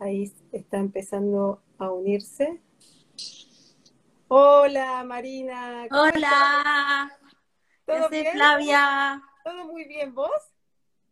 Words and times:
Ahí 0.00 0.32
está 0.52 0.78
empezando 0.78 1.60
a 1.78 1.90
unirse. 1.90 2.60
Hola 4.28 5.02
Marina. 5.04 5.88
Hola. 5.90 7.18
¿Todo 7.84 8.08
bien? 8.08 8.32
Flavia? 8.32 9.22
¿Todo 9.44 9.64
muy 9.66 9.84
bien? 9.84 10.14
¿Vos? 10.14 10.30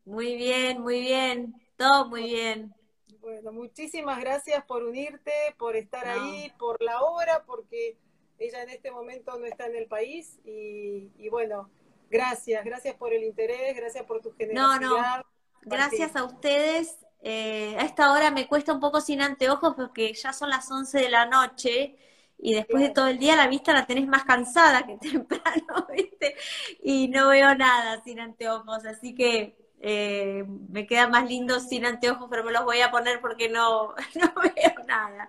Muy 0.04 0.36
bien, 0.36 0.80
muy 0.80 1.00
bien. 1.00 1.54
Todo 1.76 2.06
muy 2.06 2.24
bien. 2.24 2.74
Bueno, 3.20 3.50
muchísimas 3.50 4.20
gracias 4.20 4.64
por 4.66 4.84
unirte, 4.84 5.32
por 5.58 5.74
estar 5.74 6.06
ahí, 6.06 6.52
por 6.56 6.80
la 6.80 7.02
hora, 7.02 7.42
porque 7.44 7.98
ella 8.38 8.62
en 8.62 8.70
este 8.70 8.92
momento 8.92 9.36
no 9.36 9.46
está 9.46 9.66
en 9.66 9.74
el 9.74 9.88
país 9.88 10.38
y, 10.44 11.28
bueno, 11.28 11.68
gracias, 12.08 12.64
gracias 12.64 12.94
por 12.94 13.12
el 13.12 13.24
interés, 13.24 13.74
gracias 13.74 14.04
por 14.04 14.20
tu 14.20 14.32
generosidad. 14.32 14.80
No, 14.80 14.98
no, 14.98 15.24
gracias 15.62 16.14
a 16.14 16.22
ustedes. 16.24 17.05
Eh, 17.28 17.74
a 17.76 17.82
esta 17.82 18.12
hora 18.12 18.30
me 18.30 18.46
cuesta 18.46 18.72
un 18.72 18.78
poco 18.78 19.00
sin 19.00 19.20
anteojos 19.20 19.74
porque 19.74 20.14
ya 20.14 20.32
son 20.32 20.48
las 20.48 20.70
11 20.70 21.00
de 21.00 21.08
la 21.10 21.26
noche 21.26 21.96
y 22.38 22.54
después 22.54 22.80
de 22.84 22.90
todo 22.90 23.08
el 23.08 23.18
día 23.18 23.34
la 23.34 23.48
vista 23.48 23.72
la 23.72 23.84
tenés 23.84 24.06
más 24.06 24.22
cansada 24.22 24.86
que 24.86 24.96
temprano, 25.10 25.88
¿viste? 25.92 26.36
Y 26.84 27.08
no 27.08 27.30
veo 27.30 27.52
nada 27.56 28.00
sin 28.04 28.20
anteojos, 28.20 28.86
así 28.86 29.12
que 29.12 29.56
eh, 29.80 30.44
me 30.68 30.86
queda 30.86 31.08
más 31.08 31.28
lindo 31.28 31.58
sin 31.58 31.84
anteojos, 31.84 32.28
pero 32.30 32.44
me 32.44 32.52
los 32.52 32.64
voy 32.64 32.80
a 32.80 32.92
poner 32.92 33.20
porque 33.20 33.48
no, 33.48 33.88
no 34.14 34.32
veo 34.42 34.86
nada. 34.86 35.28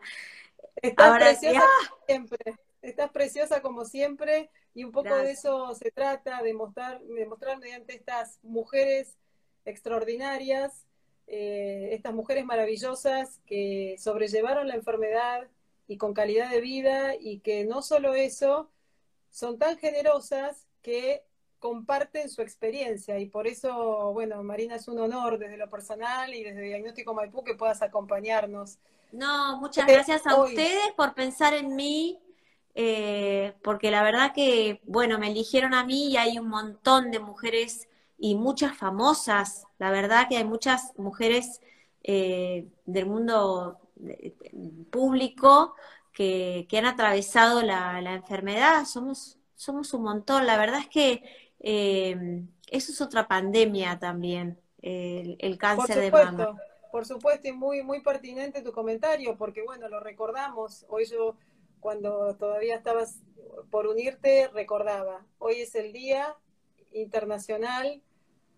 Estás 0.76 1.18
preciosa 1.18 1.66
como 1.90 2.06
siempre, 2.06 2.56
estás 2.84 3.10
preciosa 3.10 3.62
como 3.64 3.86
siempre 3.86 4.52
y 4.76 4.84
un 4.84 4.92
poco 4.92 5.16
de 5.16 5.32
eso 5.32 5.74
se 5.74 5.90
trata, 5.90 6.44
de 6.44 6.54
mostrar, 6.54 7.02
de 7.02 7.26
mostrar 7.26 7.58
mediante 7.58 7.96
estas 7.96 8.38
mujeres 8.44 9.18
extraordinarias, 9.66 10.87
eh, 11.28 11.90
estas 11.92 12.14
mujeres 12.14 12.46
maravillosas 12.46 13.42
que 13.46 13.96
sobrellevaron 14.00 14.68
la 14.68 14.76
enfermedad 14.76 15.48
y 15.88 15.98
con 15.98 16.14
calidad 16.14 16.50
de 16.50 16.62
vida 16.62 17.16
y 17.20 17.40
que 17.40 17.66
no 17.66 17.82
solo 17.82 18.16
eso, 18.16 18.70
son 19.30 19.60
tan 19.60 19.78
generosas 19.78 20.66
que 20.82 21.24
comparten 21.60 22.30
su 22.30 22.42
experiencia 22.42 23.20
y 23.20 23.26
por 23.26 23.48
eso, 23.48 24.14
bueno, 24.14 24.42
Marina, 24.44 24.76
es 24.76 24.88
un 24.88 25.00
honor 25.00 25.38
desde 25.38 25.58
lo 25.58 25.70
personal 25.70 26.34
y 26.34 26.44
desde 26.44 26.62
Diagnóstico 26.62 27.14
Maipú 27.14 27.44
que 27.44 27.56
puedas 27.56 27.82
acompañarnos. 27.82 28.78
No, 29.12 29.60
muchas 29.60 29.86
gracias 29.86 30.26
a 30.28 30.42
ustedes 30.42 30.94
por 30.96 31.14
pensar 31.14 31.54
en 31.54 31.76
mí, 31.76 32.20
eh, 32.76 33.54
porque 33.64 33.90
la 33.92 34.04
verdad 34.04 34.34
que, 34.34 34.82
bueno, 34.84 35.18
me 35.18 35.28
eligieron 35.28 35.74
a 35.74 35.84
mí 35.84 36.10
y 36.10 36.18
hay 36.18 36.38
un 36.38 36.48
montón 36.48 37.12
de 37.12 37.20
mujeres 37.20 37.88
y 38.18 38.36
muchas 38.36 38.76
famosas, 38.76 39.66
la 39.78 39.92
verdad 39.92 40.28
que 40.28 40.38
hay 40.38 40.44
muchas 40.44 40.98
mujeres 40.98 41.62
eh, 42.04 42.68
del 42.86 43.06
mundo 43.06 43.80
público 44.92 45.76
que, 46.14 46.68
han 46.72 46.86
atravesado 46.86 47.62
la, 47.62 48.02
la 48.02 48.14
enfermedad, 48.14 48.86
somos, 48.86 49.38
somos 49.56 49.94
un 49.94 50.04
montón, 50.04 50.48
la 50.48 50.58
verdad 50.58 50.80
es 50.80 50.88
que 50.88 51.24
eh, 51.60 52.44
eso 52.70 52.92
es 52.92 53.02
otra 53.02 53.28
pandemia 53.28 54.00
también, 54.00 54.60
el, 54.82 55.58
cáncer 55.58 56.00
de 56.00 56.12
mama. 56.12 56.58
Por 56.92 57.06
supuesto, 57.06 57.48
y 57.48 57.52
muy, 57.52 57.84
muy 57.84 58.02
pertinente 58.02 58.62
tu 58.62 58.72
comentario, 58.72 59.38
porque 59.38 59.62
bueno, 59.64 59.90
lo 59.90 60.00
recordamos. 60.00 60.86
Hoy 60.90 61.06
yo, 61.06 61.36
cuando 61.80 62.36
todavía 62.36 62.76
estabas 62.76 63.22
por 63.70 63.88
unirte, 63.88 64.48
recordaba. 64.48 65.26
Hoy 65.38 65.56
es 65.56 65.76
el 65.76 65.92
Día 65.92 66.36
Internacional 66.92 68.02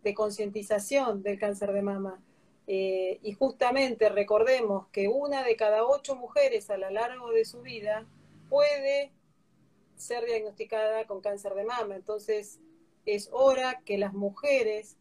de 0.04 0.14
Concientización 0.14 1.24
del 1.24 1.40
Cáncer 1.40 1.74
de 1.74 1.82
Mama. 1.82 2.22
Eh, 2.68 3.20
y 3.24 3.34
justamente 3.34 4.10
recordemos 4.10 4.88
que 4.92 5.08
una 5.08 5.44
de 5.44 5.56
cada 5.56 5.86
ocho 5.86 6.16
mujeres 6.16 6.70
a 6.70 6.78
lo 6.78 6.90
largo 6.92 7.32
de 7.32 7.44
su 7.44 7.62
vida 7.62 8.06
puede 8.48 9.12
ser 9.96 10.26
diagnosticada 10.26 11.06
con 11.06 11.22
cáncer 11.22 11.56
de 11.56 11.66
mama. 11.66 11.96
Entonces, 11.96 12.60
es 13.06 13.30
hora 13.32 13.82
que 13.86 13.98
las 13.98 14.14
mujeres, 14.14 14.98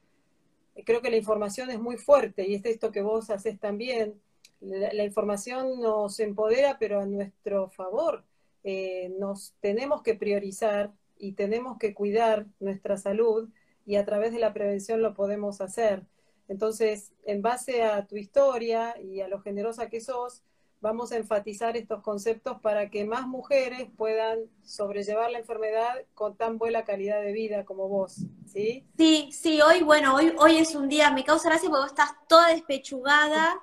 creo 0.85 1.03
que 1.03 1.11
la 1.11 1.17
información 1.17 1.71
es 1.71 1.79
muy 1.79 1.97
fuerte 1.97 2.49
y 2.49 2.55
es 2.55 2.65
esto 2.65 2.91
que 2.91 3.03
vos 3.03 3.31
haces 3.31 3.59
también, 3.61 4.21
la, 4.61 5.05
información 5.05 5.81
nos 5.81 6.19
empodera 6.21 6.79
pero 6.79 7.01
a 7.01 7.07
nuestro 7.07 7.69
favor. 7.69 8.25
Eh, 8.65 9.15
nos 9.19 9.55
tenemos 9.61 10.03
que 10.03 10.15
priorizar 10.15 10.93
y 11.17 11.33
tenemos 11.33 11.79
que 11.79 11.95
cuidar 11.95 12.47
nuestra 12.61 12.97
salud 12.97 13.49
y 13.89 13.97
a 13.97 14.05
través 14.05 14.33
de 14.33 14.39
la 14.39 14.53
prevención 14.53 15.01
lo 15.01 15.15
podemos 15.15 15.63
hacer. 15.63 16.05
Entonces, 16.47 17.11
en 17.25 17.41
base 17.41 17.83
a 17.83 18.07
tu 18.07 18.17
historia 18.17 18.95
y 19.01 19.23
a 19.23 19.29
lo 19.29 19.41
generosa 19.41 19.89
que 19.89 20.03
sos, 20.03 20.43
vamos 20.83 21.11
a 21.11 21.17
enfatizar 21.17 21.75
estos 21.75 22.03
conceptos 22.03 22.61
para 22.61 22.91
que 22.91 23.07
más 23.07 23.27
mujeres 23.27 23.89
puedan 23.97 24.41
sobrellevar 24.63 25.31
la 25.31 25.39
enfermedad 25.39 26.05
con 26.13 26.37
tan 26.37 26.59
buena 26.59 26.85
calidad 26.85 27.23
de 27.23 27.33
vida 27.33 27.65
como 27.65 27.89
vos, 27.89 28.27
¿sí? 28.47 28.87
Sí, 28.99 29.31
sí, 29.33 29.63
hoy, 29.63 29.83
bueno, 29.83 30.15
hoy, 30.15 30.35
hoy 30.39 30.59
es 30.59 30.75
un 30.75 30.87
día, 30.91 31.11
me 31.11 31.25
causa 31.25 31.49
gracia 31.49 31.71
porque 31.71 31.81
vos 31.81 31.91
estás 31.91 32.11
toda 32.29 32.49
despechugada 32.49 33.59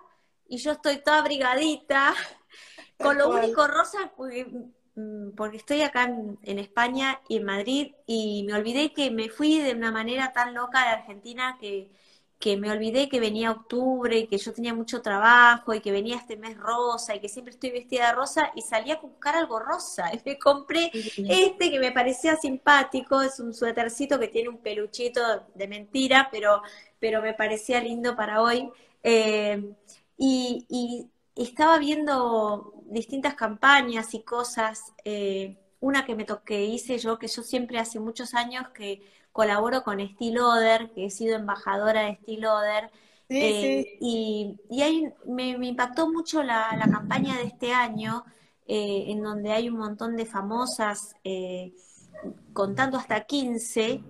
y 0.47 0.57
yo 0.57 0.71
estoy 0.71 1.03
toda 1.03 1.19
abrigadita, 1.19 2.15
con 2.97 3.15
lo 3.19 3.29
único 3.29 3.67
rosa, 3.67 4.11
porque, 4.95 5.01
mm, 5.01 5.31
porque 5.35 5.57
estoy 5.57 5.81
acá 5.81 6.05
en, 6.05 6.39
en, 6.43 6.59
España 6.59 7.21
y 7.29 7.37
en 7.37 7.43
Madrid 7.43 7.93
y 8.07 8.43
me 8.47 8.53
olvidé 8.53 8.93
que 8.93 9.11
me 9.11 9.29
fui 9.29 9.59
de 9.59 9.73
una 9.73 9.91
manera 9.91 10.33
tan 10.33 10.53
loca 10.53 10.81
de 10.81 10.89
Argentina 10.89 11.57
que 11.59 11.89
que 12.39 12.57
me 12.57 12.69
olvidé 12.69 13.09
que 13.09 13.19
venía 13.19 13.51
octubre 13.51 14.17
y 14.17 14.27
que 14.27 14.37
yo 14.37 14.53
tenía 14.53 14.73
mucho 14.73 15.01
trabajo 15.01 15.73
y 15.73 15.79
que 15.79 15.91
venía 15.91 16.17
este 16.17 16.37
mes 16.37 16.57
rosa 16.57 17.15
y 17.15 17.19
que 17.19 17.29
siempre 17.29 17.53
estoy 17.53 17.71
vestida 17.71 18.07
de 18.07 18.13
rosa 18.13 18.51
y 18.55 18.61
salí 18.61 18.91
a 18.91 18.97
buscar 18.97 19.35
algo 19.35 19.59
rosa. 19.59 20.13
Y 20.13 20.21
me 20.25 20.37
compré 20.37 20.91
este 20.93 21.71
que 21.71 21.79
me 21.79 21.91
parecía 21.91 22.35
simpático, 22.35 23.21
es 23.21 23.39
un 23.39 23.53
suétercito 23.53 24.19
que 24.19 24.27
tiene 24.27 24.49
un 24.49 24.57
peluchito 24.59 25.21
de 25.55 25.67
mentira, 25.67 26.29
pero, 26.31 26.61
pero 26.99 27.21
me 27.21 27.33
parecía 27.33 27.79
lindo 27.81 28.15
para 28.15 28.41
hoy. 28.41 28.69
Eh, 29.01 29.73
y, 30.17 31.09
estaba 31.35 31.77
viendo 31.79 32.73
distintas 32.85 33.35
campañas 33.35 34.13
y 34.13 34.23
cosas. 34.23 34.93
Eh, 35.03 35.57
una 35.79 36.05
que 36.05 36.15
me 36.15 36.25
toqué, 36.25 36.65
hice 36.65 36.97
yo, 36.97 37.19
que 37.19 37.27
yo 37.27 37.43
siempre 37.43 37.77
hace 37.79 37.99
muchos 37.99 38.33
años 38.33 38.69
que 38.69 39.01
colaboro 39.31 39.83
con 39.83 39.99
Steel 39.99 40.39
Oder, 40.39 40.91
que 40.91 41.05
he 41.05 41.09
sido 41.09 41.35
embajadora 41.35 42.03
de 42.03 42.15
Steel 42.15 42.45
Oder. 42.45 42.91
Eh, 43.27 43.97
y, 43.99 44.57
ahí 44.81 45.11
me, 45.25 45.49
impactó 45.49 46.09
mucho 46.09 46.41
la, 46.41 46.69
campaña 46.89 47.37
de 47.37 47.43
este 47.43 47.73
año, 47.73 48.23
eh, 48.65 49.05
en 49.07 49.21
donde 49.21 49.51
hay 49.51 49.67
un 49.67 49.77
montón 49.77 50.15
de 50.15 50.25
famosas 50.25 51.15
eh, 51.23 51.73
contando 52.53 52.97
hasta 52.97 53.25
15, 53.25 54.01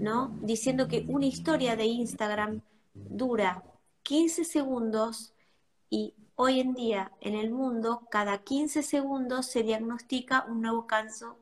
¿no? 0.00 0.36
Diciendo 0.42 0.88
que 0.88 1.04
una 1.06 1.26
historia 1.26 1.76
de 1.76 1.86
Instagram 1.86 2.62
dura 2.92 3.62
15 4.02 4.44
segundos 4.44 5.32
y 5.88 6.14
hoy 6.42 6.58
en 6.58 6.74
día 6.74 7.12
en 7.20 7.36
el 7.36 7.52
mundo 7.52 8.08
cada 8.10 8.38
15 8.38 8.82
segundos 8.82 9.46
se 9.46 9.62
diagnostica 9.62 10.44
un 10.48 10.60
nuevo 10.60 10.88
caso, 10.88 11.38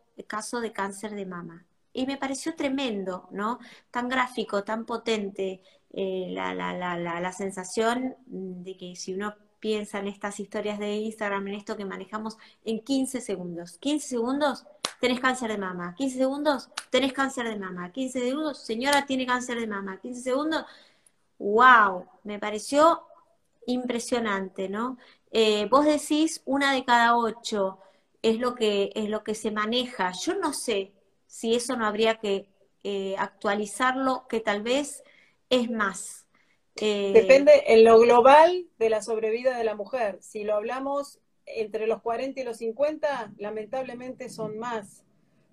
de 0.61 0.73
cáncer 0.73 1.15
de 1.15 1.25
mama. 1.25 1.65
Y 1.95 2.05
me 2.05 2.19
pareció 2.19 2.55
tremendo, 2.55 3.27
¿no? 3.31 3.59
Tan 3.91 4.11
gráfico, 4.11 4.63
tan 4.63 4.85
potente 4.85 5.63
eh, 5.95 6.27
la, 6.31 6.53
la, 6.53 6.75
la, 6.75 7.21
la, 7.21 7.33
sensación 7.33 8.15
de 8.27 8.77
que 8.77 8.95
si 8.95 9.15
uno 9.15 9.35
piensa 9.59 9.99
en 9.99 10.09
estas 10.09 10.39
historias 10.39 10.79
de 10.79 10.97
Instagram, 10.97 11.49
en 11.49 11.55
esto 11.55 11.79
que 11.79 11.87
manejamos 11.87 12.37
en 12.65 12.85
15 12.85 13.23
segundos, 13.23 13.79
15 13.79 14.07
segundos 14.07 14.67
tenés 15.01 15.21
cáncer 15.21 15.51
de 15.51 15.59
mama, 15.59 15.95
15 15.97 16.19
segundos 16.19 16.69
tenés 16.91 17.15
cáncer 17.15 17.49
de 17.49 17.57
mama, 17.57 17.91
15 17.91 18.21
segundos 18.21 18.59
señora 18.59 19.07
tiene 19.07 19.25
cáncer 19.25 19.59
de 19.59 19.67
mama, 19.67 19.99
15 19.99 20.21
segundos, 20.21 20.67
wow, 21.39 22.05
me 22.25 22.39
pareció 22.39 23.03
impresionante, 23.73 24.69
¿no? 24.69 24.99
Eh, 25.33 25.67
vos 25.71 25.85
decís 25.85 26.43
una 26.45 26.75
de 26.75 26.85
cada 26.85 27.17
ocho 27.17 27.79
es 28.23 28.39
lo 28.39 28.55
que 28.55 28.91
es 28.95 29.09
lo 29.09 29.25
que 29.25 29.35
se 29.35 29.51
maneja. 29.51 30.13
Yo 30.13 30.35
no 30.35 30.53
sé 30.53 30.93
si 31.27 31.55
eso 31.55 31.77
no 31.77 31.87
habría 31.87 32.17
que 32.17 32.49
eh, 32.83 33.15
actualizarlo, 33.19 34.27
que 34.29 34.41
tal 34.41 34.63
vez 34.63 35.03
es 35.49 35.71
más. 35.71 36.27
Eh, 36.77 37.13
Depende 37.15 37.65
en 37.67 37.85
lo 37.85 37.99
global 37.99 38.67
de 38.79 38.91
la 38.91 39.03
sobrevida 39.03 39.57
de 39.57 39.65
la 39.65 39.75
mujer. 39.75 40.19
Si 40.21 40.45
lo 40.45 40.55
hablamos 40.55 41.21
entre 41.47 41.87
los 41.87 42.03
40 42.03 42.41
y 42.41 42.45
los 42.45 42.59
50, 42.59 43.33
lamentablemente 43.39 44.29
son 44.29 44.59
más. 44.59 45.05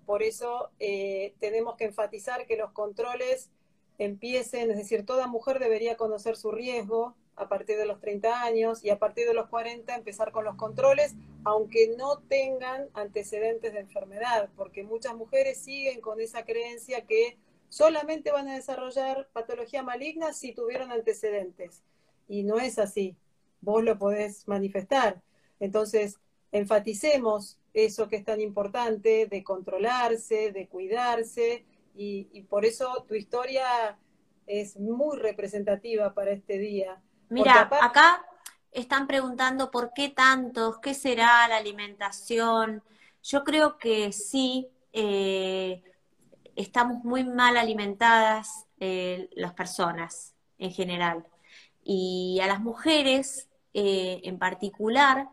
Por 0.06 0.22
eso 0.22 0.70
tenemos 0.78 1.76
que 1.76 1.84
enfatizar 1.84 2.46
que 2.46 2.56
los 2.56 2.72
controles 2.72 3.50
empiecen, 3.98 4.70
es 4.70 4.76
decir, 4.76 5.04
toda 5.04 5.26
mujer 5.26 5.58
debería 5.58 5.96
conocer 5.96 6.36
su 6.36 6.52
riesgo, 6.52 7.14
a 7.38 7.48
partir 7.48 7.76
de 7.76 7.86
los 7.86 8.00
30 8.00 8.42
años 8.42 8.84
y 8.84 8.90
a 8.90 8.98
partir 8.98 9.26
de 9.26 9.34
los 9.34 9.48
40 9.48 9.94
empezar 9.94 10.32
con 10.32 10.44
los 10.44 10.56
controles, 10.56 11.14
aunque 11.44 11.94
no 11.96 12.18
tengan 12.28 12.88
antecedentes 12.94 13.72
de 13.72 13.80
enfermedad, 13.80 14.50
porque 14.56 14.82
muchas 14.82 15.14
mujeres 15.14 15.58
siguen 15.58 16.00
con 16.00 16.20
esa 16.20 16.44
creencia 16.44 17.06
que 17.06 17.38
solamente 17.68 18.32
van 18.32 18.48
a 18.48 18.54
desarrollar 18.54 19.28
patología 19.32 19.82
maligna 19.82 20.32
si 20.32 20.52
tuvieron 20.52 20.90
antecedentes. 20.92 21.82
Y 22.28 22.42
no 22.42 22.58
es 22.58 22.78
así. 22.78 23.16
vos 23.60 23.82
lo 23.82 23.98
podés 23.98 24.46
manifestar. 24.46 25.22
Entonces, 25.58 26.20
enfaticemos 26.52 27.58
eso 27.74 28.08
que 28.08 28.16
es 28.16 28.24
tan 28.24 28.40
importante 28.40 29.26
de 29.26 29.42
controlarse, 29.42 30.52
de 30.52 30.68
cuidarse, 30.68 31.64
y, 32.00 32.42
por 32.48 32.64
eso 32.64 33.04
tu 33.08 33.14
historia 33.16 33.98
es 34.46 34.78
muy 34.78 35.18
representativa 35.18 36.14
para 36.14 36.30
este 36.30 36.56
día. 36.56 37.02
Mira, 37.30 37.68
acá 37.80 38.24
están 38.72 39.06
preguntando 39.06 39.70
por 39.70 39.92
qué 39.94 40.08
tantos, 40.08 40.78
qué 40.78 40.94
será 40.94 41.46
la 41.48 41.56
alimentación. 41.56 42.82
Yo 43.22 43.44
creo 43.44 43.78
que 43.78 44.12
sí, 44.12 44.68
eh, 44.92 45.82
estamos 46.56 47.04
muy 47.04 47.24
mal 47.24 47.56
alimentadas 47.56 48.66
eh, 48.80 49.28
las 49.34 49.54
personas 49.54 50.34
en 50.58 50.72
general. 50.72 51.26
Y 51.82 52.38
a 52.42 52.46
las 52.46 52.60
mujeres 52.60 53.48
eh, 53.74 54.20
en 54.24 54.38
particular, 54.38 55.28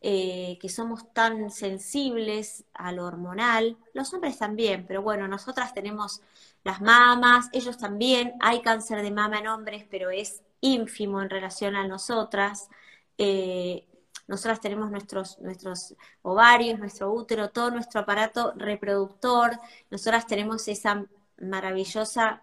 eh, 0.00 0.58
que 0.60 0.68
somos 0.68 1.12
tan 1.12 1.50
sensibles 1.50 2.64
a 2.74 2.92
lo 2.92 3.06
hormonal, 3.06 3.76
los 3.94 4.12
hombres 4.12 4.38
también, 4.38 4.84
pero 4.86 5.02
bueno, 5.02 5.28
nosotras 5.28 5.74
tenemos 5.74 6.22
las 6.64 6.80
mamas, 6.80 7.48
ellos 7.52 7.78
también, 7.78 8.34
hay 8.40 8.62
cáncer 8.62 9.02
de 9.02 9.10
mama 9.10 9.38
en 9.38 9.48
hombres, 9.48 9.84
pero 9.90 10.10
es 10.10 10.42
ínfimo 10.62 11.20
en 11.20 11.28
relación 11.28 11.76
a 11.76 11.86
nosotras. 11.86 12.70
Eh, 13.18 13.86
nosotras 14.26 14.60
tenemos 14.60 14.90
nuestros, 14.90 15.38
nuestros 15.40 15.94
ovarios, 16.22 16.78
nuestro 16.78 17.12
útero, 17.12 17.50
todo 17.50 17.70
nuestro 17.70 18.00
aparato 18.00 18.54
reproductor, 18.56 19.58
nosotras 19.90 20.26
tenemos 20.26 20.66
esa 20.68 21.04
maravillosa 21.38 22.42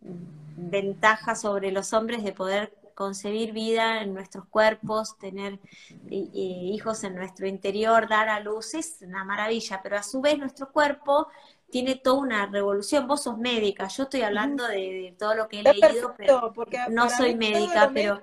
ventaja 0.00 1.36
sobre 1.36 1.70
los 1.70 1.92
hombres 1.92 2.24
de 2.24 2.32
poder 2.32 2.74
concebir 2.94 3.52
vida 3.52 4.00
en 4.00 4.14
nuestros 4.14 4.46
cuerpos, 4.46 5.18
tener 5.18 5.60
hijos 6.08 7.04
en 7.04 7.14
nuestro 7.14 7.46
interior, 7.46 8.08
dar 8.08 8.30
a 8.30 8.40
luz, 8.40 8.72
es 8.72 9.02
una 9.02 9.22
maravilla, 9.22 9.80
pero 9.82 9.98
a 9.98 10.02
su 10.02 10.22
vez 10.22 10.38
nuestro 10.38 10.72
cuerpo 10.72 11.28
tiene 11.70 11.96
toda 11.96 12.20
una 12.20 12.46
revolución. 12.46 13.06
Vos 13.06 13.22
sos 13.22 13.38
médica, 13.38 13.88
yo 13.88 14.04
estoy 14.04 14.22
hablando 14.22 14.66
de, 14.66 15.14
todo 15.18 15.34
lo 15.34 15.48
que 15.48 15.60
he 15.60 15.62
leído, 15.62 16.14
pero 16.16 16.52
no 16.90 17.10
soy 17.10 17.34
médica, 17.34 17.90
pero... 17.92 18.22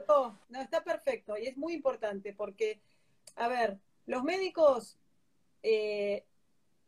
no, 0.50 0.62
está 0.62 0.84
perfecto 0.84 1.38
y 1.38 1.48
es 1.48 1.57
muy 1.57 1.74
importante 1.74 2.34
porque, 2.34 2.81
a 3.36 3.48
ver, 3.48 3.80
los 4.06 4.24
médicos 4.24 4.98
eh, 5.62 6.25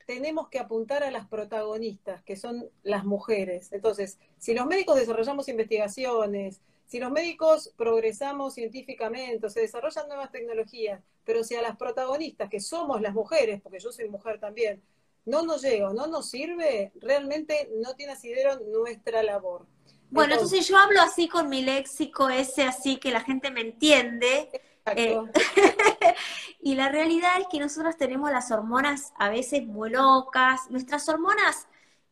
tenemos 0.05 0.49
que 0.49 0.59
apuntar 0.59 1.03
a 1.03 1.11
las 1.11 1.27
protagonistas, 1.27 2.23
que 2.23 2.35
son 2.35 2.69
las 2.83 3.05
mujeres. 3.05 3.71
Entonces, 3.71 4.19
si 4.37 4.53
los 4.53 4.65
médicos 4.65 4.97
desarrollamos 4.97 5.49
investigaciones, 5.49 6.61
si 6.85 6.99
los 6.99 7.11
médicos 7.11 7.73
progresamos 7.75 8.53
científicamente, 8.53 9.49
se 9.49 9.61
desarrollan 9.61 10.07
nuevas 10.07 10.31
tecnologías, 10.31 11.01
pero 11.23 11.43
si 11.43 11.55
a 11.55 11.61
las 11.61 11.77
protagonistas, 11.77 12.49
que 12.49 12.59
somos 12.59 13.01
las 13.01 13.13
mujeres, 13.13 13.59
porque 13.61 13.79
yo 13.79 13.91
soy 13.91 14.07
mujer 14.07 14.39
también, 14.39 14.81
no 15.25 15.43
nos 15.43 15.61
llega, 15.61 15.91
no 15.93 16.07
nos 16.07 16.29
sirve, 16.29 16.91
realmente 16.95 17.69
no 17.81 17.93
tiene 17.95 18.13
asidero 18.13 18.59
nuestra 18.71 19.23
labor. 19.23 19.65
Bueno, 20.09 20.35
entonces, 20.35 20.67
yo 20.67 20.77
hablo 20.77 21.01
así 21.01 21.27
con 21.27 21.49
mi 21.49 21.61
léxico 21.61 22.29
ese, 22.29 22.63
así 22.63 22.97
que 22.97 23.11
la 23.11 23.21
gente 23.21 23.51
me 23.51 23.61
entiende. 23.61 24.49
Eh, 24.95 25.17
y 26.61 26.75
la 26.75 26.89
realidad 26.89 27.31
es 27.39 27.47
que 27.51 27.59
nosotros 27.59 27.97
tenemos 27.97 28.31
las 28.31 28.51
hormonas 28.51 29.13
a 29.17 29.29
veces 29.29 29.65
muy 29.65 29.89
locas. 29.89 30.69
Nuestras 30.69 31.09
hormonas 31.09 31.67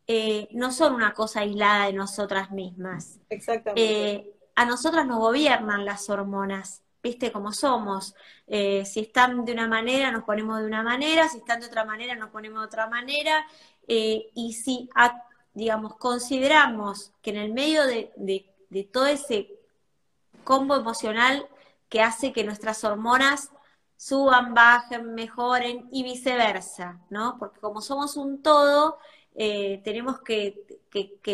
eh, 0.06 0.48
no 0.50 0.70
son 0.72 0.94
una 0.94 1.14
cosa 1.14 1.40
aislada 1.40 1.86
de 1.86 1.92
nosotras 1.94 2.50
mismas. 2.50 3.20
Exactamente. 3.30 4.12
Eh, 4.12 4.34
a 4.56 4.66
nosotras 4.66 5.06
nos 5.06 5.18
gobiernan 5.18 5.84
las 5.84 6.10
hormonas, 6.10 6.82
viste 7.04 7.30
cómo 7.30 7.52
somos. 7.52 8.14
Eh, 8.48 8.84
si 8.84 9.00
están 9.00 9.44
de 9.44 9.52
una 9.52 9.68
manera, 9.68 10.10
nos 10.10 10.24
ponemos 10.24 10.58
de 10.58 10.66
una 10.66 10.82
manera, 10.82 11.28
si 11.28 11.38
están 11.38 11.60
de 11.60 11.66
otra 11.66 11.84
manera, 11.84 12.16
nos 12.16 12.30
ponemos 12.30 12.60
de 12.60 12.66
otra 12.66 12.88
manera. 12.88 13.46
Eh, 13.86 14.30
y 14.34 14.54
si, 14.54 14.88
digamos, 15.52 15.96
consideramos 15.96 17.12
que 17.22 17.30
en 17.30 17.36
el 17.36 17.52
medio 17.52 17.86
de, 17.86 18.10
de 18.70 18.84
todo 18.84 19.06
ese 19.06 19.50
combo 20.42 20.74
emocional 20.74 21.46
que 21.88 22.00
hace 22.00 22.32
que 22.32 22.42
nuestras 22.42 22.82
hormonas 22.82 23.50
suban, 23.96 24.54
bajen, 24.54 25.14
mejoren 25.14 25.88
y 25.92 26.02
viceversa, 26.02 27.00
¿no? 27.10 27.36
Porque 27.38 27.60
como 27.60 27.80
somos 27.80 28.16
un 28.16 28.42
todo, 28.42 28.98
eh, 29.36 29.80
tenemos 29.82 30.20
que, 30.20 30.80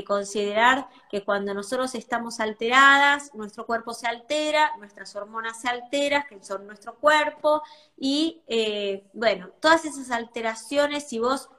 considerar 0.06 0.88
que 1.11 1.23
cuando 1.23 1.52
nosotros 1.52 1.94
estamos 1.94 2.41
alteradas, 2.41 3.35
nuestro 3.35 3.67
cuerpo 3.67 3.93
se 3.93 4.06
altera, 4.06 4.75
nuestras 4.79 5.14
hormonas 5.14 5.61
se 5.61 5.69
alteran, 5.69 6.25
que 6.29 6.43
son 6.43 6.67
nuestro 6.67 6.94
cuerpo, 6.94 7.62
y 7.99 8.41
eh, 8.47 9.05
bueno, 9.12 9.50
todas 9.61 9.85
esas 9.85 10.11
alteraciones, 10.11 11.08
si 11.08 11.19
vos 11.19 11.50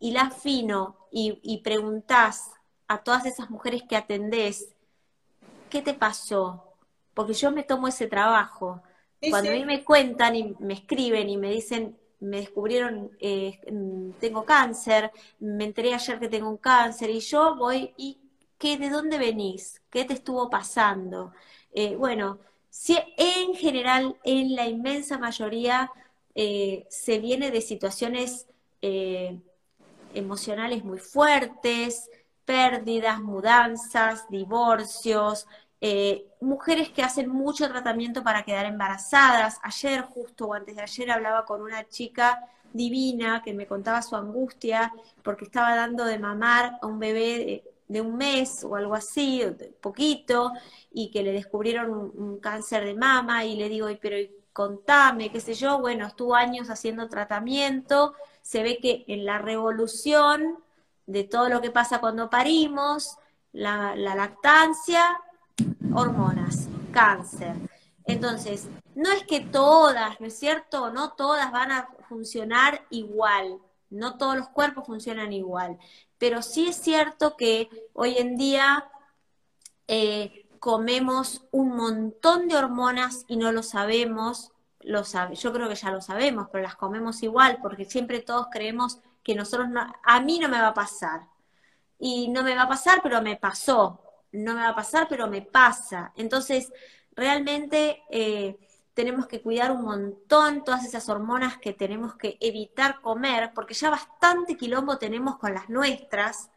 hilás 0.00 0.36
fino 0.42 0.96
y, 1.12 1.38
y 1.42 1.58
preguntás 1.58 2.50
a 2.88 2.98
todas 2.98 3.26
esas 3.26 3.48
mujeres 3.48 3.84
que 3.88 3.96
atendés, 3.96 4.74
¿qué 5.70 5.82
te 5.82 5.94
pasó? 5.94 6.74
Porque 7.14 7.34
yo 7.34 7.52
me 7.52 7.62
tomo 7.62 7.86
ese 7.86 8.08
trabajo. 8.08 8.82
Cuando 9.30 9.50
a 9.50 9.54
mí 9.54 9.64
me 9.64 9.84
cuentan 9.84 10.36
y 10.36 10.54
me 10.58 10.74
escriben 10.74 11.28
y 11.28 11.36
me 11.36 11.50
dicen, 11.50 11.96
me 12.20 12.38
descubrieron, 12.38 13.10
eh, 13.20 13.60
tengo 14.20 14.44
cáncer, 14.44 15.10
me 15.38 15.64
enteré 15.64 15.94
ayer 15.94 16.18
que 16.18 16.28
tengo 16.28 16.48
un 16.48 16.56
cáncer 16.56 17.10
y 17.10 17.20
yo 17.20 17.56
voy 17.56 17.92
y 17.96 18.18
¿qué, 18.58 18.78
¿de 18.78 18.90
dónde 18.90 19.18
venís? 19.18 19.82
¿Qué 19.90 20.04
te 20.04 20.14
estuvo 20.14 20.48
pasando? 20.48 21.32
Eh, 21.72 21.96
bueno, 21.96 22.38
si, 22.70 22.98
en 23.16 23.54
general, 23.54 24.16
en 24.24 24.54
la 24.54 24.66
inmensa 24.66 25.18
mayoría, 25.18 25.90
eh, 26.34 26.86
se 26.88 27.18
viene 27.18 27.50
de 27.50 27.60
situaciones 27.60 28.46
emocionales 30.14 30.84
muy 30.84 30.98
fuertes, 30.98 32.08
pérdidas, 32.44 33.20
mudanzas, 33.20 34.28
divorcios, 34.28 35.46
eh, 35.88 36.26
mujeres 36.40 36.88
que 36.88 37.04
hacen 37.04 37.30
mucho 37.30 37.68
tratamiento 37.68 38.24
para 38.24 38.42
quedar 38.42 38.66
embarazadas. 38.66 39.60
Ayer, 39.62 40.02
justo 40.02 40.46
o 40.46 40.52
antes 40.52 40.74
de 40.74 40.82
ayer, 40.82 41.12
hablaba 41.12 41.44
con 41.44 41.62
una 41.62 41.88
chica 41.88 42.40
divina 42.72 43.40
que 43.44 43.54
me 43.54 43.68
contaba 43.68 44.02
su 44.02 44.16
angustia 44.16 44.92
porque 45.22 45.44
estaba 45.44 45.76
dando 45.76 46.04
de 46.04 46.18
mamar 46.18 46.76
a 46.82 46.86
un 46.88 46.98
bebé 46.98 47.62
de, 47.86 48.00
un 48.00 48.16
mes 48.16 48.64
o 48.64 48.74
algo 48.74 48.96
así, 48.96 49.44
poquito, 49.80 50.50
y 50.90 51.12
que 51.12 51.22
le 51.22 51.30
descubrieron 51.30 51.92
un, 51.92 52.40
cáncer 52.40 52.84
de 52.84 52.94
mama 52.96 53.44
y 53.44 53.54
le 53.54 53.68
digo, 53.68 53.86
pero 54.02 54.16
contame, 54.52 55.30
qué 55.30 55.40
sé 55.40 55.54
yo, 55.54 55.78
bueno, 55.78 56.08
estuvo 56.08 56.34
años 56.34 56.68
haciendo 56.68 57.08
tratamiento, 57.08 58.14
se 58.42 58.64
ve 58.64 58.78
que 58.78 59.04
en 59.06 59.24
la 59.24 59.38
revolución 59.38 60.58
de 61.06 61.22
todo 61.22 61.48
lo 61.48 61.60
que 61.60 61.70
pasa 61.70 62.00
cuando 62.00 62.28
parimos, 62.28 63.18
la 63.52 63.94
lactancia 63.94 65.20
hormonas, 65.94 66.68
cáncer. 66.92 67.54
Entonces, 68.04 68.68
no 68.94 69.10
es 69.10 69.24
que 69.24 69.40
todas, 69.40 70.20
¿no 70.20 70.26
es 70.26 70.38
cierto? 70.38 70.90
No 70.90 71.12
todas 71.12 71.50
van 71.52 71.72
a 71.72 71.88
funcionar 72.08 72.86
igual, 72.90 73.58
no 73.90 74.16
todos 74.16 74.36
los 74.36 74.48
cuerpos 74.48 74.86
funcionan 74.86 75.32
igual, 75.32 75.78
pero 76.18 76.42
sí 76.42 76.68
es 76.68 76.76
cierto 76.76 77.36
que 77.36 77.68
hoy 77.92 78.16
en 78.18 78.36
día 78.36 78.88
eh, 79.88 80.46
comemos 80.58 81.44
un 81.50 81.76
montón 81.76 82.48
de 82.48 82.56
hormonas 82.56 83.24
y 83.28 83.36
no 83.36 83.52
lo 83.52 83.62
sabemos, 83.62 84.52
lo 84.80 85.04
sabe, 85.04 85.34
yo 85.34 85.52
creo 85.52 85.68
que 85.68 85.74
ya 85.74 85.90
lo 85.90 86.00
sabemos, 86.00 86.48
pero 86.50 86.62
las 86.62 86.76
comemos 86.76 87.22
igual, 87.22 87.58
porque 87.60 87.84
siempre 87.84 88.20
todos 88.20 88.46
creemos 88.50 89.00
que 89.22 89.34
nosotros 89.34 89.68
no, 89.68 89.92
a 90.04 90.20
mí 90.20 90.38
no 90.38 90.48
me 90.48 90.60
va 90.60 90.68
a 90.68 90.74
pasar. 90.74 91.22
Y 91.98 92.28
no 92.28 92.42
me 92.42 92.54
va 92.54 92.62
a 92.62 92.68
pasar, 92.68 93.00
pero 93.02 93.22
me 93.22 93.36
pasó 93.36 94.05
no 94.36 94.54
me 94.54 94.62
va 94.62 94.70
a 94.70 94.74
pasar, 94.74 95.06
pero 95.08 95.26
me 95.28 95.42
pasa. 95.42 96.12
Entonces, 96.16 96.72
realmente 97.12 98.02
eh, 98.10 98.58
tenemos 98.94 99.26
que 99.26 99.42
cuidar 99.42 99.72
un 99.72 99.82
montón 99.82 100.64
todas 100.64 100.84
esas 100.84 101.08
hormonas 101.08 101.58
que 101.58 101.72
tenemos 101.72 102.14
que 102.14 102.38
evitar 102.40 103.00
comer, 103.00 103.52
porque 103.54 103.74
ya 103.74 103.90
bastante 103.90 104.56
quilombo 104.56 104.98
tenemos 104.98 105.36
con 105.38 105.54
las 105.54 105.68
nuestras, 105.68 106.50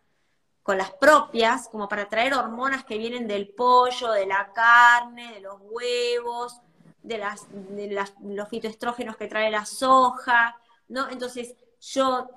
con 0.63 0.77
las 0.77 0.91
propias, 0.91 1.67
como 1.67 1.89
para 1.89 2.07
traer 2.07 2.33
hormonas 2.33 2.85
que 2.85 2.97
vienen 2.97 3.27
del 3.27 3.49
pollo, 3.49 4.11
de 4.11 4.27
la 4.27 4.51
carne, 4.53 5.33
de 5.33 5.39
los 5.41 5.55
huevos, 5.61 6.61
de, 7.01 7.17
las, 7.17 7.47
de 7.49 8.05
los 8.21 8.49
fitoestrógenos 8.49 9.17
que 9.17 9.27
trae 9.27 9.49
la 9.49 9.65
soja, 9.65 10.57
¿no? 10.87 11.09
Entonces, 11.09 11.55
yo 11.81 12.29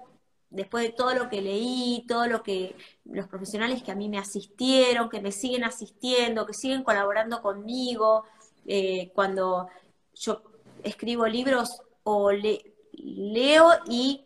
después 0.52 0.84
de 0.84 0.92
todo 0.92 1.14
lo 1.14 1.28
que 1.28 1.40
leí, 1.40 2.04
todo 2.06 2.26
lo 2.26 2.42
que 2.42 2.76
los 3.04 3.26
profesionales 3.26 3.82
que 3.82 3.90
a 3.90 3.94
mí 3.96 4.08
me 4.08 4.18
asistieron, 4.18 5.08
que 5.08 5.20
me 5.20 5.32
siguen 5.32 5.64
asistiendo, 5.64 6.46
que 6.46 6.54
siguen 6.54 6.84
colaborando 6.84 7.42
conmigo, 7.42 8.24
eh, 8.66 9.10
cuando 9.14 9.68
yo 10.14 10.42
escribo 10.84 11.26
libros 11.26 11.82
o 12.04 12.30
leo 12.32 13.70
y 13.86 14.24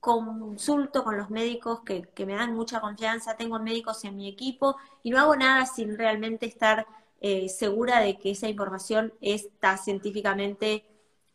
consulto 0.00 1.02
con 1.02 1.16
los 1.16 1.30
médicos 1.30 1.80
que, 1.80 2.02
que, 2.02 2.26
me 2.26 2.34
dan 2.34 2.54
mucha 2.54 2.80
confianza, 2.80 3.36
tengo 3.36 3.58
médicos 3.58 4.04
en 4.04 4.16
mi 4.16 4.28
equipo 4.28 4.76
y 5.02 5.10
no 5.10 5.18
hago 5.18 5.34
nada 5.34 5.66
sin 5.66 5.96
realmente 5.96 6.46
estar 6.46 6.86
eh, 7.20 7.48
segura 7.48 8.00
de 8.00 8.18
que 8.18 8.32
esa 8.32 8.48
información 8.48 9.14
está 9.22 9.78
científicamente 9.78 10.84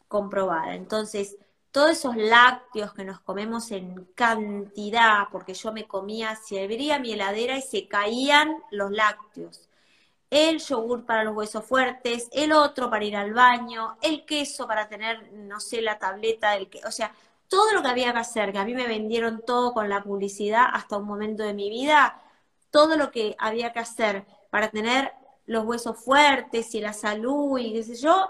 comprobada. 0.07 0.75
Entonces, 0.75 1.37
todos 1.71 1.91
esos 1.91 2.15
lácteos 2.15 2.93
que 2.93 3.03
nos 3.03 3.19
comemos 3.19 3.71
en 3.71 4.05
cantidad, 4.15 5.27
porque 5.31 5.53
yo 5.53 5.71
me 5.71 5.87
comía, 5.87 6.35
se 6.35 6.63
abría 6.63 6.99
mi 6.99 7.13
heladera 7.13 7.57
y 7.57 7.61
se 7.61 7.87
caían 7.87 8.55
los 8.71 8.91
lácteos. 8.91 9.69
El 10.29 10.59
yogur 10.59 11.05
para 11.05 11.23
los 11.23 11.35
huesos 11.35 11.65
fuertes, 11.65 12.27
el 12.31 12.53
otro 12.53 12.89
para 12.89 13.05
ir 13.05 13.15
al 13.15 13.33
baño, 13.33 13.97
el 14.01 14.25
queso 14.25 14.67
para 14.67 14.87
tener, 14.87 15.31
no 15.33 15.59
sé, 15.59 15.81
la 15.81 15.99
tableta 15.99 16.51
del 16.51 16.69
que, 16.69 16.81
o 16.85 16.91
sea, 16.91 17.13
todo 17.47 17.73
lo 17.73 17.81
que 17.81 17.87
había 17.89 18.13
que 18.13 18.19
hacer, 18.19 18.51
que 18.51 18.59
a 18.59 18.65
mí 18.65 18.73
me 18.75 18.87
vendieron 18.87 19.41
todo 19.45 19.73
con 19.73 19.89
la 19.89 20.03
publicidad 20.03 20.65
hasta 20.71 20.97
un 20.97 21.05
momento 21.05 21.43
de 21.43 21.53
mi 21.53 21.69
vida, 21.69 22.21
todo 22.71 22.95
lo 22.95 23.11
que 23.11 23.35
había 23.39 23.73
que 23.73 23.79
hacer 23.79 24.25
para 24.51 24.69
tener 24.69 25.13
los 25.47 25.65
huesos 25.65 25.97
fuertes 25.97 26.75
y 26.75 26.81
la 26.81 26.93
salud 26.93 27.57
y 27.57 27.73
qué 27.73 27.83
sé 27.83 27.95
yo, 27.95 28.29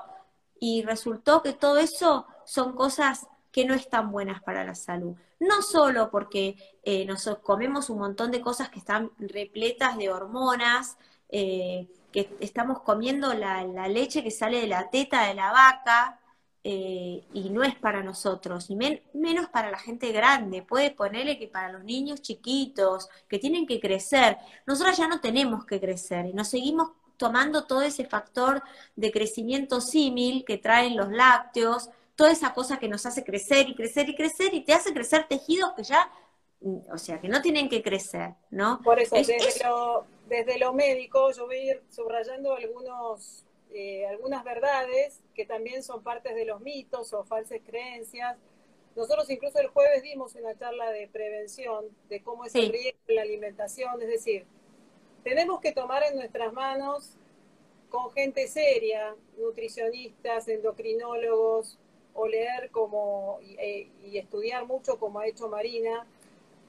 y 0.60 0.84
resultó 0.84 1.42
que 1.42 1.54
todo 1.54 1.78
eso 1.78 2.26
son 2.50 2.74
cosas 2.74 3.28
que 3.52 3.64
no 3.64 3.76
están 3.76 4.12
buenas 4.12 4.42
para 4.42 4.64
la 4.64 4.74
salud. 4.74 5.16
No 5.40 5.62
solo 5.62 6.10
porque 6.10 6.56
eh, 6.84 7.06
nos 7.06 7.28
comemos 7.44 7.92
un 7.92 8.00
montón 8.00 8.32
de 8.32 8.42
cosas 8.42 8.70
que 8.70 8.80
están 8.80 9.12
repletas 9.20 9.98
de 9.98 10.10
hormonas, 10.10 10.98
eh, 11.30 11.88
que 12.12 12.36
estamos 12.40 12.82
comiendo 12.82 13.36
la, 13.36 13.64
leche 13.88 14.24
que 14.24 14.32
sale 14.32 14.62
de 14.62 14.68
la 14.68 14.90
teta 14.90 15.28
de 15.28 15.36
la 15.36 15.52
vaca 15.52 16.20
eh, 16.64 17.24
y 17.34 17.52
no 17.52 17.64
es 17.64 17.76
para 17.76 18.02
nosotros, 18.02 18.72
y 18.72 18.76
menos 18.76 19.48
para 19.50 19.70
la 19.70 19.78
gente 19.78 20.12
grande. 20.12 20.64
Puede 20.64 20.90
ponerle 20.90 21.38
que 21.38 21.48
para 21.48 21.72
los 21.72 21.84
niños 21.84 22.24
chiquitos, 22.24 23.10
que 23.28 23.38
tienen 23.38 23.68
que 23.68 23.80
crecer. 23.80 24.38
Nosotros 24.66 24.98
ya 24.98 25.08
no 25.08 25.22
tenemos 25.22 25.66
que 25.66 25.80
crecer 25.80 26.26
y 26.26 26.34
nos 26.34 26.48
seguimos 26.50 26.94
tomando 27.18 27.66
todo 27.66 27.84
ese 27.84 28.06
factor 28.06 28.64
de 28.96 29.12
crecimiento 29.12 29.82
símil 29.82 30.46
que 30.46 30.58
traen 30.58 30.96
los 30.96 31.12
lácteos, 31.12 31.90
toda 32.20 32.34
esa 32.34 32.54
cosa 32.54 32.78
que 32.80 32.90
nos 32.90 33.06
hace 33.06 33.24
crecer 33.24 33.70
y 33.70 33.76
crecer 33.76 34.10
y 34.10 34.14
crecer 34.14 34.54
y 34.54 34.66
te 34.66 34.74
hace 34.74 34.92
crecer 34.92 35.26
tejidos 35.30 35.72
que 35.74 35.84
ya, 35.84 36.12
o 36.92 36.98
sea, 36.98 37.22
que 37.22 37.30
no 37.30 37.42
tienen 37.42 37.70
que 37.70 37.82
crecer, 37.82 38.34
¿no? 38.50 38.82
Por 38.84 39.00
eso, 39.00 39.16
desde, 39.16 39.38
Lo, 39.64 40.06
desde 40.28 40.60
lo 40.60 40.74
médico 40.74 41.32
yo 41.32 41.46
voy 41.46 41.56
a 41.56 41.64
ir 41.72 41.84
subrayando 41.90 42.56
algunos, 42.56 43.46
eh, 43.72 44.06
algunas 44.06 44.44
verdades 44.44 45.22
que 45.34 45.46
también 45.46 45.82
son 45.82 46.04
partes 46.04 46.36
de 46.36 46.44
los 46.44 46.60
mitos 46.60 47.14
o 47.14 47.24
falsas 47.24 47.60
creencias. 47.66 48.38
Nosotros 48.98 49.30
incluso 49.30 49.58
el 49.60 49.70
jueves 49.70 50.04
dimos 50.04 50.36
una 50.36 50.54
charla 50.58 50.92
de 50.92 51.08
prevención 51.08 51.86
de 52.10 52.22
cómo 52.22 52.44
es 52.44 52.54
el 52.54 52.70
riesgo 52.70 53.00
la 53.08 53.22
alimentación, 53.22 54.02
es 54.02 54.10
decir, 54.10 54.46
tenemos 55.24 55.62
que 55.62 55.72
tomar 55.72 56.04
en 56.04 56.18
nuestras 56.18 56.52
manos 56.52 57.16
con 57.90 58.12
gente 58.12 58.46
seria, 58.50 59.16
nutricionistas, 59.38 60.50
endocrinólogos, 60.50 61.79
o 62.20 62.28
leer 62.28 62.70
como 62.72 63.40
eh, 63.42 63.90
y, 64.04 64.18
estudiar 64.18 64.66
mucho 64.66 65.00
como 65.00 65.20
ha 65.20 65.28
hecho 65.28 65.48
Marina, 65.48 66.06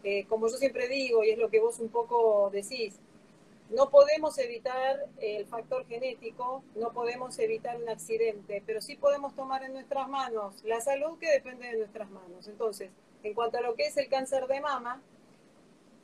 eh, 0.04 0.24
como 0.26 0.48
yo 0.48 0.56
siempre 0.56 0.86
digo, 0.88 1.24
y 1.24 1.30
es 1.30 1.38
lo 1.38 1.50
que 1.50 1.58
vos 1.58 1.80
un 1.80 1.88
poco 1.88 2.50
decís, 2.50 2.94
no 3.68 3.90
podemos 3.90 4.38
evitar 4.38 5.06
el 5.18 5.46
factor 5.46 5.86
genético, 5.86 6.62
no 6.76 6.92
podemos 6.92 7.36
evitar 7.40 7.76
un 7.82 7.88
accidente, 7.88 8.62
pero 8.64 8.80
sí 8.80 8.94
podemos 8.94 9.34
tomar 9.34 9.64
en 9.64 9.72
nuestras 9.72 10.08
manos 10.08 10.62
la 10.62 10.80
salud 10.80 11.18
que 11.18 11.30
depende 11.30 11.66
de 11.66 11.78
nuestras 11.78 12.10
manos. 12.10 12.46
Entonces, 12.46 12.90
en 13.24 13.34
cuanto 13.34 13.58
a 13.58 13.60
lo 13.60 13.74
que 13.74 13.86
es 13.86 13.96
el 13.96 14.08
cáncer 14.08 14.46
de 14.46 14.60
mama, 14.60 15.02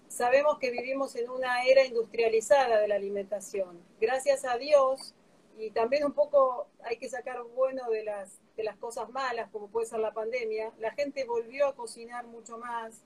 sabemos 0.08 0.58
que 0.58 0.70
vivimos 0.70 1.14
en 1.14 1.30
una 1.30 1.64
era 1.64 1.84
industrializada 1.84 2.80
de 2.80 2.88
la 2.88 2.96
alimentación. 2.96 3.78
Gracias 4.00 4.44
a 4.44 4.58
Dios, 4.58 5.14
y 5.56 5.70
también 5.70 6.04
un 6.04 6.12
poco 6.12 6.66
hay 6.82 6.96
que 6.98 7.08
sacar 7.08 7.42
bueno 7.54 7.88
de 7.90 8.04
las, 8.04 8.40
de 8.56 8.64
las 8.64 8.76
cosas 8.76 9.08
malas, 9.10 9.50
como 9.50 9.68
puede 9.68 9.86
ser 9.86 10.00
la 10.00 10.12
pandemia, 10.12 10.72
la 10.78 10.92
gente 10.92 11.24
volvió 11.24 11.68
a 11.68 11.74
cocinar 11.74 12.26
mucho 12.26 12.58
más, 12.58 13.02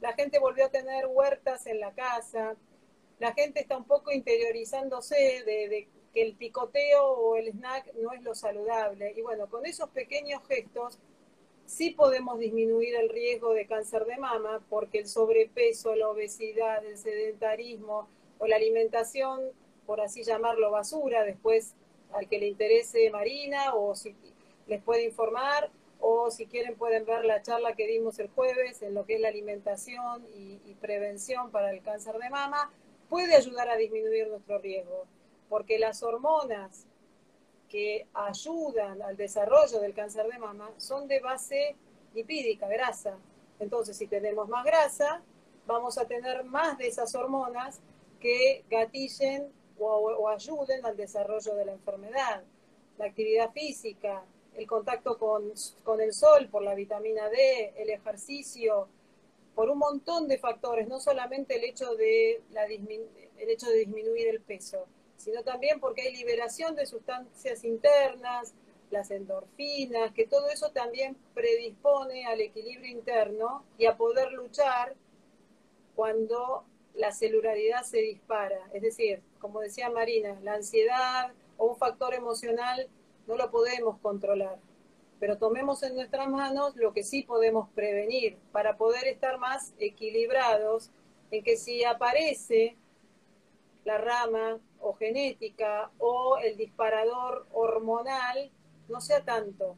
la 0.00 0.14
gente 0.14 0.38
volvió 0.38 0.66
a 0.66 0.70
tener 0.70 1.06
huertas 1.06 1.66
en 1.66 1.80
la 1.80 1.92
casa, 1.92 2.56
la 3.18 3.32
gente 3.32 3.60
está 3.60 3.76
un 3.76 3.84
poco 3.84 4.12
interiorizándose 4.12 5.42
de, 5.44 5.88
que 6.12 6.22
el 6.22 6.34
picoteo 6.34 7.06
o 7.06 7.36
el 7.36 7.48
snack 7.48 7.94
no 7.94 8.12
es 8.12 8.22
lo 8.22 8.34
saludable. 8.34 9.12
Y 9.16 9.22
bueno, 9.22 9.48
con 9.48 9.66
esos 9.66 9.88
pequeños 9.90 10.42
gestos 10.46 10.98
sí 11.66 11.90
podemos 11.90 12.38
disminuir 12.38 12.94
el 12.96 13.08
riesgo 13.08 13.52
de 13.52 13.66
cáncer 13.66 14.04
de 14.04 14.16
mama 14.16 14.64
porque 14.68 14.98
el 14.98 15.08
sobrepeso, 15.08 15.94
la 15.94 16.08
obesidad, 16.08 16.84
el 16.84 16.98
sedentarismo 16.98 18.08
o 18.38 18.46
la 18.46 18.56
alimentación, 18.56 19.40
por 19.86 20.00
así 20.00 20.22
llamarlo, 20.22 20.70
basura, 20.70 21.24
después 21.24 21.74
al 22.12 22.28
que 22.28 22.38
le 22.38 22.46
interese 22.46 23.10
Marina 23.10 23.74
o 23.74 23.94
si 23.94 24.14
les 24.66 24.82
puede 24.82 25.04
informar 25.04 25.70
o 26.00 26.30
si 26.30 26.46
quieren 26.46 26.76
pueden 26.76 27.06
ver 27.06 27.24
la 27.24 27.42
charla 27.42 27.74
que 27.74 27.86
dimos 27.86 28.18
el 28.18 28.28
jueves 28.28 28.82
en 28.82 28.94
lo 28.94 29.06
que 29.06 29.14
es 29.14 29.20
la 29.20 29.28
alimentación 29.28 30.26
y, 30.34 30.74
prevención 30.80 31.50
para 31.50 31.70
el 31.70 31.80
cáncer 31.80 32.18
de 32.18 32.28
mama, 32.28 32.70
puede 33.08 33.34
ayudar 33.34 33.70
a 33.70 33.76
disminuir 33.76 34.28
nuestro 34.28 34.58
riesgo, 34.58 35.06
porque 35.48 35.78
las 35.78 36.02
hormonas 36.02 36.84
que 37.70 38.06
ayudan 38.12 39.00
al 39.00 39.16
desarrollo 39.16 39.80
del 39.80 39.94
cáncer 39.94 40.26
de 40.26 40.38
mama 40.38 40.70
son 40.76 41.08
de 41.08 41.20
base 41.20 41.74
lipídica, 42.12 42.68
grasa. 42.68 43.16
Entonces, 43.58 43.96
si 43.96 44.06
tenemos 44.06 44.46
más 44.46 44.64
grasa, 44.64 45.22
vamos 45.66 45.96
a 45.96 46.06
tener 46.06 46.44
más 46.44 46.76
de 46.76 46.88
esas 46.88 47.14
hormonas 47.14 47.80
que 48.20 48.64
gatillen 48.68 49.50
o, 49.78 50.28
ayuden 50.28 50.84
al 50.84 50.96
desarrollo 50.96 51.54
de 51.54 51.64
la 51.64 51.72
enfermedad. 51.72 52.44
La 52.98 53.06
actividad 53.06 53.52
física, 53.52 54.24
el 54.56 54.66
contacto 54.66 55.18
con, 55.18 55.52
con, 55.82 56.00
el 56.00 56.12
sol 56.12 56.48
por 56.48 56.62
la 56.62 56.74
vitamina 56.74 57.28
D, 57.28 57.74
el 57.76 57.90
ejercicio, 57.90 58.88
por 59.54 59.70
un 59.70 59.78
montón 59.78 60.28
de 60.28 60.38
factores, 60.38 60.88
no 60.88 61.00
solamente 61.00 61.56
el 61.56 61.64
hecho 61.64 61.94
de, 61.94 62.42
el 63.38 63.50
hecho 63.50 63.68
de 63.68 63.78
disminuir 63.78 64.28
el 64.28 64.40
peso 64.40 64.86
sino 65.16 65.42
también 65.42 65.80
porque 65.80 66.02
hay 66.02 66.16
liberación 66.16 66.74
de 66.76 66.86
sustancias 66.86 67.64
internas, 67.64 68.54
las 68.90 69.10
endorfinas, 69.10 70.12
que 70.12 70.26
todo 70.26 70.48
eso 70.50 70.70
también 70.70 71.16
predispone 71.32 72.26
al 72.26 72.40
equilibrio 72.42 72.90
interno 72.90 73.64
y 73.78 73.86
a 73.86 73.96
poder 73.96 74.32
luchar 74.32 74.94
cuando 75.96 76.64
la 76.94 77.12
celularidad 77.12 77.82
se 77.84 77.98
dispara. 77.98 78.68
Es 78.72 78.82
decir, 78.82 79.22
como 79.40 79.60
decía 79.60 79.88
Marina, 79.88 80.38
la 80.42 80.54
ansiedad 80.54 81.32
o 81.56 81.66
un 81.66 81.76
factor 81.76 82.12
emocional 82.14 82.86
no 83.26 83.36
lo 83.36 83.50
podemos 83.50 83.98
controlar, 84.00 84.58
pero 85.20 85.38
tomemos 85.38 85.82
en 85.82 85.94
nuestras 85.94 86.28
manos 86.28 86.76
lo 86.76 86.92
que 86.92 87.02
sí 87.02 87.22
podemos 87.22 87.68
prevenir 87.70 88.36
para 88.52 88.76
poder 88.76 89.06
estar 89.06 89.38
más 89.38 89.74
equilibrados 89.78 90.90
en 91.30 91.42
que 91.42 91.56
si 91.56 91.84
aparece 91.84 92.76
la 93.84 93.98
rama 93.98 94.60
o 94.80 94.94
genética 94.94 95.90
o 95.98 96.38
el 96.38 96.56
disparador 96.56 97.46
hormonal 97.52 98.50
no 98.88 99.00
sea 99.00 99.24
tanto. 99.24 99.76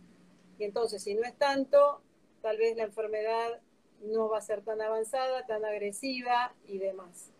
Y 0.58 0.64
entonces, 0.64 1.02
si 1.02 1.14
no 1.14 1.22
es 1.22 1.36
tanto, 1.36 2.00
tal 2.42 2.56
vez 2.56 2.76
la 2.76 2.84
enfermedad 2.84 3.60
no 4.00 4.28
va 4.28 4.38
a 4.38 4.42
ser 4.42 4.62
tan 4.62 4.80
avanzada, 4.80 5.46
tan 5.46 5.64
agresiva 5.64 6.54
y 6.66 6.78
demás. 6.78 7.30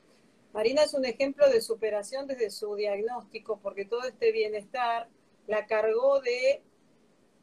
Marina 0.52 0.82
es 0.82 0.94
un 0.94 1.04
ejemplo 1.04 1.48
de 1.50 1.60
superación 1.60 2.26
desde 2.26 2.50
su 2.50 2.75
diagnóstico, 2.75 3.58
porque 3.62 3.84
todo 3.84 4.04
este 4.04 4.32
bienestar 4.32 5.08
la 5.46 5.66
cargó 5.66 6.20
de 6.20 6.62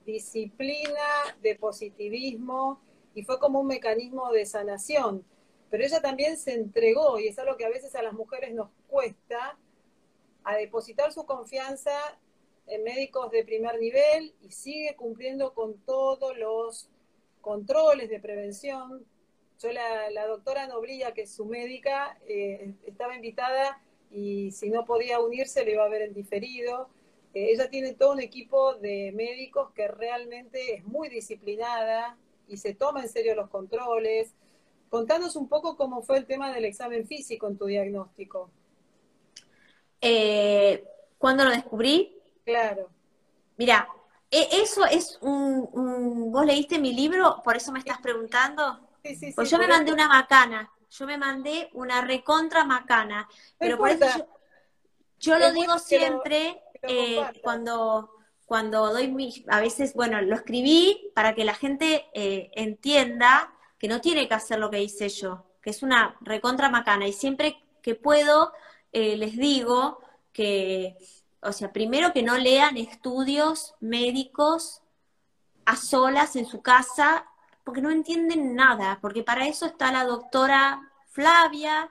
disciplina, 0.06 1.38
de 1.42 1.56
positivismo, 1.56 2.82
y 3.16 3.24
fue 3.24 3.40
como 3.40 3.62
un 3.62 3.68
mecanismo 3.68 4.32
de 4.32 4.46
sanación. 4.46 5.26
Pero 5.70 5.84
ella 5.84 6.02
también 6.02 6.38
se 6.38 6.54
entregó, 6.54 7.20
y 7.20 7.28
es 7.28 7.40
algo 7.40 7.58
que 7.58 7.66
a 7.66 7.70
veces 7.70 7.96
a 7.96 8.04
las 8.04 8.14
mujeres 8.14 8.54
nos 8.54 8.70
cuesta, 8.88 9.58
a 10.44 10.56
depositar 10.58 11.12
su 11.14 11.26
confianza 11.26 11.94
en 12.68 12.84
médicos 12.84 13.32
de 13.32 13.44
primer 13.44 13.80
nivel 13.80 14.34
y 14.42 14.52
sigue 14.52 14.96
cumpliendo 14.96 15.54
con 15.54 15.78
todos 15.86 16.38
los 16.38 16.90
controles 17.42 18.10
de 18.10 18.20
prevención. 18.20 19.06
Yo, 19.60 19.72
la, 19.72 20.28
doctora 20.28 20.68
Nobrilla, 20.68 21.14
que 21.14 21.24
es 21.24 21.34
su 21.34 21.46
médica, 21.46 22.18
eh, 22.28 22.74
estaba 22.86 23.16
invitada 23.16 23.82
y 24.12 24.52
si 24.52 24.70
no 24.70 24.86
podía 24.86 25.20
unirse 25.20 25.64
le 25.66 25.74
iba 25.74 25.86
a 25.86 25.90
ver 25.90 26.04
en 26.04 26.14
diferido. 26.14 26.90
Eh, 27.34 27.52
ella 27.52 27.70
tiene 27.70 27.94
todo 27.94 28.14
un 28.14 28.22
equipo 28.22 28.76
de 28.76 29.12
médicos 29.14 29.72
que 29.74 29.88
realmente 29.88 30.76
es 30.76 30.86
muy 30.86 31.10
disciplinada 31.10 32.18
y 32.48 32.58
se 32.58 32.74
toma 32.74 33.02
en 33.02 33.10
serio 33.10 33.36
los 33.36 33.50
controles. 33.50 34.34
Contanos 34.90 35.36
un 35.36 35.48
poco 35.48 35.76
cómo 35.76 36.04
fue 36.04 36.18
el 36.18 36.26
tema 36.26 36.54
del 36.54 36.66
examen 36.66 37.08
físico 37.08 37.48
en 37.48 37.58
tu 37.58 37.66
diagnóstico. 37.66 38.52
Eh, 40.02 40.84
¿Cuándo 41.18 41.46
lo 41.46 41.52
descubrí? 41.52 42.20
Claro. 42.46 42.90
Mira, 43.58 43.88
e, 44.30 44.48
eso 44.62 44.86
es 44.86 45.18
un, 45.22 46.32
¿Vos 46.32 46.46
leíste 46.46 46.80
mi 46.80 46.94
libro? 46.94 47.42
¿Por 47.44 47.56
eso 47.56 47.72
me 47.72 47.80
estás 47.80 48.00
preguntando? 48.00 48.80
Sí, 49.04 49.16
sí, 49.16 49.28
sí. 49.28 49.34
Pues 49.34 49.50
yo 49.50 49.58
me 49.58 49.68
mandé 49.68 49.94
una 49.94 50.08
macana. 50.08 50.72
Yo 50.90 51.08
me 51.08 51.18
mandé 51.18 51.70
una 51.74 52.02
recontra 52.02 52.66
macana. 52.66 53.28
pero 53.58 53.78
por 53.78 53.90
eso 53.90 54.06
yo, 55.18 55.40
lo 55.40 55.52
digo 55.54 55.80
siempre 55.80 56.62
eh, 56.84 57.24
cuando, 57.42 58.12
cuando 58.46 58.92
doy 58.92 59.08
mi, 59.08 59.44
a 59.48 59.60
veces, 59.60 59.94
bueno, 59.94 60.22
lo 60.22 60.36
escribí 60.36 61.12
para 61.16 61.34
que 61.34 61.46
la 61.46 61.54
gente 61.54 62.06
eh, 62.14 62.52
entienda 62.54 63.54
que 63.78 63.88
no 63.88 64.02
tiene 64.02 64.28
que 64.28 64.34
hacer 64.34 64.60
lo 64.60 64.70
que 64.70 64.82
hice 64.82 65.10
yo, 65.10 65.46
que 65.62 65.70
es 65.70 65.84
una 65.84 66.18
recontra 66.22 66.70
macana. 66.70 67.08
Y 67.08 67.14
siempre 67.14 67.64
que 67.82 67.96
puedo, 67.96 68.54
eh, 68.92 69.18
les 69.18 69.38
digo 69.38 70.00
que, 70.32 70.98
o 71.42 71.52
sea, 71.52 71.72
primero 71.72 72.14
que 72.14 72.24
no 72.24 72.38
lean 72.38 72.78
estudios 72.78 73.76
médicos 73.80 74.82
a 75.66 75.76
solas 75.76 76.36
en 76.36 76.46
su 76.46 76.62
casa, 76.62 77.26
porque 77.64 77.82
no 77.82 77.92
entienden 77.92 78.56
nada, 78.56 79.00
porque 79.02 79.24
para 79.24 79.48
eso 79.48 79.66
está 79.66 79.92
la 79.92 80.04
doctora 80.04 80.92
Flavia, 81.08 81.90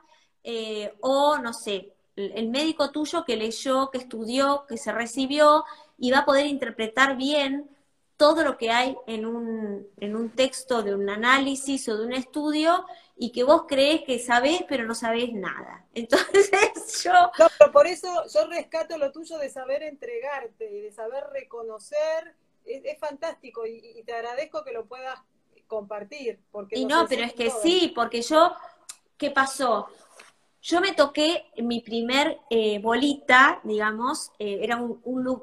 o 1.01 1.39
no 1.39 1.53
sé, 1.53 1.92
el 2.16 2.49
médico 2.49 2.90
tuyo 2.90 3.25
que 3.25 3.37
leyó, 3.37 3.90
que 3.90 3.99
estudió, 3.99 4.66
que 4.69 4.76
se 4.76 4.92
recibió 4.92 5.64
y 5.99 6.11
va 6.11 6.19
a 6.19 6.25
poder 6.25 6.47
interpretar 6.47 7.16
bien 7.16 7.71
todo 8.23 8.45
lo 8.45 8.57
que 8.57 8.71
hay 8.71 8.97
en 9.09 9.26
un, 9.26 9.88
en 9.99 10.14
un 10.14 10.31
texto 10.31 10.85
de 10.85 10.95
un 10.95 11.11
análisis 11.11 11.88
o 11.88 11.97
de 11.97 12.07
un 12.07 12.12
estudio 12.12 12.87
y 13.16 13.33
que 13.33 13.42
vos 13.42 13.64
crees 13.66 14.02
que 14.02 14.21
sabés, 14.21 14.64
pero 14.69 14.85
no 14.85 14.95
sabés 14.95 15.33
nada. 15.33 15.85
Entonces 15.95 17.02
yo... 17.02 17.12
No, 17.12 17.49
pero 17.59 17.73
por 17.73 17.87
eso 17.88 18.07
yo 18.33 18.47
rescato 18.47 18.97
lo 18.97 19.11
tuyo 19.11 19.38
de 19.38 19.50
saber 19.50 19.83
entregarte 19.83 20.71
y 20.71 20.81
de 20.83 20.92
saber 20.92 21.25
reconocer. 21.33 22.37
Es, 22.64 22.97
fantástico 23.00 23.66
y, 23.66 24.04
te 24.04 24.12
agradezco 24.12 24.62
que 24.62 24.73
lo 24.73 24.87
puedas 24.87 25.19
compartir. 25.66 26.38
Porque 26.52 26.78
y 26.78 26.85
no, 26.85 27.09
pero 27.09 27.25
es 27.25 27.33
que 27.33 27.50
sí, 27.50 27.92
porque 27.92 28.23
yo, 28.23 28.54
¿qué 29.16 29.33
pasó? 29.33 29.88
Yo 30.62 30.81
me 30.81 30.92
toqué 30.92 31.50
mi 31.57 31.81
primer 31.81 32.38
eh, 32.49 32.78
bolita, 32.78 33.61
digamos, 33.64 34.31
eh, 34.38 34.61
era 34.62 34.76
un, 34.76 35.00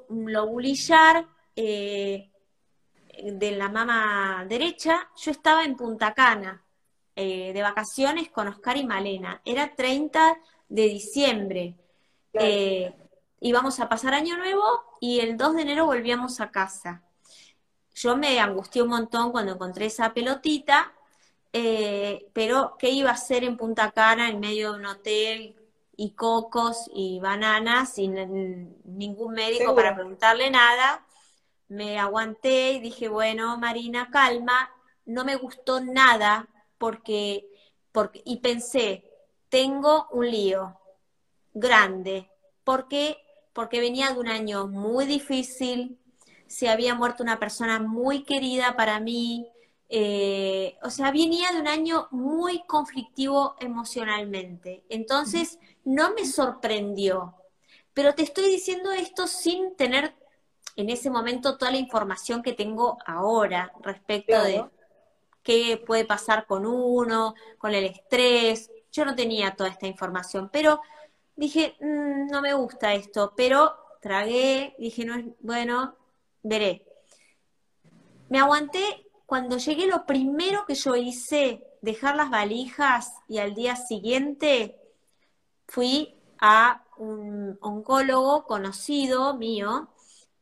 un, 0.07 0.31
lobulillar 0.31 1.27
eh, 1.57 2.31
de 3.33 3.51
la 3.51 3.67
mama 3.67 4.45
derecha. 4.47 5.09
Yo 5.17 5.31
estaba 5.31 5.65
en 5.65 5.75
Punta 5.75 6.13
Cana, 6.13 6.63
de 7.15 7.59
vacaciones 7.61 8.29
con 8.29 8.47
Oscar 8.47 8.77
y 8.77 8.85
Malena. 8.85 9.41
Era 9.43 9.75
30 9.75 10.39
de 10.69 10.83
diciembre. 10.83 11.75
íbamos 13.41 13.79
a 13.81 13.89
pasar 13.89 14.13
año 14.13 14.38
nuevo 14.38 14.63
y 15.01 15.19
el 15.19 15.35
2 15.35 15.55
de 15.55 15.61
enero 15.63 15.85
volvíamos 15.85 16.39
a 16.39 16.49
casa. 16.49 17.03
Yo 17.93 18.15
me 18.15 18.39
angustié 18.39 18.81
un 18.83 18.89
montón 18.89 19.33
cuando 19.33 19.51
encontré 19.51 19.88
esa 19.88 20.13
pelotita 20.13 20.93
eh, 21.53 22.27
pero 22.34 22.75
¿qué 22.77 22.89
iba 22.89 23.10
a 23.10 23.13
hacer 23.13 23.44
en 23.44 23.58
Punta 23.58 23.91
Cana 23.91 24.29
en 24.29 24.39
medio 24.39 24.72
de 24.72 24.79
un 24.79 24.86
hotel 24.86 25.56
y 25.96 26.12
cocos 26.12 26.89
y 26.94 27.20
bananas 27.20 27.94
sin 27.94 28.75
ningún 28.86 29.34
médico 29.34 29.75
para 29.75 29.96
preguntarle 29.96 30.50
nada? 30.50 31.06
Me 31.68 32.00
aguanté 32.00 32.74
y 32.74 32.79
dije, 32.79 33.10
bueno, 33.10 33.58
Marina, 33.58 34.10
calma, 34.12 34.72
no 35.06 35.25
me 35.25 35.36
gustó 35.36 35.82
nada 35.82 36.48
porque, 36.77 37.48
porque 37.91 38.22
y 38.25 38.38
pensé, 38.38 39.03
tengo 39.50 40.08
un 40.12 40.29
lío 40.29 40.79
grande, 41.53 42.29
porque 42.63 43.18
porque 43.60 43.82
venía 43.82 44.13
de 44.13 44.20
un 44.20 44.29
año 44.29 44.68
muy 44.68 45.06
difícil, 45.06 46.00
se 46.48 46.70
había 46.70 46.96
muerto 46.96 47.24
una 47.24 47.39
persona 47.39 47.77
muy 47.79 48.24
querida 48.24 48.77
para 48.77 49.01
mí, 49.01 49.50
eh, 49.91 50.77
o 50.84 50.91
sea, 50.91 51.12
venía 51.12 51.51
de 51.51 51.62
un 51.62 51.67
año 51.67 52.08
muy 52.12 52.63
conflictivo 52.67 53.55
emocionalmente. 53.60 54.84
Entonces, 54.88 55.58
no 55.84 56.13
me 56.13 56.25
sorprendió. 56.25 57.36
Pero 57.93 58.13
te 58.13 58.22
estoy 58.22 58.50
diciendo 58.51 58.91
esto 58.91 59.25
sin 59.25 59.75
tener 59.75 60.15
en 60.75 60.89
ese 60.89 61.10
momento 61.10 61.58
toda 61.58 61.72
la 61.72 61.77
información 61.77 62.43
que 62.43 62.53
tengo 62.53 63.00
ahora 63.05 63.74
respecto 63.81 64.42
de 64.44 64.63
qué 65.42 65.81
puede 65.83 66.05
pasar 66.05 66.46
con 66.46 66.68
uno, 66.68 67.33
con 67.57 67.74
el 67.74 67.85
estrés. 67.85 68.70
Yo 68.92 69.05
no 69.05 69.16
tenía 69.16 69.55
toda 69.55 69.70
esta 69.70 69.87
información, 69.87 70.50
pero 70.53 70.81
dije, 71.35 71.75
mm, 71.81 72.27
no 72.27 72.42
me 72.42 72.53
gusta 72.53 72.94
esto, 72.94 73.33
pero 73.35 73.75
tragué, 74.01 74.75
dije, 74.77 75.03
no 75.03 75.16
es 75.16 75.25
bueno, 75.40 75.96
veré. 76.44 76.85
Me 78.29 78.40
aguanté 78.40 79.08
cuando 79.29 79.57
llegué 79.57 79.85
lo 79.85 80.07
primero 80.07 80.65
que 80.65 80.74
yo 80.74 80.96
hice, 80.96 81.63
dejar 81.83 82.15
las 82.15 82.31
valijas 82.31 83.13
y 83.27 83.37
al 83.37 83.53
día 83.53 83.75
siguiente 83.75 84.75
fui 85.68 86.15
a 86.39 86.83
un 86.98 87.55
oncólogo 87.61 88.48
conocido 88.48 89.37
mío, 89.37 89.87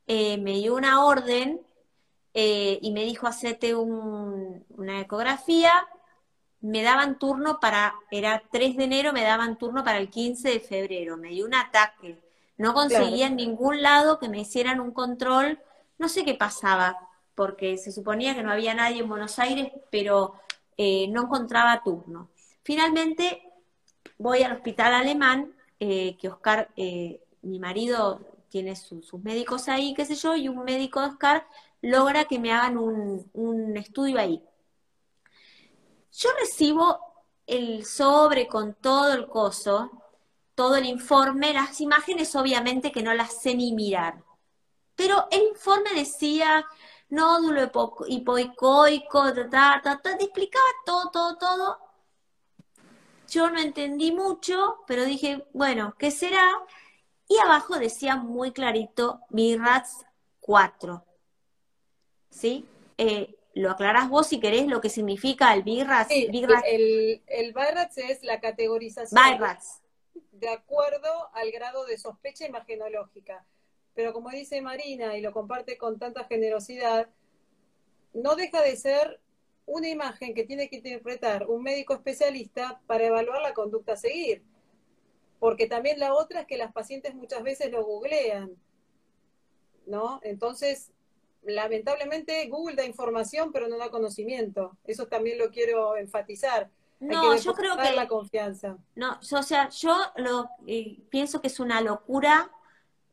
eh, 0.08 0.38
me 0.38 0.54
dio 0.54 0.74
una 0.76 1.04
orden 1.04 1.62
eh, 2.34 2.80
y 2.82 2.92
me 2.94 3.04
dijo, 3.04 3.28
hacete 3.28 3.76
una 3.76 5.02
ecografía, 5.02 5.74
me 6.62 6.82
daban 6.82 7.20
turno 7.20 7.60
para, 7.60 7.94
era 8.10 8.42
3 8.50 8.78
de 8.78 8.86
enero, 8.86 9.12
me 9.12 9.24
daban 9.24 9.58
turno 9.58 9.84
para 9.84 9.98
el 9.98 10.10
15 10.10 10.50
de 10.50 10.60
febrero, 10.62 11.18
me 11.18 11.32
dio 11.32 11.46
un 11.46 11.56
ataque, 11.56 12.22
no 12.56 12.74
conseguía 12.74 13.28
en 13.28 13.36
ningún 13.36 13.82
lado 13.82 14.18
que 14.18 14.30
me 14.30 14.40
hicieran 14.40 14.80
un 14.80 14.92
control, 14.92 15.60
no 15.98 16.08
sé 16.08 16.24
qué 16.24 16.36
pasaba, 16.36 17.07
porque 17.38 17.78
se 17.78 17.92
suponía 17.92 18.34
que 18.34 18.42
no 18.42 18.52
había 18.52 18.74
nadie 18.74 19.02
en 19.02 19.08
Buenos 19.08 19.38
Aires, 19.38 19.72
pero 19.92 20.34
eh, 20.76 21.08
no 21.10 21.26
encontraba 21.26 21.84
turno. 21.84 22.32
Finalmente 22.64 23.44
voy 24.18 24.42
al 24.42 24.54
hospital 24.54 24.96
alemán, 24.96 25.54
eh, 25.80 26.18
que 26.20 26.30
Oscar, 26.30 26.72
eh, 26.76 27.22
mi 27.44 27.60
marido 27.60 28.22
tiene 28.50 28.76
sus 28.76 29.14
médicos 29.22 29.70
ahí, 29.70 29.94
qué 29.94 30.04
sé 30.04 30.16
yo, 30.16 30.36
y 30.36 30.50
un 30.50 30.64
médico 30.64 31.00
de 31.00 31.10
Oscar 31.10 31.46
logra 31.84 32.26
que 32.26 32.40
me 32.40 32.52
hagan 32.52 32.76
un, 32.76 33.30
un 33.34 33.78
estudio 33.78 34.18
ahí. 34.18 34.44
Yo 36.12 36.30
recibo 36.40 37.00
el 37.46 37.86
sobre 37.86 38.48
con 38.48 38.74
todo 38.74 39.14
el 39.14 39.28
coso, 39.28 39.92
todo 40.56 40.76
el 40.76 40.88
informe, 40.88 41.54
las 41.54 41.82
imágenes 41.82 42.36
obviamente 42.36 42.92
que 42.92 43.04
no 43.04 43.14
las 43.14 43.40
sé 43.40 43.54
ni 43.54 43.74
mirar. 43.74 44.24
Pero 44.96 45.28
el 45.30 45.44
informe 45.44 45.94
decía 45.94 46.66
nódulo 47.10 47.72
hipoicoico, 48.08 49.34
ta, 49.50 49.82
ta, 49.84 50.02
ta, 50.02 50.18
te 50.18 50.24
explicaba 50.24 50.66
todo, 50.86 51.10
todo, 51.12 51.38
todo. 51.38 51.80
Yo 53.30 53.50
no 53.50 53.60
entendí 53.60 54.12
mucho, 54.12 54.84
pero 54.88 55.04
dije, 55.04 55.46
bueno, 55.54 55.96
¿qué 55.98 56.12
será? 56.12 56.50
Y 57.28 57.38
abajo 57.40 57.78
decía 57.78 58.16
muy 58.16 58.52
clarito 58.52 59.22
BIRATS 59.30 60.06
4. 60.40 61.04
¿Sí? 62.30 62.66
Eh, 62.98 63.36
lo 63.54 63.72
aclarás 63.72 64.08
vos 64.08 64.28
si 64.28 64.40
querés 64.40 64.68
lo 64.68 64.80
que 64.80 64.90
significa 64.90 65.54
el 65.54 65.64
BIRATS. 65.64 66.12
El, 66.12 67.24
el 67.28 67.54
BIRATS 67.54 67.98
es 67.98 68.24
la 68.24 68.40
categorización. 68.40 69.22
BIRATS. 69.22 69.82
De 70.32 70.50
acuerdo 70.50 71.30
al 71.34 71.52
grado 71.52 71.86
de 71.86 71.98
sospecha 71.98 72.46
imagenológica 72.46 73.46
pero 73.98 74.14
como 74.14 74.30
dice 74.30 74.62
Marina 74.62 75.18
y 75.18 75.22
lo 75.22 75.34
comparte 75.34 75.76
con 75.76 75.98
tanta 75.98 76.26
generosidad, 76.26 77.10
no 78.14 78.36
deja 78.36 78.62
de 78.62 78.78
ser 78.78 79.20
una 79.66 79.90
imagen 79.90 80.36
que 80.36 80.44
tiene 80.44 80.70
que 80.70 80.76
interpretar 80.76 81.48
un 81.48 81.64
médico 81.64 81.96
especialista 81.96 82.80
para 82.86 83.08
evaluar 83.08 83.42
la 83.42 83.56
conducta 83.56 83.94
a 83.94 83.98
seguir. 83.98 84.44
Porque 85.40 85.66
también 85.66 86.00
la 86.00 86.14
otra 86.14 86.42
es 86.42 86.46
que 86.46 86.58
las 86.58 86.72
pacientes 86.74 87.16
muchas 87.16 87.42
veces 87.42 87.72
lo 87.72 87.84
googlean, 87.84 88.52
¿no? 89.88 90.20
Entonces, 90.22 90.92
lamentablemente 91.42 92.48
Google 92.50 92.76
da 92.76 92.86
información, 92.86 93.52
pero 93.52 93.68
no 93.68 93.80
da 93.80 93.90
conocimiento. 93.90 94.78
Eso 94.84 95.08
también 95.08 95.40
lo 95.40 95.50
quiero 95.50 95.98
enfatizar. 95.98 96.70
No, 97.00 97.36
yo 97.36 97.54
creo 97.56 97.76
que 97.78 97.94
la 97.94 98.08
confianza. 98.08 98.78
No, 98.94 99.20
o 99.20 99.44
sea, 99.44 99.70
yo 99.70 99.96
lo 100.18 100.50
eh, 100.68 101.00
pienso 101.10 101.42
que 101.42 101.48
es 101.48 101.60
una 101.60 101.82
locura 101.82 102.52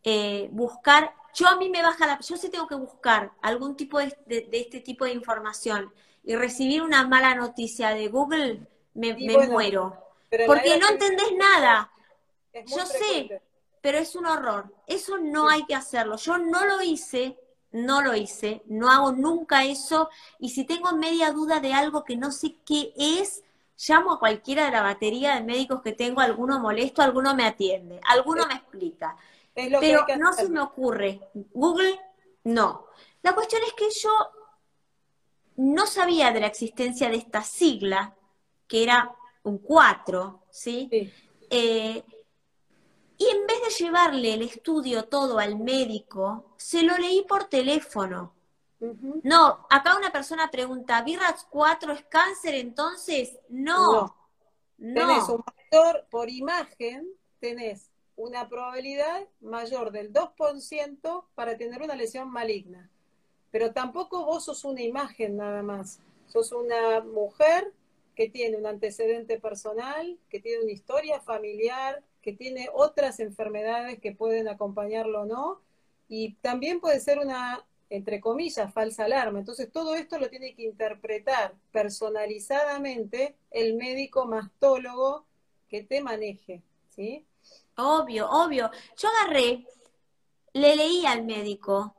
eh, 0.04 0.48
buscar, 0.52 1.14
yo 1.34 1.48
a 1.48 1.56
mí 1.56 1.70
me 1.70 1.82
baja 1.82 2.06
la, 2.06 2.20
yo 2.20 2.36
sí 2.36 2.50
tengo 2.50 2.68
que 2.68 2.74
buscar 2.74 3.32
algún 3.40 3.74
tipo 3.74 3.98
de, 3.98 4.14
este 4.52 4.80
tipo 4.80 5.06
de 5.06 5.12
información 5.12 5.92
y 6.22 6.36
recibir 6.36 6.82
una 6.82 7.06
mala 7.08 7.34
noticia 7.34 7.90
de 7.90 8.08
Google, 8.08 8.66
me, 8.92 9.14
muero. 9.48 9.98
Porque 10.46 10.78
no 10.78 10.88
entendés 10.88 11.32
nada. 11.36 11.90
Yo 12.66 12.86
sé, 12.86 13.42
pero 13.80 13.98
es 13.98 14.14
un 14.14 14.26
horror. 14.26 14.72
Eso 14.86 15.18
no 15.18 15.48
hay 15.48 15.64
que 15.64 15.74
hacerlo. 15.74 16.16
Yo 16.16 16.38
no 16.38 16.64
lo 16.64 16.82
hice, 16.82 17.38
no 17.72 18.02
lo 18.02 18.14
hice, 18.14 18.62
no 18.66 18.90
hago 18.90 19.12
nunca 19.12 19.64
eso. 19.64 20.08
Y 20.38 20.50
si 20.50 20.64
tengo 20.64 20.92
media 20.92 21.32
duda 21.32 21.60
de 21.60 21.72
algo 21.72 22.04
que 22.04 22.16
no 22.16 22.30
sé 22.30 22.56
qué 22.64 22.92
es, 22.96 23.42
llamo 23.88 24.12
a 24.12 24.18
cualquiera 24.18 24.66
de 24.66 24.70
la 24.70 24.82
batería 24.82 25.34
de 25.34 25.42
médicos 25.42 25.82
que 25.82 25.92
tengo, 25.92 26.20
alguno 26.20 26.60
molesto, 26.60 27.02
alguno 27.02 27.34
me 27.34 27.44
atiende, 27.44 28.00
alguno 28.08 28.46
me 28.46 28.54
explica. 28.54 29.16
Pero 29.54 29.80
no 30.18 30.32
se 30.32 30.48
me 30.48 30.60
ocurre. 30.60 31.20
Google, 31.52 31.98
no. 32.44 32.86
La 33.22 33.34
cuestión 33.34 33.62
es 33.66 33.72
que 33.72 33.88
yo 33.90 34.10
no 35.56 35.86
sabía 35.86 36.32
de 36.32 36.40
la 36.40 36.48
existencia 36.48 37.08
de 37.08 37.16
esta 37.16 37.42
sigla, 37.42 38.16
que 38.66 38.82
era 38.82 39.14
un 39.44 39.58
4, 39.58 40.46
¿sí? 40.50 40.88
Eh, 41.50 42.02
y 43.16 43.26
en 43.28 43.46
vez 43.46 43.62
de 43.62 43.84
llevarle 43.84 44.34
el 44.34 44.42
estudio 44.42 45.04
todo 45.04 45.38
al 45.38 45.58
médico, 45.58 46.54
se 46.56 46.82
lo 46.82 46.96
leí 46.98 47.22
por 47.22 47.44
teléfono. 47.44 48.34
No, 49.22 49.66
acá 49.70 49.96
una 49.96 50.10
persona 50.10 50.50
pregunta, 50.50 51.00
¿Virras 51.02 51.46
4 51.48 51.92
es 51.92 52.04
cáncer 52.06 52.56
entonces? 52.56 53.38
No. 53.48 54.14
no. 54.76 54.94
Tenés 54.94 55.28
un 55.28 55.42
factor 55.42 56.06
por 56.10 56.28
imagen, 56.28 57.08
tenés 57.38 57.93
una 58.16 58.48
probabilidad 58.48 59.26
mayor 59.40 59.90
del 59.90 60.12
2% 60.12 61.24
para 61.34 61.56
tener 61.56 61.82
una 61.82 61.96
lesión 61.96 62.30
maligna. 62.30 62.90
Pero 63.50 63.72
tampoco 63.72 64.24
vos 64.24 64.44
sos 64.44 64.64
una 64.64 64.82
imagen 64.82 65.36
nada 65.36 65.62
más. 65.62 66.00
Sos 66.26 66.52
una 66.52 67.00
mujer 67.00 67.72
que 68.14 68.28
tiene 68.28 68.56
un 68.56 68.66
antecedente 68.66 69.38
personal, 69.38 70.18
que 70.28 70.40
tiene 70.40 70.62
una 70.62 70.72
historia 70.72 71.20
familiar, 71.20 72.02
que 72.22 72.32
tiene 72.32 72.68
otras 72.72 73.20
enfermedades 73.20 74.00
que 74.00 74.12
pueden 74.12 74.48
acompañarlo 74.48 75.22
o 75.22 75.26
no, 75.26 75.60
y 76.08 76.34
también 76.34 76.80
puede 76.80 77.00
ser 77.00 77.18
una, 77.18 77.66
entre 77.90 78.20
comillas, 78.20 78.72
falsa 78.72 79.04
alarma. 79.04 79.40
Entonces 79.40 79.70
todo 79.70 79.94
esto 79.94 80.18
lo 80.18 80.30
tiene 80.30 80.54
que 80.54 80.62
interpretar 80.62 81.54
personalizadamente 81.72 83.34
el 83.50 83.74
médico 83.74 84.26
mastólogo 84.26 85.26
que 85.68 85.82
te 85.82 86.00
maneje, 86.00 86.62
¿sí? 86.90 87.26
Obvio, 87.76 88.28
obvio. 88.30 88.70
Yo 88.96 89.08
agarré, 89.08 89.66
le 90.52 90.76
leí 90.76 91.04
al 91.06 91.24
médico, 91.24 91.94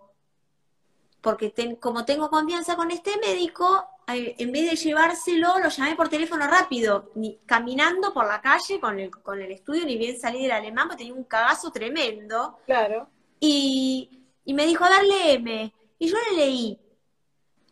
porque 1.22 1.54
como 1.82 2.06
tengo 2.06 2.30
confianza 2.30 2.76
con 2.76 2.92
este 2.92 3.18
médico, 3.18 3.88
en 4.08 4.52
vez 4.52 4.70
de 4.70 4.76
llevárselo, 4.76 5.60
lo 5.60 5.70
llamé 5.70 5.96
por 5.96 6.10
teléfono 6.10 6.48
rápido, 6.48 7.12
ni, 7.16 7.40
caminando 7.46 8.14
por 8.14 8.28
la 8.28 8.42
calle 8.42 8.80
con 8.80 9.00
el, 9.00 9.10
con 9.10 9.42
el 9.42 9.52
estudio, 9.52 9.86
ni 9.86 9.98
bien 9.98 10.20
salí 10.20 10.44
del 10.44 10.52
alemán, 10.52 10.88
porque 10.88 11.04
tenía 11.04 11.20
un 11.20 11.24
cagazo 11.24 11.72
tremendo. 11.72 12.60
Claro. 12.66 13.10
Y, 13.40 14.26
y 14.46 14.54
me 14.54 14.66
dijo, 14.66 14.86
a 14.86 14.90
ver, 14.90 15.04
léeme. 15.04 15.74
Y 15.98 16.08
yo 16.08 16.18
le 16.30 16.38
leí. 16.38 16.80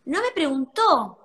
No 0.05 0.21
me 0.21 0.31
preguntó 0.31 1.19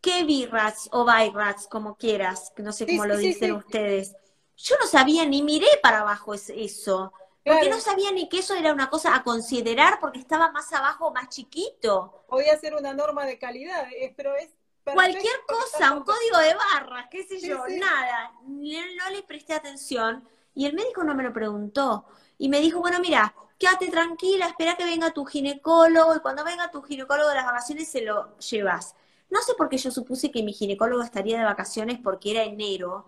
qué 0.00 0.24
birrats 0.24 0.88
o 0.92 1.04
bairrats, 1.04 1.66
como 1.66 1.96
quieras, 1.96 2.52
que 2.54 2.62
no 2.62 2.72
sé 2.72 2.86
cómo 2.86 3.06
lo 3.06 3.16
dicen 3.16 3.52
ustedes. 3.52 4.14
Yo 4.56 4.76
no 4.80 4.86
sabía 4.86 5.26
ni 5.26 5.42
miré 5.42 5.68
para 5.82 6.00
abajo 6.00 6.34
eso. 6.34 7.12
Porque 7.44 7.68
no 7.68 7.78
sabía 7.78 8.10
ni 8.10 8.28
que 8.28 8.38
eso 8.38 8.54
era 8.54 8.72
una 8.72 8.88
cosa 8.88 9.14
a 9.14 9.22
considerar 9.22 10.00
porque 10.00 10.18
estaba 10.18 10.50
más 10.50 10.72
abajo, 10.72 11.12
más 11.12 11.28
chiquito. 11.28 12.24
Podía 12.26 12.58
ser 12.58 12.74
una 12.74 12.94
norma 12.94 13.26
de 13.26 13.38
calidad, 13.38 13.86
pero 14.16 14.34
es... 14.34 14.50
Cualquier 14.84 15.36
cosa, 15.46 15.92
un 15.92 16.04
código 16.04 16.38
de 16.38 16.54
barras, 16.54 17.06
qué 17.10 17.24
sé 17.24 17.40
yo, 17.40 17.56
nada. 17.68 18.32
No 18.42 19.10
le 19.10 19.22
presté 19.22 19.54
atención 19.54 20.28
y 20.54 20.66
el 20.66 20.74
médico 20.74 21.04
no 21.04 21.14
me 21.14 21.22
lo 21.22 21.32
preguntó. 21.32 22.04
Y 22.36 22.48
me 22.48 22.60
dijo, 22.60 22.80
bueno, 22.80 23.00
mira, 23.00 23.34
quédate 23.58 23.90
tranquila, 23.90 24.46
espera 24.46 24.76
que 24.76 24.84
venga 24.84 25.10
tu 25.12 25.24
ginecólogo 25.24 26.16
y 26.16 26.20
cuando 26.20 26.44
venga 26.44 26.70
tu 26.70 26.82
ginecólogo 26.82 27.28
de 27.28 27.34
las 27.34 27.46
vacaciones 27.46 27.88
se 27.88 28.02
lo 28.02 28.36
llevas. 28.38 28.94
No 29.30 29.40
sé 29.40 29.54
por 29.54 29.68
qué 29.68 29.78
yo 29.78 29.90
supuse 29.90 30.30
que 30.30 30.42
mi 30.42 30.52
ginecólogo 30.52 31.02
estaría 31.02 31.38
de 31.38 31.44
vacaciones 31.44 31.98
porque 32.02 32.32
era 32.32 32.44
enero 32.44 33.06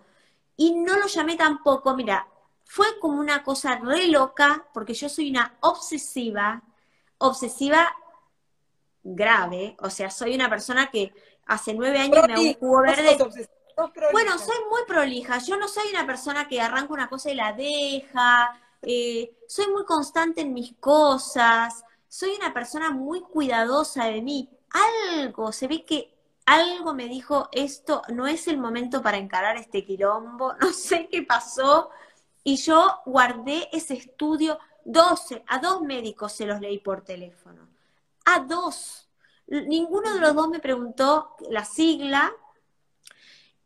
y 0.56 0.74
no 0.74 0.96
lo 0.96 1.06
llamé 1.06 1.36
tampoco, 1.36 1.94
mira, 1.94 2.26
fue 2.64 2.98
como 2.98 3.20
una 3.20 3.42
cosa 3.42 3.78
re 3.78 4.08
loca, 4.08 4.66
porque 4.72 4.94
yo 4.94 5.08
soy 5.08 5.30
una 5.30 5.56
obsesiva, 5.60 6.62
obsesiva 7.18 7.94
grave, 9.02 9.76
o 9.80 9.90
sea, 9.90 10.10
soy 10.10 10.34
una 10.34 10.50
persona 10.50 10.90
que 10.90 11.12
hace 11.46 11.74
nueve 11.74 11.98
años 11.98 12.26
me 12.26 12.34
hago 12.34 12.42
un 12.42 12.54
jugo 12.54 12.82
verde. 12.82 13.18
Bueno, 14.10 14.38
soy 14.38 14.56
muy 14.70 14.82
prolija, 14.86 15.38
yo 15.38 15.56
no 15.56 15.68
soy 15.68 15.90
una 15.90 16.06
persona 16.06 16.48
que 16.48 16.60
arranca 16.60 16.92
una 16.92 17.08
cosa 17.08 17.30
y 17.30 17.34
la 17.34 17.52
deja, 17.52 18.58
eh, 18.82 19.36
soy 19.46 19.68
muy 19.68 19.84
constante 19.84 20.40
en 20.40 20.54
mis 20.54 20.74
cosas, 20.80 21.84
soy 22.08 22.30
una 22.36 22.54
persona 22.54 22.90
muy 22.90 23.20
cuidadosa 23.20 24.06
de 24.06 24.22
mí. 24.22 24.50
Algo, 25.18 25.52
se 25.52 25.68
ve 25.68 25.84
que 25.84 26.15
algo 26.46 26.94
me 26.94 27.08
dijo, 27.08 27.48
esto 27.52 28.02
no 28.08 28.26
es 28.26 28.46
el 28.48 28.56
momento 28.56 29.02
para 29.02 29.18
encarar 29.18 29.56
este 29.56 29.84
quilombo, 29.84 30.54
no 30.60 30.72
sé 30.72 31.08
qué 31.10 31.22
pasó, 31.22 31.90
y 32.44 32.56
yo 32.56 33.00
guardé 33.04 33.68
ese 33.72 33.94
estudio, 33.94 34.58
12, 34.84 35.44
a 35.48 35.58
dos 35.58 35.82
médicos 35.82 36.32
se 36.32 36.46
los 36.46 36.60
leí 36.60 36.78
por 36.78 37.02
teléfono, 37.02 37.68
a 38.24 38.38
dos. 38.40 39.08
Ninguno 39.48 40.14
de 40.14 40.20
los 40.20 40.34
dos 40.34 40.48
me 40.48 40.60
preguntó 40.60 41.34
la 41.50 41.64
sigla, 41.64 42.32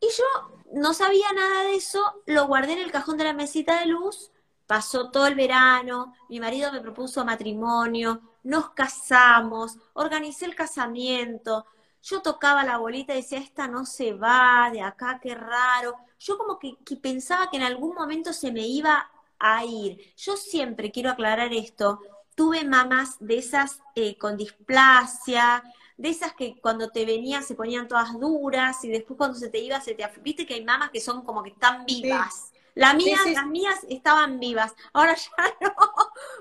y 0.01 0.07
yo 0.07 0.59
no 0.73 0.95
sabía 0.95 1.31
nada 1.35 1.65
de 1.65 1.75
eso, 1.75 2.23
lo 2.25 2.47
guardé 2.47 2.73
en 2.73 2.79
el 2.79 2.91
cajón 2.91 3.19
de 3.19 3.25
la 3.25 3.35
mesita 3.35 3.81
de 3.81 3.87
luz, 3.87 4.31
pasó 4.67 5.11
todo 5.11 5.27
el 5.27 5.35
verano, 5.35 6.15
mi 6.31 6.41
marido 6.41 6.73
me 6.73 6.81
propuso 6.81 7.25
matrimonio, 7.25 8.23
nos 8.45 8.71
casamos, 8.71 9.77
organicé 9.93 10.47
el 10.47 10.55
casamiento, 10.55 11.67
yo 12.03 12.23
tocaba 12.23 12.65
la 12.65 12.79
bolita 12.79 13.13
y 13.13 13.17
decía, 13.17 13.39
esta 13.39 13.69
no 13.69 13.85
se 13.85 14.13
va, 14.13 14.71
de 14.73 14.81
acá, 14.81 15.21
qué 15.23 15.35
raro. 15.35 15.97
Yo 16.19 16.39
como 16.39 16.59
que, 16.59 16.77
pensaba 16.97 17.51
que 17.51 17.57
en 17.57 17.63
algún 17.63 17.95
momento 17.95 18.33
se 18.33 18.53
me 18.53 18.67
iba 18.67 19.11
a 19.39 19.65
ir. 19.65 20.15
Yo 20.17 20.37
siempre 20.37 20.91
quiero 20.91 21.11
aclarar 21.11 21.53
esto, 21.53 22.01
tuve 22.35 22.65
mamás 22.65 23.17
de 23.21 23.39
esas 23.39 23.81
eh, 23.95 24.17
con 24.17 24.37
displasia, 24.37 25.63
de 25.97 26.09
esas 26.09 26.33
que 26.33 26.59
cuando 26.61 26.89
te 26.89 27.05
venían 27.05 27.43
se 27.43 27.55
ponían 27.55 27.87
todas 27.87 28.19
duras 28.19 28.83
y 28.85 28.89
después 28.89 29.19
cuando 29.19 29.39
se 29.39 29.51
te 29.51 29.59
iba 29.59 29.81
se 29.81 29.95
te... 29.95 30.09
Viste 30.23 30.47
que 30.47 30.55
hay 30.55 30.65
mamás 30.65 30.91
que 30.91 31.01
son 31.01 31.23
como 31.23 31.43
que 31.43 31.51
están 31.51 31.85
vivas. 31.85 32.53
Las 32.75 32.95
mías, 32.95 33.21
las 33.35 33.47
mías 33.47 33.79
estaban 33.89 34.41
vivas. 34.41 34.75
Ahora 34.95 35.15
ya 35.15 35.31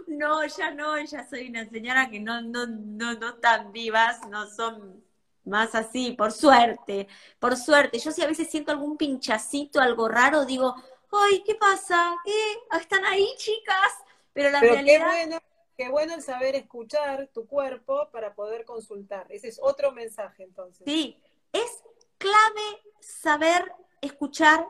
no, 0.08 0.40
no, 0.42 0.46
ya 0.46 0.72
no, 0.72 0.98
ya 1.00 1.28
soy 1.28 1.50
una 1.50 1.68
señora 1.70 2.10
que 2.10 2.22
no, 2.22 2.42
no, 2.42 2.66
no, 2.68 3.14
no 3.16 3.30
están 3.30 3.74
vivas, 3.74 4.26
no 4.30 4.48
son 4.48 5.04
más 5.50 5.76
así, 5.76 6.12
por 6.12 6.32
suerte, 6.32 7.08
por 7.40 7.58
suerte. 7.58 8.00
Yo 8.00 8.12
si 8.12 8.22
a 8.22 8.28
veces 8.28 8.50
siento 8.50 8.72
algún 8.72 8.96
pinchacito, 8.96 9.82
algo 9.82 10.08
raro, 10.08 10.46
digo, 10.46 10.76
¡ay, 11.12 11.44
qué 11.46 11.56
pasa! 11.56 12.16
¿Qué? 12.24 12.78
¿Están 12.78 13.04
ahí, 13.06 13.28
chicas? 13.38 13.94
Pero 14.34 14.52
la 14.52 14.60
realidad... 14.60 14.86
Qué 14.86 15.04
bueno, 15.06 15.40
qué 15.76 15.90
bueno 15.90 16.14
el 16.14 16.22
saber 16.22 16.56
escuchar 16.56 17.30
tu 17.34 17.48
cuerpo 17.48 18.10
para 18.12 18.34
poder 18.34 18.66
consultar. 18.66 19.26
Ese 19.30 19.50
es 19.50 19.60
otro 19.62 19.92
mensaje, 19.92 20.44
entonces. 20.44 20.84
Sí, 20.86 21.18
es 21.52 21.84
clave 22.18 22.82
saber 23.00 23.74
escuchar 24.02 24.66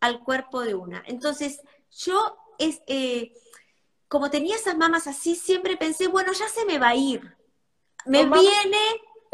al 0.00 0.20
cuerpo 0.24 0.62
de 0.62 0.74
una. 0.74 1.02
Entonces, 1.06 1.60
yo, 1.90 2.38
es, 2.58 2.82
eh, 2.86 3.32
como 4.08 4.30
tenía 4.30 4.56
esas 4.56 4.76
mamas 4.76 5.06
así, 5.06 5.34
siempre 5.34 5.76
pensé, 5.76 6.08
bueno, 6.08 6.32
ya 6.32 6.48
se 6.48 6.64
me 6.64 6.78
va 6.78 6.88
a 6.88 6.96
ir. 6.96 7.36
Me 8.06 8.24
viene 8.24 8.78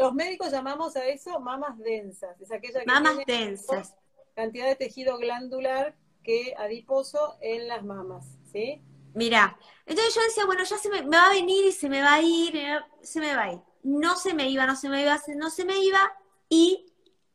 los 0.03 0.13
médicos 0.13 0.51
llamamos 0.51 0.97
a 0.97 1.07
eso 1.07 1.39
mamas 1.39 1.77
densas, 1.77 2.39
es 2.41 2.51
aquella 2.51 2.81
que 2.81 2.85
mamas 2.85 3.17
densas. 3.25 3.95
Cantidad 4.35 4.67
de 4.67 4.75
tejido 4.75 5.17
glandular 5.17 5.95
que 6.23 6.53
adiposo 6.57 7.37
en 7.39 7.69
las 7.69 7.85
mamas, 7.85 8.25
¿sí? 8.51 8.81
Mira, 9.13 9.57
entonces 9.85 10.13
yo 10.13 10.21
decía, 10.23 10.45
bueno, 10.45 10.63
ya 10.65 10.77
se 10.77 10.89
me, 10.89 11.03
va 11.03 11.27
a 11.27 11.29
venir 11.29 11.67
y 11.67 11.71
se 11.71 11.87
me 11.87 12.01
va 12.01 12.15
a 12.15 12.21
ir, 12.21 12.53
se 13.01 13.21
me 13.21 13.33
va 13.33 13.43
a 13.43 13.53
ir. 13.53 13.59
No 13.83 14.17
se 14.17 14.33
me 14.33 14.49
iba, 14.49 14.65
no 14.65 14.75
se 14.75 14.89
me 14.89 15.01
iba, 15.03 15.17
no 15.37 15.49
se 15.49 15.63
me 15.63 15.79
iba. 15.79 16.11
Y 16.49 16.85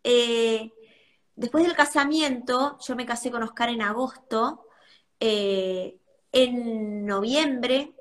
eh, 0.05 0.71
después 1.37 1.65
del 1.65 1.75
casamiento, 1.75 2.77
yo 2.81 2.97
me 2.97 3.07
casé 3.07 3.31
con 3.31 3.43
Oscar 3.43 3.71
en 3.71 3.81
agosto, 3.81 4.67
eh, 5.21 5.99
en 6.33 7.07
noviembre 7.07 7.95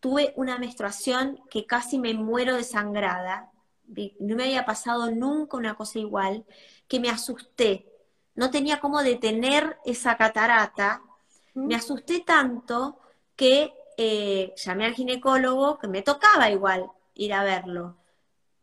tuve 0.00 0.34
una 0.36 0.58
menstruación 0.58 1.40
que 1.48 1.64
casi 1.64 1.98
me 1.98 2.12
muero 2.12 2.56
desangrada 2.56 3.52
no 3.86 4.36
me 4.36 4.44
había 4.44 4.64
pasado 4.64 5.10
nunca 5.10 5.56
una 5.56 5.74
cosa 5.74 5.98
igual, 5.98 6.44
que 6.88 7.00
me 7.00 7.10
asusté. 7.10 7.86
No 8.34 8.50
tenía 8.50 8.80
cómo 8.80 9.02
detener 9.02 9.78
esa 9.84 10.16
catarata. 10.16 11.02
Me 11.54 11.74
asusté 11.74 12.20
tanto 12.20 12.98
que 13.36 13.74
eh, 13.96 14.54
llamé 14.56 14.86
al 14.86 14.94
ginecólogo, 14.94 15.78
que 15.78 15.88
me 15.88 16.02
tocaba 16.02 16.50
igual 16.50 16.90
ir 17.14 17.34
a 17.34 17.44
verlo. 17.44 17.96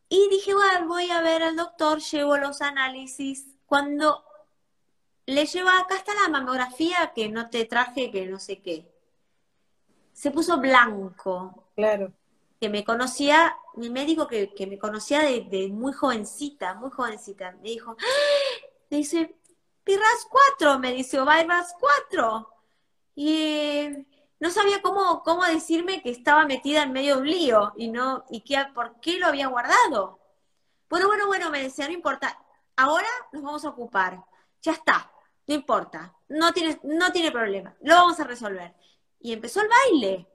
Y 0.08 0.28
dije, 0.28 0.54
bueno, 0.54 0.88
voy 0.88 1.10
a 1.10 1.22
ver 1.22 1.42
al 1.42 1.56
doctor, 1.56 2.00
llevo 2.00 2.36
los 2.36 2.62
análisis. 2.62 3.46
Cuando 3.66 4.24
le 5.26 5.46
lleva, 5.46 5.78
acá 5.78 5.96
está 5.96 6.12
la 6.14 6.28
mamografía 6.28 7.12
que 7.14 7.28
no 7.28 7.48
te 7.48 7.64
traje, 7.64 8.10
que 8.10 8.26
no 8.26 8.40
sé 8.40 8.60
qué. 8.60 8.90
Se 10.12 10.32
puso 10.32 10.58
blanco. 10.58 11.68
Claro 11.76 12.12
que 12.60 12.68
me 12.68 12.84
conocía, 12.84 13.56
mi 13.74 13.88
médico 13.88 14.28
que, 14.28 14.52
me 14.68 14.78
conocía 14.78 15.22
de, 15.22 15.68
muy 15.72 15.92
jovencita, 15.92 16.74
muy 16.74 16.90
jovencita, 16.90 17.52
me 17.52 17.70
dijo, 17.70 17.96
¡Ah! 17.98 18.66
me 18.90 18.98
dice, 18.98 19.34
Pirras 19.82 20.26
4, 20.58 20.78
me 20.78 20.92
dice, 20.92 21.18
o 21.18 21.24
Virras 21.24 21.74
4. 21.80 22.54
Y 23.14 23.88
no 24.38 24.50
sabía 24.50 24.82
cómo, 24.82 25.22
cómo 25.22 25.44
decirme 25.44 26.02
que 26.02 26.10
estaba 26.10 26.44
metida 26.44 26.82
en 26.82 26.92
medio 26.92 27.16
de 27.16 27.20
un 27.22 27.30
lío 27.30 27.72
y 27.76 27.88
no, 27.88 28.24
y 28.30 28.42
que, 28.42 28.58
por 28.74 29.00
qué 29.00 29.18
lo 29.18 29.26
había 29.26 29.48
guardado. 29.48 30.20
Bueno, 30.90 31.06
bueno, 31.06 31.26
bueno, 31.28 31.50
me 31.50 31.62
decía, 31.62 31.86
no 31.86 31.94
importa, 31.94 32.38
ahora 32.76 33.08
nos 33.32 33.42
vamos 33.42 33.64
a 33.64 33.70
ocupar. 33.70 34.22
Ya 34.62 34.72
está. 34.72 35.10
no 35.46 35.54
importa, 35.54 36.14
no 36.28 36.52
tiene, 36.52 36.78
no 36.82 37.10
tiene 37.12 37.32
problema, 37.32 37.74
lo 37.80 37.94
vamos 37.94 38.20
a 38.20 38.24
resolver. 38.24 38.74
Y 39.20 39.32
empezó 39.32 39.62
el 39.62 39.68
baile. 39.68 40.29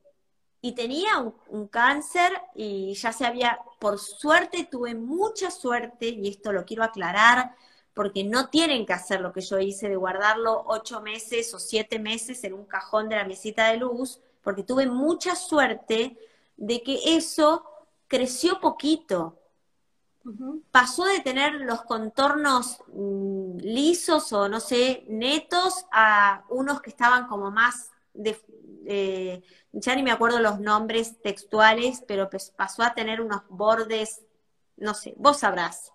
Y 0.66 0.72
tenía 0.72 1.20
un, 1.20 1.68
cáncer 1.68 2.34
y 2.56 2.96
ya 2.96 3.14
se 3.14 3.24
había, 3.24 3.60
por 3.78 4.00
suerte, 4.00 4.68
tuve 4.72 4.96
mucha 4.96 5.52
suerte, 5.52 6.08
y 6.08 6.28
esto 6.28 6.52
lo 6.52 6.66
quiero 6.66 6.84
aclarar, 6.84 7.56
porque 7.94 8.24
no 8.24 8.50
tienen 8.50 8.84
que 8.84 8.94
hacer 8.94 9.22
lo 9.22 9.32
que 9.32 9.42
yo 9.42 9.60
hice 9.60 9.90
de 9.90 9.96
guardarlo 9.96 10.64
ocho 10.66 11.02
meses 11.02 11.54
o 11.54 11.60
siete 11.60 12.00
meses 12.00 12.44
en 12.44 12.56
un 12.56 12.66
cajón 12.66 13.10
de 13.10 13.16
la 13.16 13.26
mesita 13.26 13.68
de 13.68 13.78
luz, 13.78 14.20
porque 14.42 14.64
tuve 14.64 14.88
mucha 14.88 15.36
suerte 15.36 16.18
de 16.58 16.82
que 16.82 17.16
eso 17.16 17.64
creció 18.08 18.60
poquito. 18.60 19.38
Pasó 20.72 21.06
de 21.06 21.20
tener 21.20 21.54
los 21.62 21.84
contornos 21.84 22.80
mm, 22.88 23.58
lisos 23.58 24.34
o 24.34 24.50
no 24.50 24.60
sé, 24.60 25.06
netos 25.10 25.86
a 25.92 26.44
unos 26.50 26.82
que 26.82 26.90
estaban 26.90 27.28
como 27.28 27.52
más 27.52 27.92
de, 28.16 28.36
eh, 28.86 29.42
ya 29.72 29.96
ni 29.96 30.04
me 30.04 30.12
acuerdo 30.12 30.40
los 30.40 30.60
nombres 30.60 31.22
textuales, 31.22 32.04
pero 32.08 32.30
pues 32.30 32.52
pasó 32.52 32.84
a 32.84 32.94
tener 32.94 33.22
unos 33.22 33.42
bordes, 33.50 34.26
no 34.78 34.94
sé, 34.94 35.14
vos 35.18 35.40
sabrás. 35.40 35.92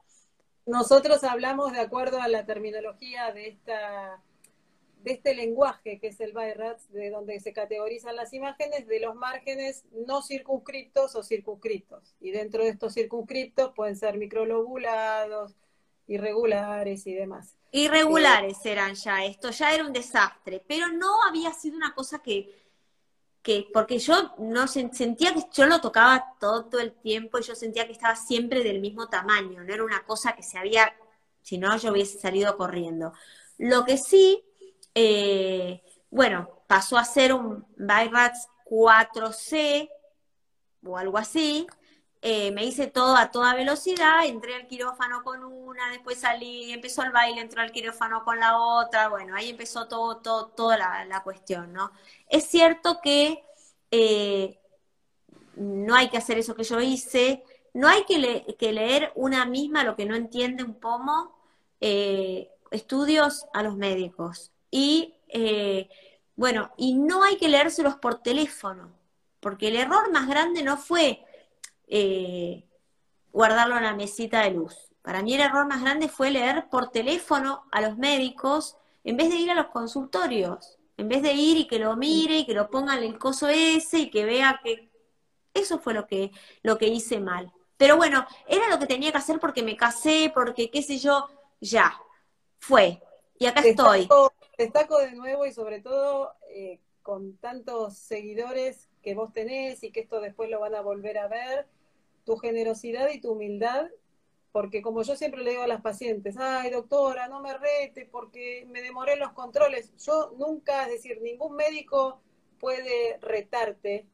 Nosotros 0.66 1.24
hablamos 1.24 1.72
de 1.72 1.81
acuerdo 1.81 2.20
a 2.20 2.29
la 2.29 2.44
terminología 2.46 3.33
de 3.33 3.48
esta 3.48 4.22
de 5.03 5.12
este 5.12 5.35
lenguaje 5.35 5.98
que 5.98 6.09
es 6.09 6.20
el 6.20 6.33
BIRATS, 6.33 6.92
de 6.92 7.11
donde 7.11 7.40
se 7.40 7.53
categorizan 7.53 8.16
las 8.16 8.33
imágenes, 8.33 8.87
de 8.87 9.00
los 9.00 9.14
márgenes 9.14 9.85
no 10.07 10.22
circunscriptos 10.22 11.16
o 11.16 11.22
circunscriptos. 11.22 12.14
Y 12.20 12.31
dentro 12.31 12.62
de 12.62 12.70
estos 12.70 12.94
circunscriptos 12.94 13.72
pueden 13.74 13.96
ser 13.96 14.18
microlobulados, 14.18 15.55
irregulares 16.07 17.07
y 17.07 17.14
demás. 17.14 17.57
Irregulares 17.72 18.59
eran 18.66 18.94
ya, 18.94 19.24
esto 19.24 19.50
ya 19.50 19.72
era 19.72 19.87
un 19.87 19.92
desastre, 19.92 20.62
pero 20.66 20.88
no 20.88 21.22
había 21.22 21.53
sido 21.53 21.76
una 21.76 21.94
cosa 21.94 22.20
que, 22.20 22.59
que 23.42 23.66
porque 23.72 23.98
yo 23.98 24.35
no 24.38 24.68
sentía 24.68 25.33
que 25.35 25.44
yo 25.53 25.66
lo 25.66 25.81
tocaba 25.81 26.37
todo, 26.38 26.79
el 26.79 26.92
tiempo 26.92 27.38
y 27.38 27.42
yo 27.42 27.55
sentía 27.55 27.87
que 27.87 27.92
estaba 27.92 28.16
siempre 28.16 28.62
del 28.62 28.81
mismo 28.81 29.09
tamaño, 29.09 29.64
no 29.64 29.72
era 29.72 29.85
una 29.85 30.05
cosa 30.05 30.35
que 30.35 30.42
se 30.42 30.59
había, 30.59 30.92
si 31.42 31.59
no 31.59 31.76
yo 31.76 31.92
hubiese 31.92 32.18
salido 32.18 32.57
corriendo. 32.57 33.12
Lo 33.59 33.85
que 33.85 33.96
sí 33.98 34.44
eh, 34.94 35.83
bueno, 36.11 36.48
pasó 36.66 36.98
a 36.98 37.05
ser 37.05 37.33
un 37.33 37.64
BIRATS 37.76 38.48
4C 38.64 39.88
o 40.85 40.96
algo 40.96 41.18
así. 41.18 41.66
Eh, 42.22 42.50
me 42.52 42.64
hice 42.64 42.87
todo 42.87 43.16
a 43.16 43.30
toda 43.30 43.54
velocidad, 43.54 44.26
entré 44.26 44.54
al 44.54 44.66
quirófano 44.66 45.22
con 45.24 45.42
una, 45.42 45.90
después 45.90 46.18
salí, 46.18 46.70
empezó 46.72 47.02
el 47.02 47.12
baile, 47.12 47.40
entró 47.40 47.62
al 47.62 47.72
quirófano 47.72 48.24
con 48.24 48.38
la 48.38 48.59
otra, 48.59 49.09
bueno, 49.09 49.35
ahí 49.35 49.50
empezó 49.50 49.88
todo, 49.88 50.18
todo, 50.18 50.48
toda 50.48 50.76
la, 50.76 51.22
cuestión, 51.22 51.72
¿no? 51.72 51.92
Es 52.28 52.44
cierto 52.44 53.00
que 53.02 53.42
eh, 53.90 54.59
no 55.56 55.94
hay 55.94 56.11
que 56.11 56.18
hacer 56.18 56.38
eso 56.38 56.54
que 56.54 56.64
yo 56.64 56.80
hice, 56.80 57.42
no 57.72 57.88
hay 57.88 58.04
que, 58.04 58.18
leer 58.18 59.12
una 59.14 59.46
misma 59.46 59.85
lo 59.85 59.96
que 59.96 60.04
no 60.04 60.14
entiende 60.14 60.62
un 60.62 60.74
pomo, 60.74 61.35
estudios 62.70 63.46
a 63.52 63.62
los 63.62 63.76
médicos. 63.76 64.52
Y 64.70 65.14
eh, 65.28 65.88
bueno, 66.37 66.72
y 66.76 66.94
no 66.94 67.22
hay 67.22 67.37
que 67.37 67.48
leérselos 67.48 67.96
por 67.96 68.22
teléfono, 68.22 68.92
porque 69.40 69.68
el 69.68 69.76
error 69.76 70.11
más 70.12 70.28
grande 70.28 70.62
no 70.62 70.76
fue 70.76 71.24
eh, 71.90 72.64
guardarlo 73.33 73.76
en 73.76 73.85
la 73.85 73.94
mesita 73.94 74.42
de 74.42 74.53
luz. 74.53 74.76
Para 75.03 75.22
mí 75.22 75.35
el 75.35 75.40
error 75.42 75.66
más 75.66 75.83
grande 75.83 76.09
fue 76.09 76.31
leer 76.31 76.68
por 76.70 76.90
teléfono 76.90 77.64
a 77.70 77.81
los 77.81 77.98
médicos 77.98 78.76
en 79.05 79.16
vez 79.16 79.29
de 79.29 79.37
ir 79.37 79.50
a 79.50 79.55
los 79.55 79.66
consultorios, 79.66 80.79
en 80.96 81.09
vez 81.09 81.22
de 81.22 81.33
ir 81.33 81.57
y 81.59 81.66
que 81.66 81.79
lo 81.79 81.96
mire 81.96 82.38
y 82.38 82.46
que 82.46 82.55
lo 82.55 82.70
ponga 82.70 82.96
en 82.96 83.05
el 83.05 83.18
coso 83.18 83.48
ese 83.48 83.98
y 83.98 84.11
que 84.11 84.24
vea 84.24 84.61
que 84.62 84.90
eso 85.55 85.79
fue 85.79 85.94
lo 85.94 86.07
que, 86.07 86.31
lo 86.62 86.79
que 86.79 86.87
hice 86.87 87.20
mal. 87.20 87.53
Pero 87.76 87.96
bueno, 87.96 88.26
era 88.46 88.68
lo 88.68 88.79
que 88.79 88.87
tenía 88.87 89.11
que 89.11 89.18
hacer 89.18 89.40
porque 89.40 89.62
me 89.62 89.76
casé, 89.76 90.31
porque 90.35 90.70
qué 90.70 90.83
sé 90.83 90.98
yo, 90.98 91.29
ya, 91.61 91.98
fue. 92.59 93.03
Y 93.38 93.46
acá 93.46 93.61
estoy 93.61 94.09
destaco 94.61 94.98
de 94.98 95.12
nuevo 95.12 95.46
y 95.46 95.53
sobre 95.53 95.81
todo 95.81 96.35
eh, 96.50 96.81
con 97.03 97.37
tantos 97.38 97.96
seguidores 97.96 98.88
que 99.03 99.14
vos 99.14 99.33
tenés 99.33 99.83
y 99.83 99.90
que 99.90 100.00
esto 100.00 100.20
después 100.20 100.50
lo 100.50 100.61
van 100.61 100.74
a 100.74 100.83
volver 100.83 101.18
a 101.18 101.29
ver, 101.29 101.66
tu 102.30 102.36
generosidad 102.36 103.10
y 103.10 103.20
tu 103.20 103.32
humildad, 103.32 103.88
porque 104.52 104.82
como 104.82 105.02
yo 105.02 105.16
siempre 105.16 105.42
le 105.42 105.50
digo 105.50 105.62
a 105.64 105.66
las 105.66 105.80
pacientes, 105.80 106.36
ay 106.38 106.70
doctora, 106.70 107.26
no 107.26 107.40
me 107.40 107.58
rete 107.58 108.06
porque 108.06 108.64
me 108.68 108.82
demoré 108.82 109.16
los 109.16 109.32
controles. 109.32 109.92
Yo 110.06 110.32
nunca, 110.38 110.84
es 110.84 110.92
decir, 110.92 111.20
ningún 111.22 111.56
médico 111.56 112.20
puede 112.60 113.18
retarte 113.20 114.06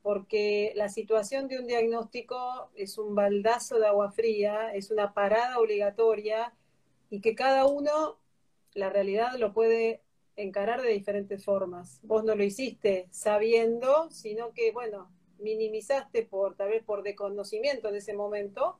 porque 0.00 0.72
la 0.76 0.88
situación 0.88 1.46
de 1.46 1.58
un 1.58 1.66
diagnóstico 1.66 2.70
es 2.74 2.96
un 2.96 3.14
baldazo 3.14 3.78
de 3.78 3.86
agua 3.86 4.10
fría, 4.12 4.72
es 4.72 4.90
una 4.90 5.12
parada 5.12 5.58
obligatoria 5.58 6.54
y 7.10 7.20
que 7.20 7.34
cada 7.34 7.66
uno 7.66 8.18
la 8.72 8.88
realidad 8.88 9.34
lo 9.36 9.52
puede 9.52 10.00
encarar 10.36 10.80
de 10.80 10.88
diferentes 10.88 11.44
formas. 11.44 12.00
Vos 12.02 12.24
no 12.24 12.34
lo 12.34 12.44
hiciste 12.44 13.08
sabiendo, 13.10 14.10
sino 14.10 14.54
que, 14.54 14.72
bueno, 14.72 15.10
minimizaste 15.42 16.24
por, 16.24 16.56
tal 16.56 16.70
vez 16.70 16.82
por 16.84 17.02
desconocimiento 17.02 17.88
en 17.88 17.96
ese 17.96 18.14
momento, 18.14 18.78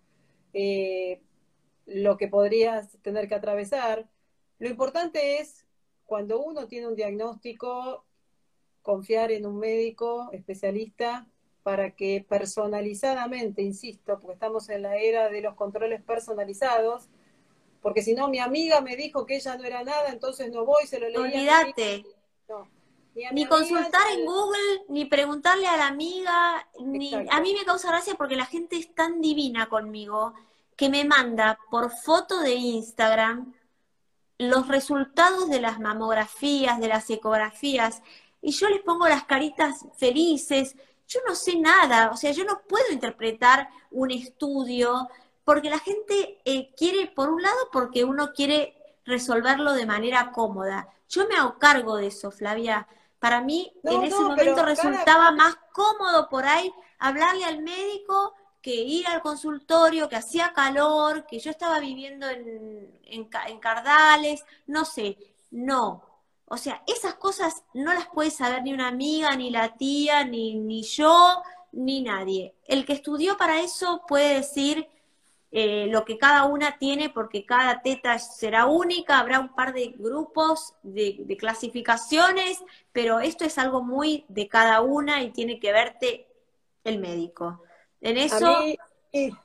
eh, 0.53 1.21
lo 1.87 2.17
que 2.17 2.29
podrías 2.29 2.97
tener 3.03 3.29
que 3.29 3.35
atravesar. 3.35 4.09
Lo 4.59 4.69
importante 4.69 5.39
es, 5.39 5.67
cuando 6.05 6.41
uno 6.41 6.69
tiene 6.69 6.89
un 6.89 6.95
diagnóstico, 6.95 8.05
confiar 8.83 9.31
en 9.33 9.47
un 9.47 9.59
médico 9.59 10.31
especialista 10.33 11.27
para 11.63 11.93
que 11.93 12.25
personalizadamente, 12.29 13.63
insisto, 13.63 14.19
porque 14.19 14.35
estamos 14.35 14.69
en 14.69 14.83
la 14.83 14.97
era 14.97 15.29
de 15.29 15.41
los 15.41 15.55
controles 15.55 16.03
personalizados, 16.03 17.09
porque 17.81 18.03
si 18.03 18.15
no, 18.15 18.29
mi 18.29 18.39
amiga 18.39 18.81
me 18.81 18.97
dijo 18.97 19.27
que 19.27 19.37
ella 19.37 19.57
no 19.57 19.65
era 19.65 19.85
nada, 19.85 20.11
entonces 20.11 20.51
no 20.51 20.65
voy, 20.65 20.87
se 20.87 20.99
lo 20.99 21.09
leí. 21.09 21.17
Olvídate. 21.17 22.05
Ni, 23.33 23.47
consultar 23.47 24.03
en 24.17 24.25
Google, 24.25 24.85
ni 24.89 25.05
preguntarle 25.05 25.67
a 25.67 25.77
la 25.77 25.87
amiga, 25.87 26.67
ni 26.81 27.15
a 27.15 27.41
mí 27.41 27.55
me 27.55 27.65
causa 27.65 27.89
gracia 27.89 28.15
porque 28.15 28.37
la 28.37 28.47
gente 28.47 28.77
es 28.77 28.95
tan 28.95 29.21
divina 29.21 29.69
conmigo 29.69 30.33
que 30.77 30.89
me 30.89 31.05
manda 31.05 31.59
por 31.71 31.91
foto 31.91 32.41
de 32.41 32.55
Instagram 32.55 33.53
los 34.39 34.67
resultados 34.69 35.49
de 35.49 35.61
las 35.61 35.79
mamografías, 35.79 36.81
de 36.81 36.89
las 36.89 37.09
ecografías, 37.11 38.03
y 38.41 38.51
yo 38.53 38.69
les 38.69 38.81
pongo 38.81 39.09
las 39.09 39.25
caritas 39.25 39.85
felices. 39.97 40.75
Yo 41.07 41.21
no 41.27 41.35
sé 41.35 41.57
nada, 41.57 42.11
o 42.11 42.17
sea, 42.17 42.33
yo 42.33 42.45
no 42.45 42.63
puedo 42.67 42.91
interpretar 42.91 43.69
un 43.91 44.11
estudio 44.11 45.09
porque 45.45 45.71
la 45.71 45.79
gente 45.79 46.41
eh, 46.45 46.73
quiere, 46.77 47.07
por 47.09 47.31
un 47.31 47.43
lado, 47.43 47.57
porque 47.73 48.05
uno 48.05 48.33
quiere 48.33 48.77
resolverlo 49.05 49.73
de 49.73 49.87
manera 49.87 50.33
cómoda. 50.33 50.89
Yo 51.09 51.27
me 51.29 51.37
hago 51.37 51.59
cargo 51.59 51.97
de 51.97 52.09
eso, 52.09 52.31
Flavia. 52.31 52.87
Para 53.23 53.41
mí, 53.41 53.73
en 53.85 54.03
ese 54.03 54.19
momento 54.19 54.65
resultaba 54.65 55.31
más 55.31 55.55
cómodo 55.73 56.29
por 56.29 56.45
ahí 56.45 56.75
hablarle 56.99 57.45
al 57.45 57.63
médico 57.63 58.35
que 58.61 58.75
ir 58.75 59.07
al 59.07 59.23
consultorio, 59.23 60.09
que 60.09 60.17
hacía 60.17 60.53
calor, 60.53 61.25
que 61.25 61.39
yo 61.39 61.53
estaba 61.53 61.79
viviendo 61.79 62.29
en, 62.29 63.01
en 63.05 63.61
Cardales, 63.61 64.45
no 64.67 64.85
sé, 64.85 65.17
no. 65.53 66.03
O 66.47 66.57
sea, 66.57 66.83
esas 66.85 67.15
cosas 67.15 67.63
no 67.75 67.95
las 67.95 68.09
puede 68.09 68.33
saber 68.33 68.65
ni 68.65 68.73
una 68.73 68.89
amiga, 68.89 69.37
ni 69.37 69.51
la 69.51 69.77
tía, 69.77 70.25
ni, 70.25 70.57
ni 70.57 70.83
yo, 70.83 71.45
ni 71.71 72.03
nadie. 72.03 72.57
El 72.67 72.85
que 72.85 72.95
estudió 72.95 73.37
para 73.37 73.61
eso 73.61 74.03
puede 74.09 74.35
decir 74.35 74.89
eh, 75.55 75.87
lo 75.89 76.07
que 76.07 76.17
cada 76.17 76.45
una 76.45 76.79
tiene, 76.79 77.11
porque 77.11 77.45
cada 77.45 77.83
teta 77.83 78.19
será 78.19 78.65
única, 78.65 79.19
habrá 79.19 79.39
un 79.39 79.55
par 79.55 79.75
de 79.75 79.89
grupos 79.89 80.75
de, 80.83 81.37
clasificaciones, 81.39 82.59
pero 82.91 83.21
esto 83.21 83.45
es 83.45 83.59
algo 83.59 83.83
muy 83.83 84.25
de 84.29 84.49
cada 84.49 84.81
una 84.81 85.23
y 85.23 85.31
tiene 85.31 85.61
que 85.61 85.73
verte 85.73 86.27
el 86.85 86.99
médico. 86.99 87.63
En 88.01 88.17
eso... 88.17 88.47
A 88.47 88.63
mí, 88.63 88.79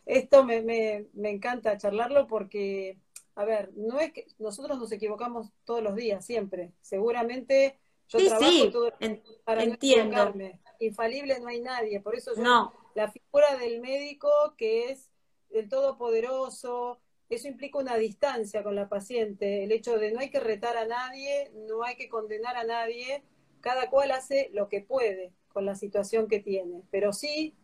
esto 0.06 0.46
me, 0.46 0.62
me, 0.62 1.08
me 1.12 1.30
encanta 1.30 1.78
charlarlo 1.78 2.26
porque, 2.26 2.98
a 3.36 3.44
ver, 3.44 3.72
no 3.76 4.00
es 4.00 4.14
que 4.14 4.28
nosotros 4.40 4.80
nos 4.80 4.90
equivocamos 4.94 5.52
todos 5.66 5.84
los 5.84 5.94
días, 5.94 6.26
siempre. 6.26 6.72
Seguramente 6.80 7.78
yo 8.08 8.26
trabajo 8.26 8.72
todo 8.72 8.94
para 9.44 9.64
entiendo. 9.64 10.34
no. 10.34 10.52
Infalible 10.80 11.40
no 11.40 11.48
hay 11.48 11.60
nadie, 11.60 12.00
por 12.00 12.16
eso 12.16 12.36
yo, 12.36 12.44
no. 12.44 12.74
la 12.94 13.12
figura 13.12 13.58
del 13.58 13.82
médico 13.82 14.30
que 14.58 14.92
es 14.92 15.10
del 15.50 15.70
todopoderoso, 15.70 17.00
eso 17.30 17.48
implica 17.48 17.80
una 17.80 17.98
distancia 17.98 18.64
con 18.64 18.76
la 18.76 18.88
paciente, 18.88 19.64
el 19.64 19.72
hecho 19.72 19.98
de 19.98 20.12
no 20.12 20.20
hay 20.20 20.30
que 20.30 20.40
retar 20.40 20.78
a 20.78 20.86
nadie, 20.86 21.52
no 21.68 21.84
hay 21.84 21.96
que 21.96 22.10
condenar 22.10 22.56
a 22.56 22.64
nadie, 22.64 23.24
cada 23.62 23.90
cual 23.90 24.12
hace 24.12 24.50
lo 24.54 24.70
que 24.70 24.82
puede 24.82 25.34
con 25.50 25.66
la 25.66 25.76
situación 25.76 26.28
que 26.28 26.40
tiene, 26.40 26.84
pero 26.92 27.12
sí 27.12 27.56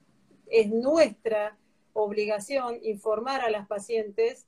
es 0.48 0.70
nuestra 0.70 1.58
obligación 1.94 2.80
informar 2.84 3.42
a 3.42 3.52
las 3.52 3.68
pacientes 3.68 4.48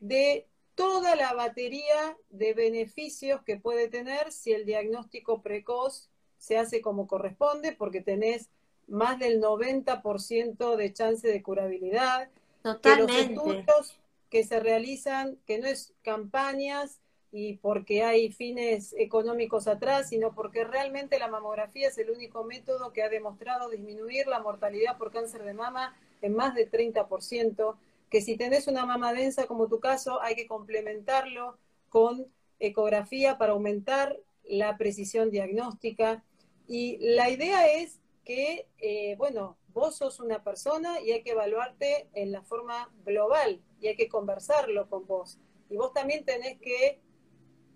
de 0.00 0.46
toda 0.74 1.16
la 1.16 1.32
batería 1.34 2.16
de 2.30 2.54
beneficios 2.54 3.42
que 3.42 3.58
puede 3.58 3.88
tener 3.88 4.32
si 4.32 4.52
el 4.52 4.64
diagnóstico 4.64 5.42
precoz 5.42 6.10
se 6.38 6.58
hace 6.58 6.80
como 6.80 7.06
corresponde, 7.06 7.72
porque 7.72 8.00
tenés 8.00 8.50
más 8.88 9.18
del 9.18 9.40
90% 9.40 10.76
de 10.76 10.92
chance 10.92 11.26
de 11.28 11.42
curabilidad. 11.42 12.30
Totalmente. 12.62 13.12
Que 13.12 13.34
los 13.34 13.46
estudios 13.46 13.98
que 14.30 14.44
se 14.44 14.60
realizan, 14.60 15.36
que 15.46 15.58
no 15.58 15.66
es 15.66 15.92
campañas 16.02 17.00
y 17.32 17.56
porque 17.56 18.02
hay 18.02 18.30
fines 18.30 18.94
económicos 18.98 19.66
atrás, 19.66 20.10
sino 20.10 20.34
porque 20.34 20.64
realmente 20.64 21.18
la 21.18 21.28
mamografía 21.28 21.88
es 21.88 21.98
el 21.98 22.10
único 22.10 22.44
método 22.44 22.92
que 22.92 23.02
ha 23.02 23.08
demostrado 23.08 23.70
disminuir 23.70 24.26
la 24.26 24.40
mortalidad 24.40 24.98
por 24.98 25.12
cáncer 25.12 25.42
de 25.42 25.54
mama 25.54 25.96
en 26.20 26.34
más 26.34 26.54
del 26.54 26.70
30%, 26.70 27.76
que 28.10 28.20
si 28.20 28.36
tenés 28.36 28.68
una 28.68 28.84
mama 28.84 29.12
densa 29.12 29.46
como 29.46 29.68
tu 29.68 29.80
caso, 29.80 30.20
hay 30.20 30.34
que 30.34 30.46
complementarlo 30.46 31.56
con 31.88 32.26
ecografía 32.58 33.38
para 33.38 33.52
aumentar 33.52 34.18
la 34.44 34.76
precisión 34.76 35.30
diagnóstica. 35.30 36.22
Y 36.68 36.98
la 37.00 37.30
idea 37.30 37.66
es 37.66 37.98
que, 38.24 38.66
eh, 38.78 39.14
bueno, 39.16 39.56
vos 39.72 39.96
sos 39.96 40.20
una 40.20 40.42
persona 40.42 41.00
y 41.00 41.12
hay 41.12 41.22
que 41.22 41.30
evaluarte 41.30 42.08
en 42.14 42.32
la 42.32 42.42
forma 42.42 42.92
global 43.04 43.62
y 43.80 43.88
hay 43.88 43.96
que 43.96 44.08
conversarlo 44.08 44.88
con 44.88 45.06
vos. 45.06 45.38
Y 45.68 45.76
vos 45.76 45.92
también 45.92 46.24
tenés 46.24 46.58
que 46.60 47.00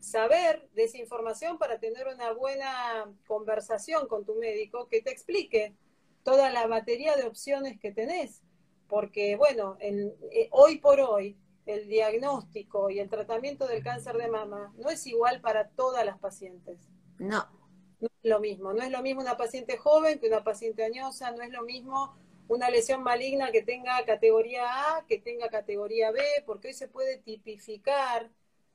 saber 0.00 0.68
de 0.74 0.84
esa 0.84 0.98
información 0.98 1.58
para 1.58 1.80
tener 1.80 2.06
una 2.06 2.32
buena 2.32 3.12
conversación 3.26 4.06
con 4.06 4.24
tu 4.24 4.34
médico 4.36 4.88
que 4.88 5.02
te 5.02 5.10
explique 5.10 5.74
toda 6.22 6.50
la 6.50 6.66
batería 6.66 7.16
de 7.16 7.24
opciones 7.24 7.78
que 7.80 7.92
tenés. 7.92 8.42
Porque, 8.88 9.36
bueno, 9.36 9.76
eh, 9.80 10.48
hoy 10.52 10.78
por 10.78 11.00
hoy 11.00 11.36
el 11.66 11.88
diagnóstico 11.88 12.90
y 12.90 13.00
el 13.00 13.10
tratamiento 13.10 13.66
del 13.66 13.82
cáncer 13.82 14.16
de 14.16 14.28
mama 14.28 14.72
no 14.76 14.90
es 14.90 15.06
igual 15.06 15.40
para 15.40 15.68
todas 15.70 16.04
las 16.06 16.18
pacientes. 16.18 16.78
No. 17.18 17.55
No 18.26 18.34
es 18.34 18.38
lo 18.38 18.40
mismo. 18.40 18.72
No 18.72 18.82
es 18.82 18.90
lo 18.90 19.02
mismo 19.02 19.20
una 19.20 19.36
paciente 19.36 19.76
joven 19.76 20.18
que 20.18 20.26
una 20.26 20.42
paciente 20.42 20.84
añosa. 20.84 21.30
No 21.30 21.42
es 21.42 21.50
lo 21.50 21.62
mismo 21.62 22.16
una 22.48 22.70
lesión 22.70 23.02
maligna 23.02 23.52
que 23.52 23.62
tenga 23.62 24.04
categoría 24.04 24.96
A 24.96 25.06
que 25.06 25.18
tenga 25.18 25.48
categoría 25.48 26.10
B, 26.10 26.20
porque 26.44 26.68
hoy 26.68 26.74
se 26.74 26.88
puede 26.88 27.18
tipificar 27.18 28.30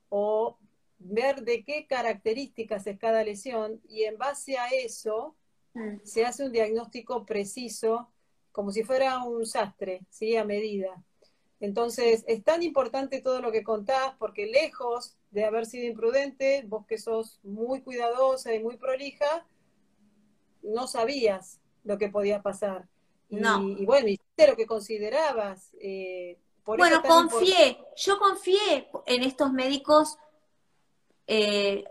o 0.10 0.58
ver 1.00 1.42
de 1.44 1.64
qué 1.64 1.86
características 1.88 2.88
es 2.88 2.98
cada 2.98 3.24
lesión 3.24 3.82
y 3.88 4.04
en 4.04 4.18
base 4.18 4.58
a 4.58 4.68
eso 4.68 5.36
mm. 5.74 5.98
se 6.04 6.26
hace 6.26 6.46
un 6.46 6.52
diagnóstico 6.52 7.26
preciso, 7.26 8.10
como 8.52 8.72
si 8.72 8.84
fuera 8.84 9.24
un 9.24 9.46
sastre, 9.46 10.02
¿sí? 10.10 10.36
A 10.38 10.46
medida. 10.46 11.04
Entonces, 11.60 12.24
es 12.28 12.44
tan 12.44 12.64
importante 12.64 13.22
todo 13.22 13.42
lo 13.42 13.52
que 13.52 13.64
contás, 13.64 14.16
porque 14.18 14.46
lejos 14.48 15.18
de 15.32 15.46
haber 15.46 15.66
sido 15.66 15.88
imprudente, 15.88 16.64
vos 16.68 16.86
que 16.86 16.98
sos 16.98 17.40
muy 17.44 17.82
cuidadosa 17.82 18.54
y 18.54 18.60
muy 18.62 18.78
prolija, 18.78 19.46
no 20.62 20.88
sabías 20.88 21.60
lo 21.84 21.98
que 21.98 22.10
podía 22.10 22.42
pasar. 22.42 22.88
Y, 23.30 23.38
no. 23.38 23.62
y 23.62 23.86
bueno, 23.86 24.08
hiciste 24.08 24.48
lo 24.48 24.56
que 24.56 24.66
considerabas. 24.66 25.72
Eh, 25.80 26.38
bueno, 26.66 27.02
confié, 27.02 27.80
yo 27.96 28.20
confié 28.20 28.90
en 29.06 29.24
estos 29.24 29.52
médicos 29.52 30.18
eh, 31.28 31.86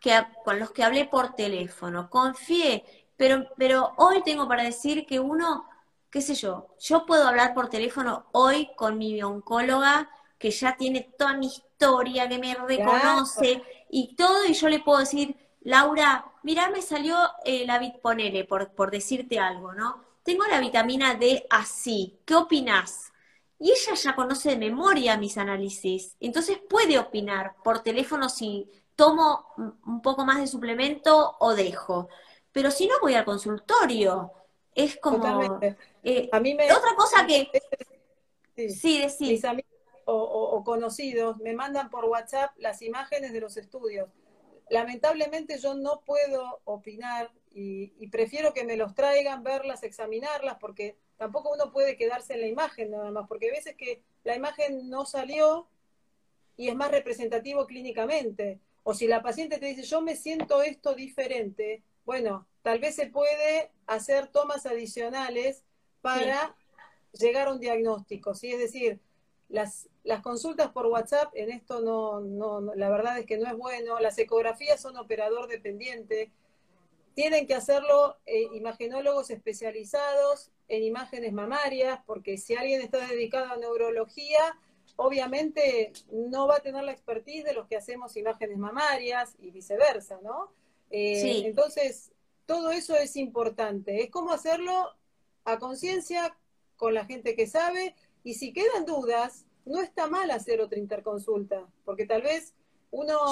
que, 0.00 0.12
con 0.44 0.58
los 0.58 0.70
que 0.72 0.82
hablé 0.82 1.04
por 1.04 1.34
teléfono, 1.34 2.08
confié, 2.10 2.84
pero, 3.16 3.46
pero 3.56 3.92
hoy 3.98 4.22
tengo 4.22 4.48
para 4.48 4.64
decir 4.64 5.06
que 5.06 5.20
uno, 5.20 5.68
qué 6.10 6.22
sé 6.22 6.34
yo, 6.34 6.74
yo 6.80 7.06
puedo 7.06 7.26
hablar 7.26 7.54
por 7.54 7.68
teléfono 7.68 8.26
hoy 8.32 8.70
con 8.76 8.98
mi 8.98 9.22
oncóloga 9.22 10.10
que 10.38 10.50
ya 10.50 10.76
tiene 10.76 11.12
toda 11.18 11.36
mi 11.36 11.46
historia, 11.46 11.67
que 11.78 12.38
me 12.38 12.54
reconoce 12.54 13.62
y 13.90 14.14
todo, 14.16 14.44
y 14.46 14.54
yo 14.54 14.68
le 14.68 14.80
puedo 14.80 14.98
decir, 14.98 15.36
Laura, 15.62 16.24
mira, 16.42 16.70
me 16.70 16.82
salió 16.82 17.16
eh, 17.44 17.64
la 17.66 17.80
ponele, 18.02 18.44
por, 18.44 18.70
por 18.72 18.90
decirte 18.90 19.38
algo, 19.38 19.72
¿no? 19.72 20.04
Tengo 20.22 20.44
la 20.44 20.60
vitamina 20.60 21.14
D 21.14 21.46
así, 21.48 22.18
¿qué 22.24 22.34
opinas? 22.34 23.12
Y 23.58 23.70
ella 23.70 23.94
ya 23.94 24.14
conoce 24.14 24.50
de 24.50 24.56
memoria 24.56 25.16
mis 25.16 25.38
análisis, 25.38 26.16
entonces 26.20 26.58
puede 26.68 26.98
opinar 26.98 27.54
por 27.64 27.80
teléfono 27.80 28.28
si 28.28 28.70
tomo 28.94 29.54
un 29.56 30.02
poco 30.02 30.24
más 30.24 30.38
de 30.38 30.46
suplemento 30.46 31.36
o 31.38 31.54
dejo. 31.54 32.08
Pero 32.52 32.70
si 32.70 32.86
no 32.86 32.94
voy 33.00 33.14
al 33.14 33.24
consultorio, 33.24 34.32
es 34.74 34.96
como... 34.96 35.60
Eh, 36.02 36.28
a 36.32 36.40
mí 36.40 36.54
me... 36.54 36.72
Otra 36.72 36.94
cosa 36.96 37.26
que... 37.26 37.50
Sí, 38.68 39.04
Mis 39.20 39.44
amigos 39.44 39.77
o, 40.10 40.64
conocidos 40.64 41.36
me 41.38 41.52
mandan 41.54 41.90
por 41.90 42.06
WhatsApp 42.06 42.52
las 42.56 42.82
imágenes 42.82 43.32
de 43.32 43.40
los 43.40 43.56
estudios. 43.56 44.08
Lamentablemente 44.70 45.58
yo 45.58 45.74
no 45.74 46.02
puedo 46.04 46.60
opinar 46.64 47.30
y 47.50 48.06
prefiero 48.08 48.54
que 48.54 48.64
me 48.64 48.76
los 48.76 48.94
traigan, 48.94 49.42
verlas, 49.42 49.82
examinarlas, 49.82 50.58
porque 50.60 50.96
tampoco 51.16 51.50
uno 51.52 51.72
puede 51.72 51.96
quedarse 51.96 52.34
en 52.34 52.40
la 52.40 52.46
imagen 52.46 52.92
nada 52.92 53.10
más, 53.10 53.26
porque 53.28 53.48
a 53.48 53.52
veces 53.52 53.76
que 53.76 54.02
la 54.24 54.36
imagen 54.36 54.88
no 54.88 55.04
salió 55.04 55.68
y 56.56 56.68
es 56.68 56.76
más 56.76 56.90
representativo 56.90 57.66
clínicamente. 57.66 58.60
O 58.84 58.94
si 58.94 59.06
la 59.06 59.22
paciente 59.22 59.58
te 59.58 59.66
dice, 59.66 59.82
yo 59.82 60.00
me 60.00 60.16
siento 60.16 60.62
esto 60.62 60.94
diferente, 60.94 61.82
bueno, 62.04 62.46
tal 62.62 62.78
vez 62.78 62.94
se 62.94 63.06
puede 63.06 63.70
hacer 63.86 64.28
tomas 64.28 64.64
adicionales 64.64 65.64
para 66.00 66.56
llegar 67.12 67.48
a 67.48 67.52
un 67.52 67.60
diagnóstico, 67.60 68.34
¿sí? 68.34 68.52
Es 68.52 68.58
decir, 68.58 69.00
las, 69.48 69.88
las 70.04 70.20
consultas 70.22 70.70
por 70.70 70.86
WhatsApp 70.86 71.32
en 71.34 71.50
esto 71.50 71.80
no, 71.80 72.20
no, 72.20 72.74
la 72.74 72.90
verdad 72.90 73.18
es 73.18 73.26
que 73.26 73.38
no 73.38 73.46
es 73.46 73.56
bueno, 73.56 73.98
las 73.98 74.18
ecografías 74.18 74.80
son 74.80 74.96
operador 74.96 75.48
dependiente, 75.48 76.30
tienen 77.14 77.46
que 77.46 77.54
hacerlo 77.54 78.16
eh, 78.26 78.48
imagenólogos 78.54 79.30
especializados 79.30 80.50
en 80.68 80.84
imágenes 80.84 81.32
mamarias, 81.32 82.00
porque 82.06 82.36
si 82.36 82.54
alguien 82.54 82.80
está 82.80 83.06
dedicado 83.08 83.52
a 83.52 83.56
neurología, 83.56 84.56
obviamente 84.96 85.92
no 86.12 86.46
va 86.46 86.56
a 86.56 86.60
tener 86.60 86.84
la 86.84 86.92
expertise 86.92 87.44
de 87.44 87.54
los 87.54 87.66
que 87.66 87.76
hacemos 87.76 88.16
imágenes 88.16 88.58
mamarias 88.58 89.34
y 89.40 89.50
viceversa, 89.50 90.20
¿no? 90.22 90.52
Eh, 90.90 91.42
entonces, 91.44 92.12
todo 92.46 92.70
eso 92.70 92.96
es 92.96 93.16
importante. 93.16 94.02
Es 94.02 94.10
como 94.10 94.32
hacerlo 94.32 94.90
a 95.44 95.58
conciencia 95.58 96.36
con 96.76 96.94
la 96.94 97.04
gente 97.04 97.34
que 97.34 97.46
sabe 97.46 97.94
y 98.24 98.34
si 98.34 98.52
quedan 98.52 98.84
dudas, 98.84 99.46
no 99.64 99.80
está 99.80 100.06
mal 100.06 100.30
hacer 100.30 100.60
otra 100.60 100.78
interconsulta, 100.78 101.66
porque 101.84 102.06
tal 102.06 102.22
vez 102.22 102.54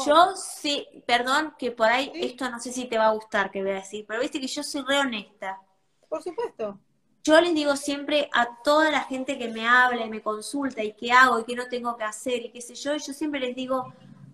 yo 0.05 0.37
sí, 0.37 0.87
perdón, 1.07 1.55
que 1.59 1.71
por 1.71 1.87
ahí 1.87 2.13
esto 2.15 2.49
no 2.51 2.61
sé 2.61 2.73
si 2.73 2.85
te 2.87 2.99
va 2.99 3.07
a 3.07 3.13
gustar 3.13 3.51
que 3.51 3.63
voy 3.63 3.73
a 3.73 3.77
decir, 3.77 4.05
pero 4.07 4.21
viste 4.21 4.41
que 4.41 4.47
yo 4.47 4.63
soy 4.63 4.83
re 4.83 4.99
honesta. 4.99 5.61
Por 6.09 6.23
supuesto. 6.23 6.79
Yo 7.25 7.41
les 7.41 7.55
digo 7.55 7.75
siempre 7.75 8.29
a 8.33 8.63
toda 8.63 8.91
la 8.91 9.01
gente 9.01 9.39
que 9.39 9.49
me 9.49 9.67
habla 9.67 10.05
y 10.05 10.11
me 10.11 10.23
consulta 10.23 10.85
y 10.85 10.93
qué 10.93 11.11
hago 11.11 11.41
y 11.41 11.45
qué 11.45 11.57
no 11.57 11.67
tengo 11.69 11.97
que 11.97 12.05
hacer 12.05 12.45
y 12.45 12.53
qué 12.53 12.61
sé 12.61 12.75
yo, 12.75 12.95
yo 12.97 13.13
siempre 13.13 13.41
les 13.41 13.57
digo 13.57 13.93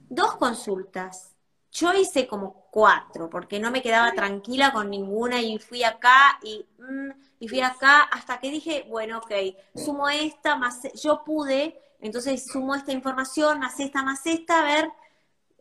dos 0.09 0.37
consultas. 0.37 1.32
Yo 1.73 1.93
hice 1.95 2.27
como 2.27 2.67
cuatro 2.71 3.31
porque 3.31 3.59
no 3.59 3.71
me 3.71 3.83
quedaba 3.83 4.13
tranquila 4.13 4.73
con 4.73 4.91
ninguna 4.91 5.41
y 5.41 5.59
fui 5.59 5.83
acá 5.85 6.39
y, 6.43 6.67
mm, 6.79 7.11
y 7.41 7.49
fui 7.49 7.61
acá 7.61 8.03
hasta 8.03 8.39
que 8.39 8.51
dije, 8.51 8.87
bueno, 8.89 9.19
ok, 9.19 9.33
sumo 9.75 10.09
esta, 10.09 10.57
más 10.57 10.83
yo 11.03 11.25
pude, 11.25 11.81
entonces 12.01 12.47
sumo 12.47 12.75
esta 12.75 12.93
información, 12.93 13.59
más 13.59 13.81
esta, 13.81 14.03
más 14.03 14.27
esta, 14.27 14.61
a 14.61 14.65
ver 14.65 14.93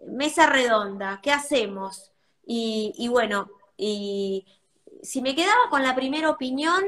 mesa 0.08 0.48
redonda, 0.48 1.20
¿qué 1.22 1.32
hacemos? 1.32 2.12
Y, 2.46 3.08
bueno, 3.10 3.50
y 3.78 4.46
si 5.04 5.22
me 5.22 5.36
quedaba 5.36 5.70
con 5.70 5.84
la 5.84 5.96
primera 5.96 6.30
opinión, 6.30 6.84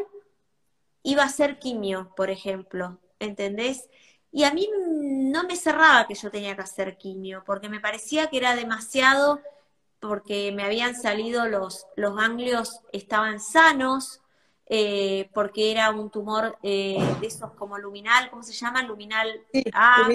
iba 1.04 1.24
a 1.24 1.30
ser 1.30 1.60
quimio, 1.60 2.14
por 2.16 2.30
ejemplo, 2.30 3.00
¿entendés? 3.20 3.90
Y 4.32 4.44
a 4.44 4.54
mí 4.54 4.70
no 5.34 5.44
me 5.46 5.56
cerraba 5.56 6.06
que 6.06 6.14
yo 6.14 6.30
tenía 6.30 6.56
que 6.56 6.62
hacer 6.62 6.96
quimio, 6.96 7.42
porque 7.44 7.68
me 7.68 7.80
parecía 7.80 8.28
que 8.28 8.38
era 8.38 8.56
demasiado, 8.56 9.42
porque 10.00 10.52
me 10.52 10.64
habían 10.64 10.94
salido 10.96 11.48
los, 11.48 11.88
los 11.96 12.16
ganglios, 12.16 12.82
estaban 12.92 13.40
sanos, 13.40 14.22
eh, 14.68 15.32
porque 15.34 15.72
era 15.72 15.90
un 15.90 16.12
tumor 16.12 16.60
eh, 16.62 17.04
de 17.20 17.26
esos 17.26 17.52
como 17.54 17.80
luminal, 17.80 18.30
¿cómo 18.30 18.44
se 18.44 18.54
llama? 18.54 18.84
Luminal 18.84 19.42
A. 19.74 20.08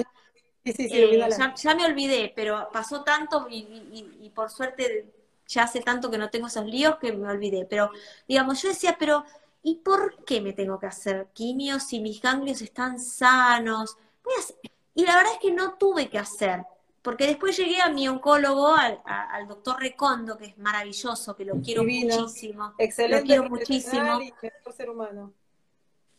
Eh, 0.63 1.19
ya, 1.55 1.75
me 1.75 1.85
olvidé, 1.85 2.31
pero 2.33 2.69
pasó 2.71 3.03
tanto 3.03 3.47
y, 3.49 4.31
por 4.33 4.49
suerte 4.49 5.11
ya 5.47 5.63
hace 5.63 5.81
tanto 5.81 6.09
que 6.09 6.17
no 6.17 6.29
tengo 6.29 6.47
esos 6.47 6.65
líos 6.65 6.95
que 6.97 7.11
me 7.11 7.27
olvidé. 7.27 7.65
Pero, 7.65 7.91
digamos, 8.25 8.61
yo 8.61 8.69
decía, 8.69 8.95
pero 8.97 9.25
¿y 9.63 9.77
por 9.77 10.23
qué 10.23 10.39
me 10.39 10.53
tengo 10.53 10.79
que 10.79 10.85
hacer 10.85 11.27
quimio 11.33 11.79
si 11.79 11.99
mis 11.99 12.21
ganglios 12.21 12.61
están 12.61 12.99
sanos? 12.99 13.97
Y 14.93 15.05
la 15.05 15.15
verdad 15.15 15.33
es 15.33 15.39
que 15.39 15.51
no 15.51 15.75
tuve 15.75 16.09
que 16.09 16.17
hacer, 16.17 16.63
porque 17.01 17.27
después 17.27 17.55
llegué 17.57 17.81
a 17.81 17.89
mi 17.89 18.07
oncólogo, 18.07 18.75
al, 18.75 19.47
doctor 19.47 19.79
Recondo, 19.79 20.37
que 20.37 20.47
es 20.47 20.57
maravilloso, 20.57 21.35
que 21.35 21.45
lo 21.45 21.55
quiero 21.61 21.83
muchísimo. 21.83 22.73
Excelente. 22.77 23.19
Lo 23.19 23.25
quiero 23.25 23.49
muchísimo. 23.49 24.19
ser 24.75 24.89
humano. 24.89 25.33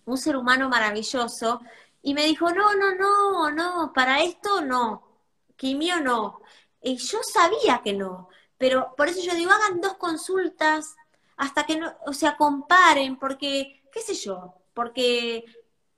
Un 0.06 0.18
ser 0.18 0.36
humano 0.36 0.68
maravilloso 0.68 1.60
Y 2.02 2.14
me 2.14 2.24
dijo, 2.24 2.50
no, 2.50 2.74
no, 2.74 2.94
no, 2.94 3.50
no, 3.50 3.92
para 3.92 4.22
esto 4.22 4.62
no, 4.62 5.06
quimio 5.56 6.00
no. 6.00 6.40
Y 6.82 6.96
yo 6.96 7.18
sabía 7.22 7.82
que 7.84 7.92
no, 7.92 8.28
pero 8.56 8.94
por 8.96 9.08
eso 9.08 9.20
yo 9.20 9.34
digo, 9.34 9.50
hagan 9.50 9.80
dos 9.80 9.94
consultas 9.94 10.96
hasta 11.36 11.64
que 11.64 11.78
no, 11.78 11.94
o 12.06 12.12
sea, 12.12 12.36
comparen, 12.36 13.18
porque, 13.18 13.82
qué 13.90 14.00
sé 14.00 14.14
yo, 14.14 14.54
porque, 14.74 15.44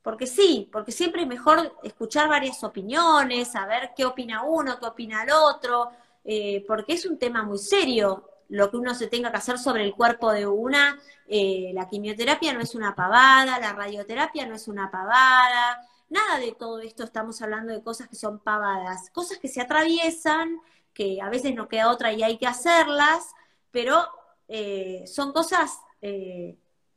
porque 0.03 0.27
sí, 0.27 0.69
porque 0.73 0.93
siempre 0.93 1.23
es 1.23 1.29
mejor 1.29 1.79
escuchar 1.83 2.29
varias 2.29 2.63
opiniones, 2.65 3.53
saber 3.53 3.93
qué 3.97 4.05
opina 4.05 4.43
uno, 4.43 4.79
qué 4.79 4.87
opina 4.87 5.23
el 5.23 5.31
otro, 5.31 5.91
eh, 6.25 6.65
porque 6.67 6.95
es 6.95 7.07
un 7.07 7.19
tema 7.19 7.43
muy 7.45 7.59
serio 7.59 8.29
lo 8.49 8.71
que 8.71 8.77
uno 8.77 8.95
se 8.95 9.07
tenga 9.07 9.31
que 9.31 9.39
hacer 9.39 9.59
sobre 9.59 9.85
el 9.85 9.95
cuerpo 9.95 10.33
de 10.33 10.47
una. 10.47 10.99
Eh, 11.27 11.71
la 11.73 11.89
quimioterapia 11.89 12.53
no 12.53 12.61
es 12.61 12.75
una 12.75 12.95
pavada, 12.95 13.59
la 13.61 13.73
radioterapia 13.73 14.45
no 14.47 14.57
es 14.57 14.69
una 14.69 14.91
pavada, 14.91 15.81
nada 16.11 16.39
de 16.39 16.53
todo 16.53 16.81
esto 16.81 17.05
estamos 17.05 17.41
hablando 17.41 17.73
de 17.73 17.83
cosas 17.83 18.09
que 18.09 18.17
son 18.17 18.41
pavadas, 18.41 19.09
cosas 19.11 19.39
que 19.39 19.49
se 19.49 19.61
atraviesan, 19.61 20.61
que 20.93 21.23
a 21.23 21.31
veces 21.31 21.55
no 21.55 21.69
queda 21.69 21.91
otra 21.91 22.13
y 22.13 22.23
hay 22.23 22.37
que 22.39 22.47
hacerlas, 22.47 23.33
pero 23.71 24.07
eh, 24.49 25.05
son 25.07 25.33
cosas, 25.33 25.79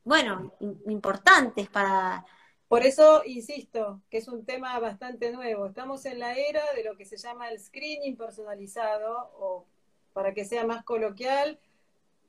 bueno, 0.03 0.53
importantes 0.87 1.69
para... 1.69 2.25
Por 2.67 2.85
eso 2.85 3.23
insisto 3.25 4.01
que 4.09 4.17
es 4.17 4.27
un 4.27 4.45
tema 4.45 4.77
bastante 4.79 5.31
nuevo. 5.31 5.67
Estamos 5.67 6.05
en 6.05 6.19
la 6.19 6.35
era 6.35 6.63
de 6.75 6.83
lo 6.83 6.97
que 6.97 7.05
se 7.05 7.17
llama 7.17 7.49
el 7.49 7.59
screening 7.59 8.17
personalizado 8.17 9.31
o 9.37 9.65
para 10.13 10.33
que 10.33 10.45
sea 10.45 10.65
más 10.65 10.83
coloquial, 10.83 11.59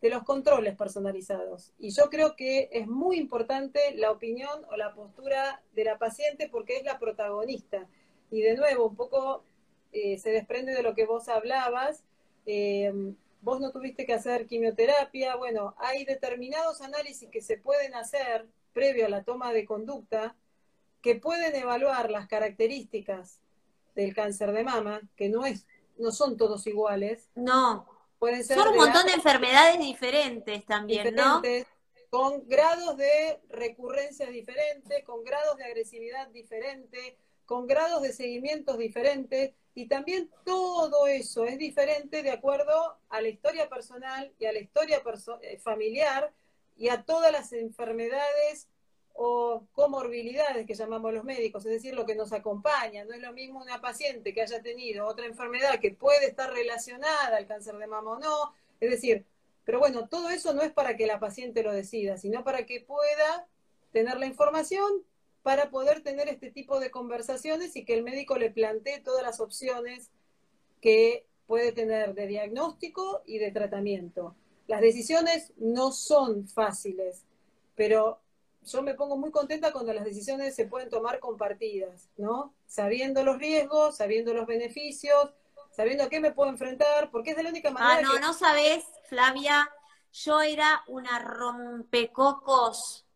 de 0.02 0.10
los 0.10 0.24
controles 0.24 0.76
personalizados. 0.76 1.72
Y 1.78 1.90
yo 1.90 2.10
creo 2.10 2.36
que 2.36 2.68
es 2.72 2.86
muy 2.86 3.16
importante 3.16 3.80
la 3.94 4.10
opinión 4.10 4.64
o 4.70 4.76
la 4.76 4.94
postura 4.94 5.62
de 5.74 5.84
la 5.84 5.98
paciente 5.98 6.48
porque 6.48 6.76
es 6.76 6.84
la 6.84 6.98
protagonista. 6.98 7.86
Y 8.30 8.42
de 8.42 8.56
nuevo, 8.56 8.86
un 8.88 8.96
poco 8.96 9.44
eh, 9.92 10.18
se 10.18 10.30
desprende 10.30 10.74
de 10.74 10.82
lo 10.82 10.94
que 10.94 11.06
vos 11.06 11.28
hablabas. 11.28 12.02
Eh, 12.44 12.92
vos 13.40 13.60
no 13.60 13.70
tuviste 13.70 14.04
que 14.04 14.14
hacer 14.14 14.46
quimioterapia. 14.46 15.36
Bueno, 15.36 15.74
hay 15.78 16.04
determinados 16.04 16.82
análisis 16.82 17.30
que 17.30 17.40
se 17.40 17.56
pueden 17.56 17.94
hacer 17.94 18.46
previo 18.76 19.06
a 19.06 19.08
la 19.08 19.24
toma 19.24 19.54
de 19.54 19.64
conducta 19.64 20.36
que 21.00 21.14
pueden 21.14 21.56
evaluar 21.56 22.10
las 22.10 22.26
características 22.26 23.40
del 23.94 24.14
cáncer 24.14 24.52
de 24.52 24.64
mama, 24.64 25.00
que 25.16 25.30
no 25.30 25.46
es 25.46 25.66
no 25.96 26.12
son 26.12 26.36
todos 26.36 26.66
iguales. 26.66 27.30
No. 27.34 27.88
Pueden 28.18 28.44
ser 28.44 28.58
son 28.58 28.68
un 28.68 28.76
montón 28.76 29.06
de 29.06 29.12
enfermedades 29.14 29.78
diferentes 29.78 30.66
también, 30.66 31.04
diferentes, 31.04 31.66
¿no? 31.66 32.08
Con 32.10 32.46
grados 32.46 32.98
de 32.98 33.40
recurrencia 33.48 34.26
diferentes, 34.26 35.02
con 35.04 35.24
grados 35.24 35.56
de 35.56 35.64
agresividad 35.64 36.28
diferentes, 36.28 37.14
con 37.46 37.66
grados 37.66 38.02
de 38.02 38.12
seguimientos 38.12 38.76
diferentes, 38.76 39.54
y 39.74 39.86
también 39.88 40.30
todo 40.44 41.06
eso 41.06 41.46
es 41.46 41.56
diferente 41.56 42.22
de 42.22 42.30
acuerdo 42.30 42.98
a 43.08 43.22
la 43.22 43.28
historia 43.28 43.70
personal 43.70 44.30
y 44.38 44.44
a 44.44 44.52
la 44.52 44.58
historia 44.58 45.02
eh, 45.40 45.58
familiar 45.58 46.30
y 46.76 46.88
a 46.88 47.02
todas 47.02 47.32
las 47.32 47.52
enfermedades 47.52 48.68
o 49.14 49.66
comorbilidades 49.72 50.66
que 50.66 50.74
llamamos 50.74 51.12
los 51.12 51.24
médicos, 51.24 51.64
es 51.64 51.72
decir, 51.72 51.94
lo 51.94 52.04
que 52.04 52.14
nos 52.14 52.32
acompaña. 52.32 53.04
No 53.04 53.14
es 53.14 53.20
lo 53.20 53.32
mismo 53.32 53.62
una 53.62 53.80
paciente 53.80 54.34
que 54.34 54.42
haya 54.42 54.62
tenido 54.62 55.06
otra 55.06 55.26
enfermedad 55.26 55.80
que 55.80 55.92
puede 55.92 56.26
estar 56.26 56.52
relacionada 56.52 57.36
al 57.36 57.46
cáncer 57.46 57.76
de 57.78 57.86
mama 57.86 58.12
o 58.12 58.18
no. 58.18 58.52
Es 58.78 58.90
decir, 58.90 59.24
pero 59.64 59.78
bueno, 59.78 60.08
todo 60.08 60.28
eso 60.28 60.52
no 60.52 60.62
es 60.62 60.72
para 60.72 60.96
que 60.96 61.06
la 61.06 61.18
paciente 61.18 61.62
lo 61.62 61.72
decida, 61.72 62.18
sino 62.18 62.44
para 62.44 62.66
que 62.66 62.80
pueda 62.80 63.48
tener 63.92 64.18
la 64.18 64.26
información 64.26 65.02
para 65.42 65.70
poder 65.70 66.02
tener 66.02 66.28
este 66.28 66.50
tipo 66.50 66.80
de 66.80 66.90
conversaciones 66.90 67.76
y 67.76 67.84
que 67.84 67.94
el 67.94 68.02
médico 68.02 68.36
le 68.36 68.50
plantee 68.50 69.00
todas 69.00 69.22
las 69.22 69.40
opciones 69.40 70.10
que 70.80 71.24
puede 71.46 71.72
tener 71.72 72.14
de 72.14 72.26
diagnóstico 72.26 73.22
y 73.24 73.38
de 73.38 73.52
tratamiento. 73.52 74.34
Las 74.66 74.80
decisiones 74.80 75.52
no 75.56 75.92
son 75.92 76.48
fáciles, 76.48 77.24
pero 77.74 78.20
yo 78.66 78.82
me 78.82 78.94
pongo 78.94 79.16
muy 79.16 79.30
contenta 79.30 79.72
cuando 79.72 79.92
las 79.92 80.04
decisiones 80.04 80.54
se 80.54 80.66
pueden 80.66 80.90
tomar 80.90 81.20
compartidas, 81.20 82.08
¿no? 82.16 82.54
Sabiendo 82.66 83.22
los 83.22 83.38
riesgos, 83.38 83.96
sabiendo 83.96 84.34
los 84.34 84.46
beneficios, 84.46 85.32
sabiendo 85.70 86.04
a 86.04 86.08
qué 86.08 86.20
me 86.20 86.32
puedo 86.32 86.50
enfrentar, 86.50 87.10
porque 87.10 87.30
es 87.30 87.36
de 87.36 87.44
la 87.44 87.50
única 87.50 87.70
manera. 87.70 87.98
Ah, 87.98 88.02
no, 88.02 88.18
no 88.18 88.32
sabes, 88.32 88.84
Flavia, 89.08 89.70
yo 90.12 90.40
era 90.40 90.82
una 90.88 91.18
rompecocos. 91.20 93.06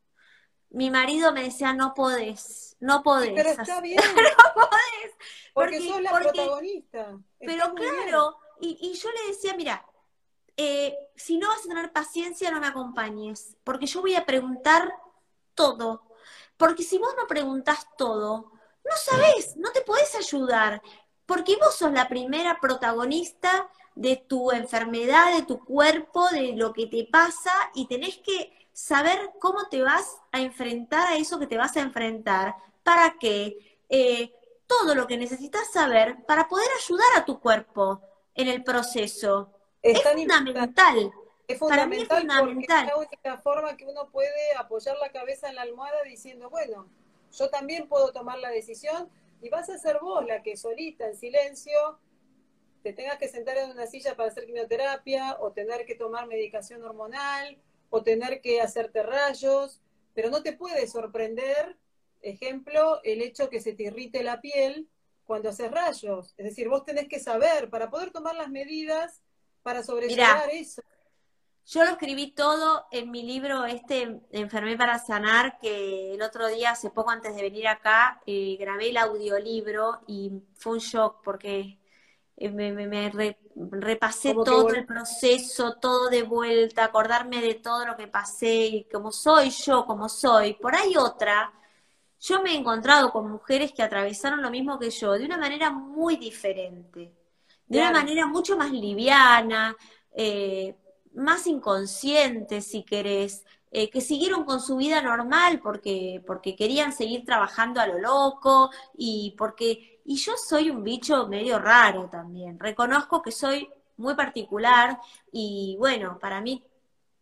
Mi 0.71 0.91
marido 0.91 1.33
me 1.33 1.43
decía, 1.43 1.73
no 1.73 1.95
podés, 1.95 2.77
no 2.79 3.03
podés. 3.03 3.33
pero 3.35 3.51
está 3.51 3.81
bien. 3.81 3.99
no 4.15 4.55
podés. 4.55 5.15
Porque, 5.53 5.81
sos 5.81 6.01
la 6.01 6.13
protagonista. 6.13 7.19
pero 7.41 7.75
claro, 7.75 8.39
y, 8.61 8.79
y, 8.81 8.95
yo 8.95 9.09
le 9.11 9.33
decía, 9.33 9.55
mira, 9.57 9.85
eh, 10.57 10.97
si 11.17 11.39
no 11.39 11.49
vas 11.49 11.65
a 11.65 11.69
tener 11.69 11.93
paciencia, 11.93 12.51
no 12.51 12.61
me 12.61 12.67
acompañes, 12.67 13.57
porque 13.65 13.87
yo 13.87 14.01
voy 14.01 14.15
a 14.15 14.27
preguntar 14.27 14.93
todo. 15.55 16.03
Porque 16.57 16.83
si 16.83 16.99
vos 16.99 17.15
no 17.17 17.27
preguntás 17.27 17.87
todo, 17.97 18.53
no 18.85 18.97
sabés, 18.97 19.57
no 19.57 19.73
te 19.73 19.83
podés 19.83 20.15
ayudar. 20.15 20.83
Porque 21.27 21.57
vos 21.57 21.75
sos 21.77 21.93
la 21.93 22.09
primera 22.09 22.59
protagonista 22.61 23.69
de 23.95 24.17
tu 24.17 24.51
enfermedad, 24.51 25.35
de 25.35 25.43
tu 25.43 25.65
cuerpo, 25.65 26.29
de 26.31 26.55
lo 26.57 26.73
que 26.73 26.87
te 26.87 27.09
pasa 27.11 27.53
y 27.75 27.87
tenés 27.87 28.19
que 28.19 28.53
saber 28.73 29.31
cómo 29.41 29.69
te 29.69 29.83
vas 29.83 30.19
a 30.33 30.41
enfrentar 30.41 31.09
a 31.09 31.17
eso 31.17 31.39
que 31.39 31.47
te 31.47 31.59
vas 31.59 31.77
a 31.77 31.81
enfrentar 31.81 32.55
para 32.83 33.19
que 33.19 33.81
eh, 33.89 34.33
todo 34.67 34.95
lo 34.95 35.07
que 35.07 35.17
necesitas 35.17 35.71
saber 35.73 36.25
para 36.27 36.49
poder 36.49 36.69
ayudar 36.79 37.09
a 37.17 37.25
tu 37.25 37.41
cuerpo 37.41 38.01
en 38.35 38.49
el 38.49 38.65
proceso 38.65 39.53
es, 39.83 40.03
fundamental. 40.03 41.13
Es 41.49 41.59
fundamental, 41.59 42.27
porque 42.41 42.61
es 42.61 42.87
la 42.87 42.97
única 42.97 43.39
forma 43.39 43.77
que 43.77 43.87
uno 43.87 44.11
puede 44.11 44.55
apoyar 44.57 44.97
la 44.99 45.11
cabeza 45.11 45.49
en 45.49 45.57
la 45.57 45.63
almohada 45.63 46.03
diciendo, 46.05 46.51
bueno, 46.51 46.89
yo 47.33 47.49
también 47.51 47.89
puedo 47.89 48.13
tomar 48.13 48.39
la 48.39 48.51
decisión 48.51 49.09
y 49.43 49.49
vas 49.49 49.69
a 49.71 49.79
ser 49.79 49.99
vos 50.01 50.25
la 50.27 50.43
que 50.43 50.57
solita, 50.57 51.07
en 51.07 51.17
silencio, 51.17 51.99
te 52.83 52.93
tengas 52.93 53.19
que 53.19 53.29
sentar 53.29 53.57
en 53.59 53.71
una 53.71 53.87
silla 53.87 54.17
para 54.17 54.29
hacer 54.29 54.47
quimioterapia 54.47 55.37
o 55.41 55.53
tener 55.53 55.85
que 55.87 55.95
tomar 55.95 56.27
medicación 56.27 56.83
hormonal 56.83 57.59
o 57.91 58.03
tener 58.03 58.41
que 58.41 58.61
hacerte 58.61 59.03
rayos, 59.03 59.81
pero 60.15 60.31
no 60.31 60.43
te 60.43 60.53
puede 60.53 60.87
sorprender, 60.87 61.77
ejemplo, 62.23 63.01
el 63.03 63.23
hecho 63.23 63.51
que 63.51 63.61
se 63.61 63.73
te 63.73 63.85
irrite 63.85 64.23
la 64.23 64.41
piel 64.41 64.89
cuando 65.25 65.49
haces 65.49 65.71
rayos. 65.71 66.35
Es 66.37 66.45
decir, 66.45 66.69
vos 66.69 66.85
tenés 66.85 67.09
que 67.09 67.21
saber 67.21 67.71
para 67.71 67.91
poder 67.91 68.11
tomar 68.11 68.35
las 68.35 68.51
medidas 68.51 69.21
para 69.63 69.83
sobrellevar 69.83 70.51
eso. 70.51 70.83
Yo 71.67 71.85
lo 71.85 71.91
escribí 71.91 72.33
todo 72.33 72.87
en 72.91 73.13
mi 73.13 73.23
libro, 73.23 73.65
este 73.65 74.23
Enfermé 74.33 74.77
para 74.77 74.99
Sanar, 74.99 75.59
que 75.61 76.15
el 76.15 76.23
otro 76.23 76.49
día, 76.49 76.73
hace 76.73 76.91
poco 76.91 77.11
antes 77.11 77.37
de 77.37 77.43
venir 77.43 77.69
acá, 77.69 78.21
eh, 78.27 78.57
grabé 78.59 78.91
el 78.91 78.97
audiolibro 78.97 80.01
y 80.09 80.33
fue 80.55 80.73
un 80.73 80.79
shock 80.81 81.23
porque 81.23 81.79
eh, 82.37 82.51
me, 82.51 83.35
repasé 83.55 84.35
todo 84.35 84.71
el 84.71 84.85
proceso, 84.85 85.75
todo 85.75 86.09
de 86.09 86.25
vuelta, 86.25 86.87
acordarme 86.87 87.41
de 87.41 87.55
todo 87.55 87.87
lo 87.87 87.97
que 87.97 88.09
pasé 88.09 88.67
y 88.67 88.85
como 88.85 89.13
soy 89.13 89.51
yo, 89.51 89.85
como 89.87 90.09
soy. 90.09 90.55
Por 90.55 90.75
ahí 90.75 90.97
otra, 90.97 91.53
yo 92.19 92.43
me 92.43 92.53
he 92.53 92.57
encontrado 92.57 93.13
con 93.13 93.31
mujeres 93.31 93.73
que 93.73 93.83
atravesaron 93.85 94.43
lo 94.43 94.51
mismo 94.51 94.79
que 94.79 94.91
yo, 94.91 95.13
de 95.13 95.27
una 95.27 95.37
manera 95.37 95.71
muy 95.71 96.17
diferente, 96.17 97.13
de 97.71 97.79
una 97.79 97.93
manera 97.93 98.27
mucho 98.27 98.57
más 98.59 98.71
liviana. 98.73 99.77
Eh, 100.13 100.77
más 101.15 101.47
inconscientes, 101.47 102.67
si 102.67 102.85
querés, 102.85 103.45
eh, 103.71 103.91
que 103.91 104.01
siguieron 104.01 104.45
con 104.45 104.61
su 104.61 104.77
vida 104.77 105.03
normal 105.03 105.61
porque, 105.63 106.23
porque 106.27 106.57
querían 106.57 106.93
seguir 106.93 107.25
trabajando 107.25 107.81
a 107.81 107.87
lo 107.87 107.99
loco 107.99 108.71
y 108.97 109.35
porque, 109.39 110.01
y 110.05 110.17
yo 110.17 110.33
soy 110.37 110.71
un 110.71 110.83
bicho 110.85 111.27
medio 111.29 111.59
raro 111.59 112.09
también, 112.11 112.59
reconozco 112.59 113.23
que 113.23 113.33
soy 113.33 113.69
muy 113.97 114.15
particular 114.15 114.99
y 115.33 115.77
bueno, 115.79 116.19
para 116.19 116.41
mí 116.41 116.65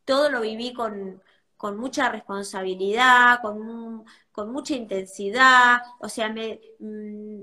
todo 0.04 0.30
lo 0.30 0.40
viví 0.40 0.72
con, 0.72 1.22
con 1.56 1.76
mucha 1.78 2.08
responsabilidad, 2.10 3.40
con, 3.42 4.04
con 4.32 4.52
mucha 4.52 4.74
intensidad, 4.74 5.80
o 5.98 6.08
sea, 6.08 6.28
me, 6.30 6.60
Mm, 6.80 7.42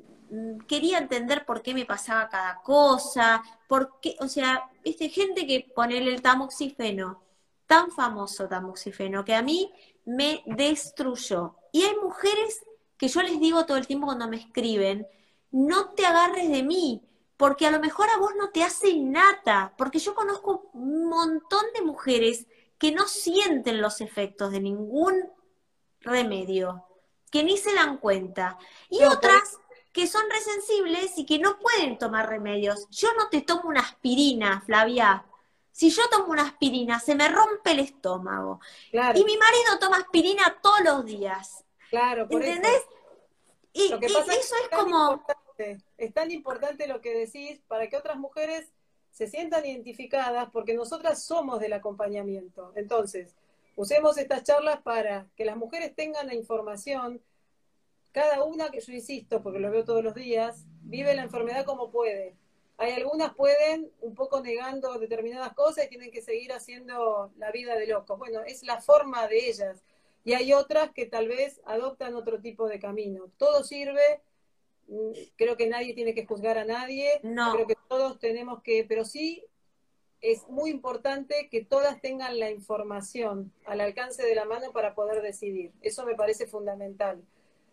quería 0.68 0.98
entender 0.98 1.46
por 1.46 1.62
qué 1.62 1.74
me 1.74 1.86
pasaba 1.86 2.30
cada 2.30 2.62
cosa, 2.62 3.44
por 3.68 4.00
qué, 4.00 4.16
o 4.20 4.28
sea, 4.28 4.70
viste, 4.84 5.10
gente 5.10 5.46
que 5.46 5.72
ponele 5.76 6.14
el 6.14 6.22
tamoxifeno, 6.22 7.22
tan 7.68 7.92
famoso 7.92 8.48
tamoxifeno, 8.48 9.26
que 9.26 9.36
a 9.36 9.42
mí 9.42 9.72
me 10.06 10.44
destruyó. 10.46 11.56
Y 11.72 11.84
hay 11.84 11.96
mujeres 12.02 12.66
que 12.98 13.08
yo 13.08 13.22
les 13.22 13.40
digo 13.40 13.66
todo 13.66 13.78
el 13.78 13.88
tiempo 13.88 14.08
cuando 14.08 14.28
me 14.28 14.38
escriben, 14.38 15.08
no 15.52 15.92
te 15.92 16.06
agarres 16.06 16.50
de 16.50 16.64
mí, 16.64 17.02
porque 17.38 17.68
a 17.68 17.72
lo 17.72 17.80
mejor 17.80 18.08
a 18.10 18.18
vos 18.18 18.32
no 18.38 18.50
te 18.50 18.64
hace 18.64 18.96
nada, 18.98 19.74
porque 19.78 20.00
yo 20.00 20.16
conozco 20.16 20.70
un 20.74 21.08
montón 21.08 21.66
de 21.74 21.82
mujeres 21.82 22.48
que 22.78 22.92
no 22.92 23.08
sienten 23.08 23.82
los 23.82 24.02
efectos 24.02 24.52
de 24.52 24.60
ningún 24.60 25.30
remedio 26.02 26.86
que 27.36 27.44
ni 27.44 27.58
se 27.58 27.74
dan 27.74 27.98
cuenta. 27.98 28.58
Y 28.90 29.04
otras 29.04 29.60
que 29.96 30.08
son 30.08 30.30
resensibles 30.30 31.18
y 31.18 31.26
que 31.26 31.39
no 31.39 31.58
pueden 31.58 31.98
tomar 31.98 32.30
remedios. 32.30 32.86
Yo 32.89 33.08
no 33.18 33.30
te 33.30 33.41
tomo 33.41 33.70
una 33.70 33.80
aspirina, 33.80 34.62
Flavia. 34.66 35.26
Si 35.72 35.89
yo 35.89 36.04
tomo 36.12 36.32
una 36.32 36.43
aspirina, 36.43 37.00
se 37.00 37.16
me 37.16 37.30
rompe 37.30 37.72
el 37.72 37.80
estómago. 37.80 38.60
Y 38.91 39.24
mi 39.24 39.38
marido 39.38 39.80
toma 39.80 39.98
aspirina 39.98 40.58
todos 40.62 40.82
los 40.82 41.06
días. 41.06 41.64
Claro, 41.89 42.28
por 42.28 42.43
¿Entendés? 42.43 42.82
Y, 43.72 43.93
eso 44.02 44.20
es, 44.32 44.54
como... 44.70 45.26
es 45.98 46.14
tan 46.14 46.30
importante 46.30 46.88
lo 46.88 47.00
que 47.00 47.14
decís 47.14 47.62
para 47.66 47.88
que 47.88 47.96
otras 47.96 48.18
mujeres 48.18 48.68
se 49.12 49.28
sientan 49.28 49.66
identificadas 49.66 50.50
porque 50.52 50.74
nosotras 50.74 51.24
somos 51.24 51.62
del 51.62 51.72
acompañamiento. 51.72 52.74
Entonces, 52.76 53.34
usemos 53.78 54.18
estas 54.18 54.43
charlas 54.43 54.82
para 54.82 55.28
que 55.38 55.46
las 55.46 55.56
mujeres 55.56 55.96
tengan 55.96 56.28
la 56.28 56.36
información, 56.36 57.22
cada 58.16 58.43
una, 58.43 58.70
que 58.70 58.80
yo 58.80 58.93
insisto, 58.93 59.43
porque 59.43 59.59
lo 59.59 59.70
veo 59.70 59.84
todos 59.84 60.03
los 60.03 60.16
días, 60.16 60.66
vive 60.82 61.13
la 61.13 61.24
enfermedad 61.24 61.66
como 61.66 61.91
puede. 61.91 62.36
Hay 62.78 62.93
algunas 62.93 63.36
pueden 63.36 63.91
un 64.01 64.16
poco 64.16 64.41
negando 64.41 64.97
determinadas 64.97 65.53
cosas 65.53 65.86
y 65.86 65.89
tienen 65.89 66.11
que 66.11 66.22
seguir 66.22 66.51
haciendo 66.51 67.32
la 67.38 67.51
vida 67.51 67.76
de 67.76 67.88
locos. 67.88 68.18
Bueno, 68.18 68.41
es 68.41 68.63
la 68.63 68.82
forma 68.82 69.28
de 69.28 69.49
ellas. 69.49 69.84
Y 70.24 70.34
hay 70.34 70.51
otras 70.53 70.91
que 70.91 71.05
tal 71.05 71.28
vez 71.28 71.61
adoptan 71.66 72.16
otro 72.16 72.41
tipo 72.41 72.68
de 72.68 72.80
camino. 72.80 73.30
Todo 73.38 73.63
sirve 73.63 74.22
Mm, 74.88 75.11
creo 75.36 75.57
que 75.57 75.68
nadie 75.68 75.93
tiene 75.93 76.13
que 76.13 76.26
juzgar 76.26 76.57
a 76.57 76.66
nadie, 76.66 77.20
no. 77.24 77.53
creo 77.53 77.68
que 77.68 77.78
todos 77.88 78.20
tenemos 78.20 78.61
que, 78.61 78.86
pero 78.88 79.03
sí 79.03 79.43
es 80.22 80.47
muy 80.47 80.70
importante 80.70 81.49
que 81.51 81.63
todas 81.63 82.01
tengan 82.01 82.39
la 82.39 82.49
información 82.49 83.51
al 83.66 83.82
alcance 83.82 84.24
de 84.24 84.36
la 84.36 84.45
mano 84.45 84.72
para 84.72 84.95
poder 84.95 85.22
decidir. 85.22 85.72
Eso 85.82 86.05
me 86.05 86.16
parece 86.16 86.47
fundamental. 86.47 87.24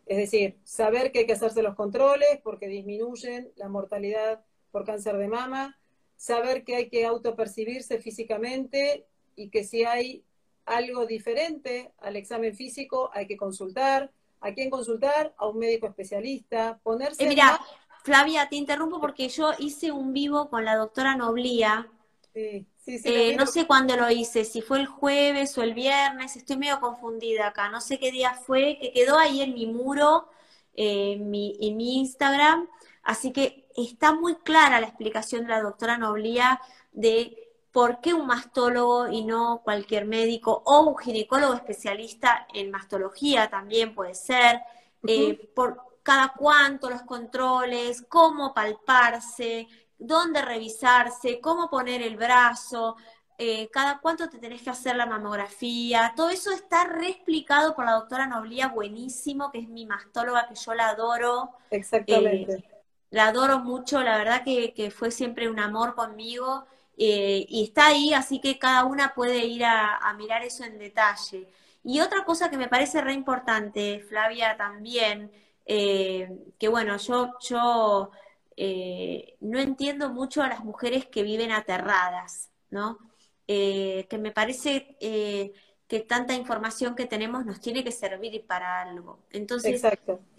Es 0.06 0.16
decir, 0.16 0.58
saber 0.64 1.12
que 1.12 1.20
hay 1.20 1.26
que 1.26 1.32
hacerse 1.34 1.62
los 1.62 1.74
controles 1.74 2.40
porque 2.42 2.66
disminuyen 2.66 3.52
la 3.56 3.68
mortalidad 3.68 4.44
por 4.70 4.84
cáncer 4.84 5.16
de 5.16 5.28
mama, 5.28 5.78
saber 6.16 6.64
que 6.64 6.76
hay 6.76 6.88
que 6.88 7.04
autopercibirse 7.04 7.98
físicamente 7.98 9.06
y 9.36 9.50
que 9.50 9.64
si 9.64 9.84
hay 9.84 10.24
algo 10.64 11.06
diferente 11.06 11.92
al 11.98 12.16
examen 12.16 12.54
físico 12.54 13.10
hay 13.12 13.26
que 13.26 13.36
consultar, 13.36 14.12
a 14.40 14.52
quién 14.54 14.70
consultar, 14.70 15.34
a 15.36 15.46
un 15.46 15.58
médico 15.58 15.86
especialista, 15.86 16.80
ponerse... 16.82 17.24
Eh, 17.24 17.28
mira, 17.28 17.60
Flavia, 18.02 18.48
te 18.48 18.56
interrumpo 18.56 19.00
porque 19.00 19.28
yo 19.28 19.52
hice 19.58 19.92
un 19.92 20.12
vivo 20.12 20.50
con 20.50 20.64
la 20.64 20.76
doctora 20.76 21.16
Noblía. 21.16 21.88
Sí, 22.34 22.66
sí, 22.84 22.98
sí, 22.98 23.08
eh, 23.08 23.36
no 23.36 23.46
sé 23.46 23.66
cuándo 23.66 23.96
lo 23.96 24.10
hice, 24.10 24.44
si 24.44 24.60
fue 24.62 24.80
el 24.80 24.86
jueves 24.86 25.56
o 25.58 25.62
el 25.62 25.74
viernes, 25.74 26.36
estoy 26.36 26.56
medio 26.56 26.80
confundida 26.80 27.48
acá, 27.48 27.68
no 27.68 27.80
sé 27.80 27.98
qué 27.98 28.10
día 28.12 28.34
fue, 28.34 28.78
que 28.80 28.92
quedó 28.92 29.18
ahí 29.18 29.42
en 29.42 29.54
mi 29.54 29.66
muro, 29.66 30.28
eh, 30.74 31.12
en, 31.14 31.30
mi, 31.30 31.56
en 31.60 31.76
mi 31.76 31.98
Instagram, 31.98 32.68
así 33.02 33.32
que 33.32 33.66
está 33.76 34.12
muy 34.12 34.36
clara 34.36 34.80
la 34.80 34.86
explicación 34.88 35.42
de 35.42 35.48
la 35.50 35.62
doctora 35.62 35.98
Noblía 35.98 36.60
de 36.92 37.42
¿por 37.72 38.00
qué 38.00 38.14
un 38.14 38.26
mastólogo 38.26 39.08
y 39.08 39.24
no 39.24 39.62
cualquier 39.64 40.04
médico 40.06 40.62
o 40.66 40.82
un 40.82 40.98
ginecólogo 40.98 41.54
especialista 41.54 42.46
en 42.52 42.70
mastología 42.70 43.48
también 43.48 43.94
puede 43.94 44.14
ser? 44.14 44.60
Eh, 45.06 45.50
por 45.54 45.80
cada 46.02 46.32
cuánto 46.36 46.90
los 46.90 47.02
controles, 47.02 48.04
cómo 48.08 48.54
palparse, 48.54 49.66
dónde 50.02 50.42
revisarse, 50.42 51.40
cómo 51.40 51.70
poner 51.70 52.02
el 52.02 52.16
brazo, 52.16 52.96
eh, 53.38 53.68
cada 53.72 53.98
cuánto 53.98 54.28
te 54.28 54.38
tenés 54.38 54.62
que 54.62 54.70
hacer 54.70 54.94
la 54.94 55.06
mamografía, 55.06 56.12
todo 56.14 56.30
eso 56.30 56.52
está 56.52 56.84
reexplicado 56.84 57.74
por 57.74 57.84
la 57.84 57.92
doctora 57.92 58.26
Noblía, 58.26 58.68
buenísimo, 58.68 59.50
que 59.50 59.58
es 59.58 59.68
mi 59.68 59.86
mastóloga, 59.86 60.46
que 60.46 60.54
yo 60.54 60.74
la 60.74 60.90
adoro. 60.90 61.50
Exactamente. 61.70 62.52
Eh, 62.52 62.64
la 63.10 63.26
adoro 63.28 63.58
mucho, 63.58 64.00
la 64.00 64.16
verdad 64.16 64.44
que, 64.44 64.72
que, 64.74 64.90
fue 64.90 65.10
siempre 65.10 65.50
un 65.50 65.58
amor 65.58 65.94
conmigo 65.94 66.66
eh, 66.96 67.44
y 67.48 67.64
está 67.64 67.88
ahí, 67.88 68.14
así 68.14 68.40
que 68.40 68.58
cada 68.58 68.84
una 68.84 69.12
puede 69.12 69.44
ir 69.44 69.64
a, 69.64 70.14
mirar 70.16 70.44
eso 70.44 70.64
en 70.64 70.78
detalle. 70.78 71.48
Y 71.82 72.00
otra 72.00 72.24
cosa 72.24 72.48
que 72.48 72.56
me 72.56 72.68
parece 72.68 73.00
re 73.00 73.12
importante, 73.12 74.04
Flavia, 74.08 74.56
también, 74.56 75.32
que 75.66 76.68
bueno, 76.70 76.96
yo, 76.96 77.32
yo 77.40 78.12
eh, 78.56 79.36
no 79.40 79.58
entiendo 79.58 80.10
mucho 80.10 80.42
a 80.42 80.48
las 80.48 80.64
mujeres 80.64 81.06
que 81.06 81.22
viven 81.22 81.52
aterradas, 81.52 82.50
¿no? 82.70 82.98
que 83.46 84.18
me 84.18 84.32
parece 84.32 84.96
que 84.98 86.00
tanta 86.00 86.32
información 86.32 86.94
que 86.94 87.04
tenemos 87.04 87.44
nos 87.44 87.60
tiene 87.60 87.84
que 87.84 87.92
servir 87.92 88.46
para 88.46 88.80
algo. 88.80 89.18
Entonces, 89.28 89.82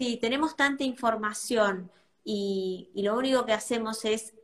si 0.00 0.16
tenemos 0.16 0.56
tanta 0.56 0.82
información 0.82 1.92
y, 2.24 2.90
y 2.92 3.02
lo 3.02 3.16
único 3.16 3.46
que 3.46 3.52
hacemos 3.52 4.04
es 4.04 4.34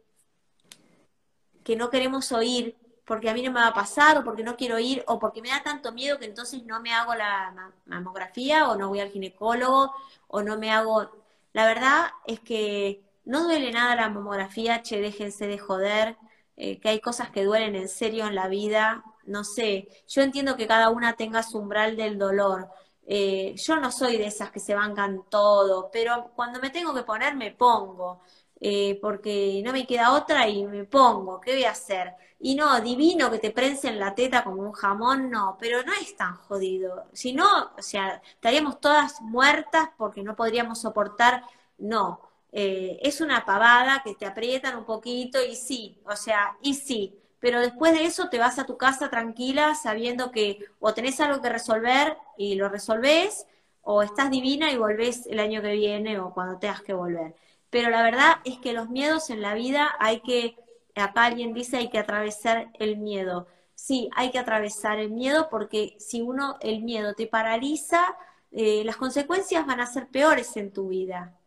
que 1.64 1.74
no 1.74 1.90
queremos 1.90 2.30
oír 2.30 2.76
porque 3.04 3.28
a 3.28 3.34
mí 3.34 3.42
no 3.42 3.50
me 3.50 3.58
va 3.58 3.66
a 3.66 3.74
pasar 3.74 4.18
o 4.18 4.22
porque 4.22 4.44
no 4.44 4.56
quiero 4.56 4.78
ir 4.78 5.02
o 5.08 5.18
porque 5.18 5.42
me 5.42 5.48
da 5.48 5.64
tanto 5.64 5.90
miedo 5.90 6.18
que 6.20 6.26
entonces 6.26 6.64
no 6.64 6.80
me 6.80 6.92
hago 6.92 7.12
la 7.16 7.72
mamografía 7.86 8.68
o 8.68 8.76
no 8.76 8.88
voy 8.88 9.00
al 9.00 9.10
ginecólogo 9.10 9.92
o 10.28 10.42
no 10.42 10.58
me 10.58 10.70
hago... 10.70 11.10
La 11.52 11.66
verdad 11.66 12.10
es 12.24 12.38
que 12.38 13.02
no 13.24 13.44
duele 13.44 13.72
nada 13.72 13.96
la 13.96 14.08
mamografía, 14.08 14.82
che, 14.82 15.00
déjense 15.00 15.46
de 15.46 15.58
joder, 15.58 16.16
eh, 16.56 16.80
que 16.80 16.88
hay 16.90 17.00
cosas 17.00 17.30
que 17.30 17.44
duelen 17.44 17.74
en 17.76 17.88
serio 17.88 18.26
en 18.26 18.34
la 18.34 18.48
vida, 18.48 19.04
no 19.24 19.44
sé, 19.44 19.88
yo 20.08 20.22
entiendo 20.22 20.56
que 20.56 20.66
cada 20.66 20.90
una 20.90 21.14
tenga 21.14 21.42
su 21.42 21.58
umbral 21.58 21.96
del 21.96 22.18
dolor. 22.18 22.68
Eh, 23.06 23.54
yo 23.56 23.76
no 23.76 23.90
soy 23.90 24.18
de 24.18 24.26
esas 24.26 24.50
que 24.50 24.60
se 24.60 24.74
bancan 24.74 25.24
todo, 25.28 25.90
pero 25.92 26.32
cuando 26.36 26.60
me 26.60 26.70
tengo 26.70 26.94
que 26.94 27.02
poner, 27.02 27.34
me 27.36 27.50
pongo. 27.52 28.20
Eh, 28.62 28.98
porque 29.00 29.62
no 29.64 29.72
me 29.72 29.86
queda 29.86 30.12
otra 30.12 30.46
y 30.48 30.66
me 30.66 30.84
pongo, 30.84 31.40
¿qué 31.40 31.52
voy 31.54 31.64
a 31.64 31.70
hacer? 31.70 32.12
Y 32.38 32.54
no, 32.54 32.78
divino 32.80 33.30
que 33.30 33.38
te 33.38 33.50
prensen 33.52 33.98
la 33.98 34.14
teta 34.14 34.44
como 34.44 34.60
un 34.62 34.72
jamón, 34.72 35.30
no, 35.30 35.56
pero 35.58 35.82
no 35.82 35.92
es 35.94 36.14
tan 36.16 36.36
jodido. 36.36 37.06
Si 37.12 37.32
no, 37.32 37.72
o 37.78 37.82
sea, 37.82 38.20
estaríamos 38.34 38.78
todas 38.80 39.20
muertas 39.22 39.88
porque 39.96 40.22
no 40.22 40.36
podríamos 40.36 40.80
soportar, 40.80 41.42
no. 41.78 42.20
Eh, 42.52 42.98
es 43.02 43.20
una 43.20 43.44
pavada 43.44 44.02
que 44.04 44.14
te 44.14 44.26
aprietan 44.26 44.76
un 44.76 44.84
poquito 44.84 45.42
y 45.44 45.54
sí, 45.56 46.00
o 46.04 46.16
sea, 46.16 46.56
y 46.62 46.74
sí, 46.74 47.16
pero 47.38 47.60
después 47.60 47.92
de 47.92 48.04
eso 48.04 48.28
te 48.28 48.38
vas 48.38 48.58
a 48.58 48.66
tu 48.66 48.76
casa 48.76 49.08
tranquila 49.08 49.74
sabiendo 49.76 50.30
que 50.32 50.58
o 50.80 50.92
tenés 50.94 51.20
algo 51.20 51.40
que 51.40 51.48
resolver 51.48 52.16
y 52.36 52.56
lo 52.56 52.68
resolvés, 52.68 53.46
o 53.82 54.02
estás 54.02 54.30
divina 54.30 54.70
y 54.72 54.76
volvés 54.76 55.26
el 55.26 55.40
año 55.40 55.62
que 55.62 55.72
viene 55.72 56.18
o 56.18 56.32
cuando 56.34 56.58
tengas 56.58 56.82
que 56.82 56.92
volver 56.92 57.34
pero 57.70 57.90
la 57.90 58.02
verdad 58.02 58.36
es 58.44 58.58
que 58.58 58.72
los 58.72 58.88
miedos 58.90 59.30
en 59.30 59.42
la 59.42 59.54
vida 59.54 59.90
hay 60.00 60.20
que, 60.20 60.56
acá 60.96 61.24
alguien 61.26 61.54
dice 61.54 61.76
hay 61.78 61.88
que 61.90 61.98
atravesar 61.98 62.70
el 62.78 62.96
miedo. 62.98 63.46
Sí, 63.74 64.10
hay 64.16 64.30
que 64.30 64.38
atravesar 64.38 64.98
el 64.98 65.10
miedo 65.10 65.48
porque 65.50 65.96
si 65.98 66.20
uno, 66.20 66.56
el 66.60 66.82
miedo 66.82 67.14
te 67.14 67.26
paraliza, 67.26 68.16
eh, 68.50 68.82
las 68.84 68.96
consecuencias 68.96 69.66
van 69.66 69.80
a 69.80 69.86
ser 69.86 70.08
peores 70.08 70.56
en 70.56 70.72
tu 70.72 70.88
vida. 70.88 71.39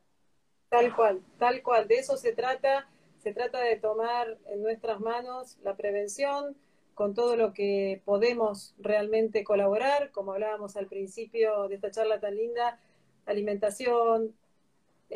Tal 0.74 0.96
cual, 0.96 1.22
tal 1.38 1.62
cual, 1.62 1.88
de 1.88 2.00
eso 2.00 2.18
se 2.18 2.34
trata. 2.34 2.88
Se 3.20 3.32
trata 3.32 3.60
de 3.60 3.76
tomar 3.76 4.40
en 4.48 4.64
nuestras 4.64 5.00
manos 5.00 5.60
la 5.62 5.76
prevención 5.78 6.58
con 6.96 7.14
todo 7.14 7.36
lo 7.36 7.54
que 7.54 8.02
podemos 8.06 8.74
realmente 8.80 9.44
colaborar, 9.44 10.10
como 10.10 10.34
hablábamos 10.34 10.76
al 10.76 10.88
principio 10.88 11.68
de 11.68 11.76
esta 11.76 11.92
charla 11.92 12.20
tan 12.20 12.36
linda, 12.36 12.80
alimentación, 13.28 14.36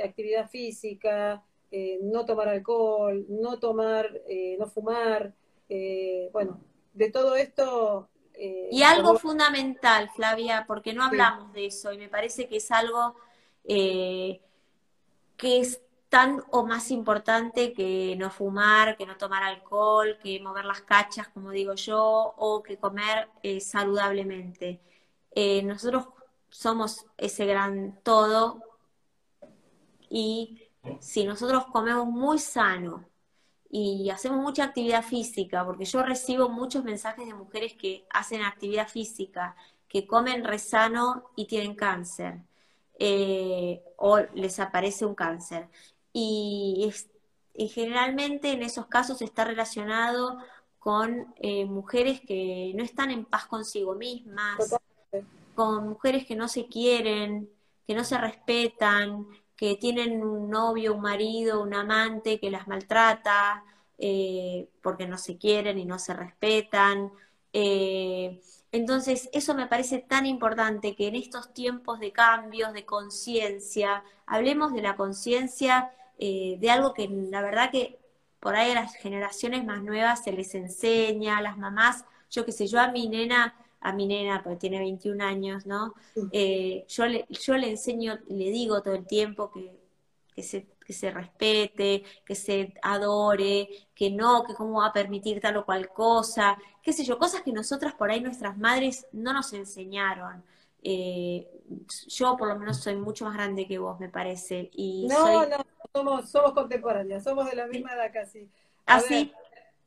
actividad 0.01 0.47
física, 0.47 1.43
eh, 1.71 1.97
no 2.03 2.27
tomar 2.27 2.49
alcohol, 2.49 3.25
no 3.27 3.57
tomar, 3.57 4.21
eh, 4.27 4.57
no 4.59 4.67
fumar, 4.67 5.33
eh, 5.69 6.29
bueno, 6.33 6.61
de 6.93 7.09
todo 7.09 7.35
esto. 7.35 8.09
y 8.37 8.83
algo 8.83 9.17
fundamental, 9.17 10.11
Flavia, 10.15 10.65
porque 10.67 10.93
no 10.93 11.03
hablamos 11.03 11.51
de 11.53 11.65
eso 11.65 11.91
y 11.93 11.97
me 11.97 12.09
parece 12.09 12.47
que 12.47 12.57
es 12.57 12.69
algo 12.69 13.15
que 15.37 15.59
es 15.59 15.81
tan 16.09 16.43
o 16.51 16.65
más 16.65 16.91
importante 16.91 17.73
que 17.73 18.15
no 18.17 18.31
fumar, 18.31 18.97
que 18.97 19.05
no 19.05 19.17
tomar 19.17 19.43
alcohol, 19.43 20.17
que 20.21 20.39
mover 20.39 20.65
las 20.65 20.81
cachas, 20.81 21.27
como 21.29 21.51
digo 21.51 21.75
yo, 21.75 22.33
o 22.37 22.63
que 22.63 22.77
comer 22.77 23.29
saludablemente. 23.59 24.81
nosotros 25.63 26.07
somos 26.49 27.05
ese 27.17 27.45
gran 27.45 27.99
todo 28.03 28.63
y 30.09 30.69
si 30.99 31.25
nosotros 31.25 31.65
comemos 31.67 32.07
muy 32.07 32.39
sano 32.39 33.05
y 33.69 34.09
hacemos 34.09 34.39
mucha 34.39 34.63
actividad 34.63 35.03
física, 35.03 35.65
porque 35.65 35.85
yo 35.85 36.01
recibo 36.03 36.49
muchos 36.49 36.83
mensajes 36.83 37.27
de 37.27 37.33
mujeres 37.33 37.73
que 37.73 38.05
hacen 38.09 38.41
actividad 38.41 38.87
física, 38.87 39.55
que 39.89 40.07
comen 40.07 40.45
resano 40.45 41.31
y 41.35 41.47
tienen 41.47 41.75
cáncer, 41.75 42.41
eh, 42.99 43.83
o 43.97 44.19
les 44.33 44.59
aparece 44.59 45.05
un 45.05 45.15
cáncer. 45.15 45.67
Y, 46.13 46.91
generalmente 47.73 48.51
en 48.51 48.61
esos 48.61 48.85
casos 48.85 49.21
está 49.21 49.43
relacionado 49.43 50.37
con 50.77 51.33
eh, 51.37 51.65
mujeres 51.65 52.21
que 52.21 52.71
no 52.75 52.83
están 52.83 53.09
en 53.09 53.25
paz 53.25 53.47
consigo 53.47 53.95
mismas, 53.95 54.77
con 55.55 55.89
mujeres 55.89 56.25
que 56.25 56.35
no 56.35 56.47
se 56.47 56.67
quieren, 56.67 57.49
que 57.87 57.95
no 57.95 58.03
se 58.03 58.17
respetan, 58.17 59.27
que 59.55 59.75
tienen 59.75 60.23
un 60.23 60.49
novio, 60.49 60.93
un 60.93 61.01
marido, 61.01 61.63
un 61.63 61.73
amante 61.73 62.39
que 62.39 62.51
las 62.51 62.67
maltrata 62.67 63.63
eh, 63.97 64.69
porque 64.81 65.07
no 65.07 65.17
se 65.17 65.37
quieren 65.37 65.79
y 65.79 65.85
no 65.85 65.97
se 65.97 66.13
respetan. 66.13 67.11
Eh, 67.51 68.39
entonces, 68.71 69.29
eso 69.33 69.53
me 69.53 69.67
parece 69.67 69.99
tan 69.99 70.25
importante 70.25 70.95
que 70.95 71.07
en 71.07 71.15
estos 71.15 71.53
tiempos 71.53 71.99
de 71.99 72.11
cambios, 72.11 72.73
de 72.73 72.85
conciencia, 72.85 74.03
hablemos 74.25 74.73
de 74.73 74.81
la 74.81 74.95
conciencia 74.95 75.91
eh, 76.19 76.57
de 76.59 76.69
algo 76.69 76.93
que 76.93 77.07
la 77.07 77.41
verdad 77.41 77.71
que 77.71 77.99
por 78.39 78.55
ahí 78.55 78.71
a 78.71 78.75
las 78.75 78.95
generaciones 78.95 79.65
más 79.65 79.81
nuevas 79.83 80.23
se 80.23 80.31
les 80.31 80.53
enseña, 80.55 81.37
a 81.37 81.41
las 81.41 81.57
mamás, 81.57 82.05
yo 82.29 82.45
qué 82.45 82.51
sé, 82.51 82.67
yo 82.67 82.79
a 82.79 82.91
mi 82.91 83.07
nena, 83.07 83.55
a 83.79 83.93
mi 83.93 84.05
nena, 84.05 84.43
porque 84.43 84.57
tiene 84.57 84.79
21 84.79 85.23
años, 85.23 85.65
¿no? 85.65 85.93
Eh, 86.31 86.85
yo, 86.89 87.05
le, 87.05 87.25
yo 87.29 87.57
le 87.57 87.69
enseño, 87.71 88.19
le 88.27 88.51
digo 88.51 88.81
todo 88.81 88.95
el 88.95 89.07
tiempo 89.07 89.51
que, 89.51 89.79
que 90.35 90.43
se 90.43 90.67
que 90.87 90.93
se 90.93 91.11
respete, 91.11 92.03
que 92.25 92.33
se 92.33 92.73
adore, 92.81 93.67
que 93.93 94.09
no, 94.09 94.45
que 94.45 94.53
cómo 94.53 94.79
va 94.79 94.87
a 94.87 94.93
permitir 94.93 95.41
tal 95.41 95.57
o 95.57 95.65
cual 95.65 95.89
cosa, 95.89 96.57
qué 96.87 96.93
sé 96.93 97.03
yo, 97.03 97.19
cosas 97.19 97.41
que 97.41 97.51
nosotras 97.51 97.93
por 97.95 98.09
ahí 98.09 98.21
nuestras 98.21 98.57
madres 98.57 99.07
no 99.11 99.33
nos 99.33 99.51
enseñaron. 99.51 100.41
Eh, 100.81 101.45
yo 102.07 102.37
por 102.37 102.47
lo 102.47 102.57
menos 102.57 102.77
soy 102.77 102.95
mucho 102.95 103.25
más 103.25 103.33
grande 103.33 103.67
que 103.67 103.77
vos, 103.77 103.99
me 103.99 104.07
parece. 104.07 104.69
Y 104.71 105.05
no, 105.05 105.45
no, 105.45 105.57
somos, 105.91 106.29
somos 106.29 106.53
contemporáneas, 106.53 107.25
somos 107.25 107.49
de 107.49 107.57
la 107.57 107.67
misma 107.67 107.93
edad 107.93 108.09
casi. 108.13 108.47
Así. 108.85 109.33
¿Ah, 109.35 109.39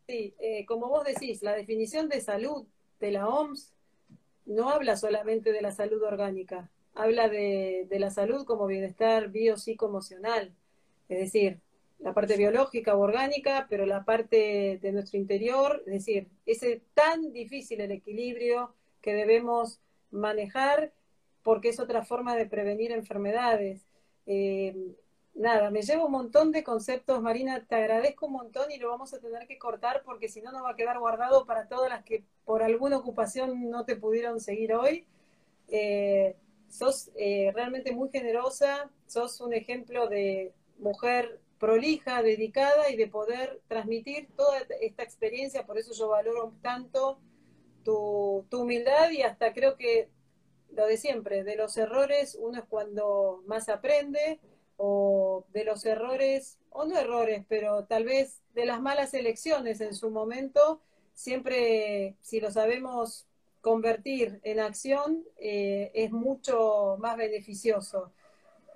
sí, 0.07 0.34
eh, 0.40 0.66
como 0.66 0.88
vos 0.88 1.05
decís, 1.05 1.42
la 1.42 1.55
definición 1.55 2.11
de 2.11 2.20
salud 2.20 2.66
de 3.01 3.12
la 3.12 3.26
OMS 3.26 3.72
no 4.44 4.68
habla 4.68 4.98
solamente 4.98 5.53
de 5.53 5.62
la 5.62 5.72
salud 5.72 6.03
orgánica, 6.03 6.68
habla 6.94 7.30
de, 7.30 7.86
de 7.88 7.98
la 7.98 8.11
salud 8.11 8.44
como 8.44 8.66
bienestar 8.66 9.30
biopsicoemocional 9.30 10.53
es 11.11 11.18
decir, 11.18 11.59
la 12.01 12.14
parte 12.14 12.36
biológica 12.36 12.96
o 12.96 13.01
orgánica, 13.01 13.66
pero 13.68 13.86
la 13.86 14.05
parte 14.05 14.78
de 14.80 14.92
nuestro 14.92 15.18
interior, 15.18 15.82
es 15.86 15.92
decir, 15.92 16.28
ese 16.46 16.82
tan 16.94 17.32
difícil 17.32 17.80
el 17.80 17.92
equilibrio 17.92 18.74
que 19.03 19.14
debemos 19.14 19.80
manejar 20.11 20.92
porque 21.42 21.68
es 21.68 21.80
otra 21.80 22.05
forma 22.05 22.36
de 22.36 22.46
prevenir 22.46 22.92
enfermedades. 22.92 23.86
Eh, 24.26 24.94
nada, 25.34 25.70
me 25.70 25.82
llevo 25.82 26.07
un 26.07 26.12
montón 26.12 26.53
de 26.53 26.64
conceptos, 26.64 27.20
Marina, 27.22 27.64
te 27.66 27.74
agradezco 27.74 28.26
un 28.26 28.32
montón 28.32 28.70
y 28.70 28.78
lo 28.78 28.88
vamos 28.88 29.12
a 29.14 29.20
tener 29.20 29.46
que 29.46 29.59
cortar 29.59 30.03
porque 30.05 30.28
si 30.28 30.40
no, 30.40 30.53
no 30.53 30.62
va 30.62 30.70
a 30.70 30.76
quedar 30.76 30.98
guardado 30.98 31.44
para 31.44 31.68
todas 31.68 31.90
las 31.90 32.05
que 32.05 32.24
por 32.44 32.62
alguna 32.62 32.98
ocupación 32.98 33.70
no 33.70 33.84
te 33.84 33.96
pudieron 33.96 34.40
seguir 34.40 34.74
hoy. 34.74 35.07
Eh, 35.68 36.36
sos 36.68 37.11
eh, 37.16 37.53
realmente 37.55 37.92
muy 37.92 38.11
generosa, 38.11 38.90
sos 39.07 39.40
un 39.40 39.55
ejemplo 39.55 40.09
de, 40.09 40.53
mujer 40.80 41.40
prolija, 41.61 42.22
dedicada 42.22 42.88
y 42.90 42.96
de 42.96 43.06
poder 43.06 43.61
transmitir 43.68 44.28
toda 44.34 44.58
esta 44.80 45.02
experiencia, 45.02 45.66
por 45.66 45.78
eso 45.78 45.92
yo 45.92 46.08
valoro 46.08 46.54
tanto 46.62 47.20
tu, 47.84 48.46
humildad 48.50 49.11
y 49.11 49.22
hasta 49.22 49.52
creo 49.52 49.76
que 49.76 50.08
lo 50.74 50.86
de 50.86 50.96
siempre, 50.96 51.44
de 51.44 51.56
los 51.56 51.76
errores 51.76 52.36
uno 52.40 52.58
es 52.58 52.64
cuando 52.64 53.42
más 53.46 53.68
aprende 53.68 54.40
o 54.78 55.44
de 55.52 55.64
los 55.64 55.84
errores, 55.84 56.58
o 56.70 56.86
no 56.86 56.98
errores, 56.98 57.44
pero 57.46 57.84
tal 57.84 58.04
vez 58.04 58.40
de 58.54 58.64
las 58.64 58.80
malas 58.80 59.12
elecciones 59.12 59.82
en 59.82 59.94
su 59.94 60.11
momento, 60.11 60.80
siempre 61.12 62.16
si 62.22 62.40
lo 62.40 62.50
sabemos 62.50 63.26
convertir 63.61 64.40
en 64.44 64.61
acción 64.61 65.24
eh, 65.36 65.90
es 65.92 66.11
mucho 66.11 66.96
más 66.98 67.18
beneficioso. 67.18 68.12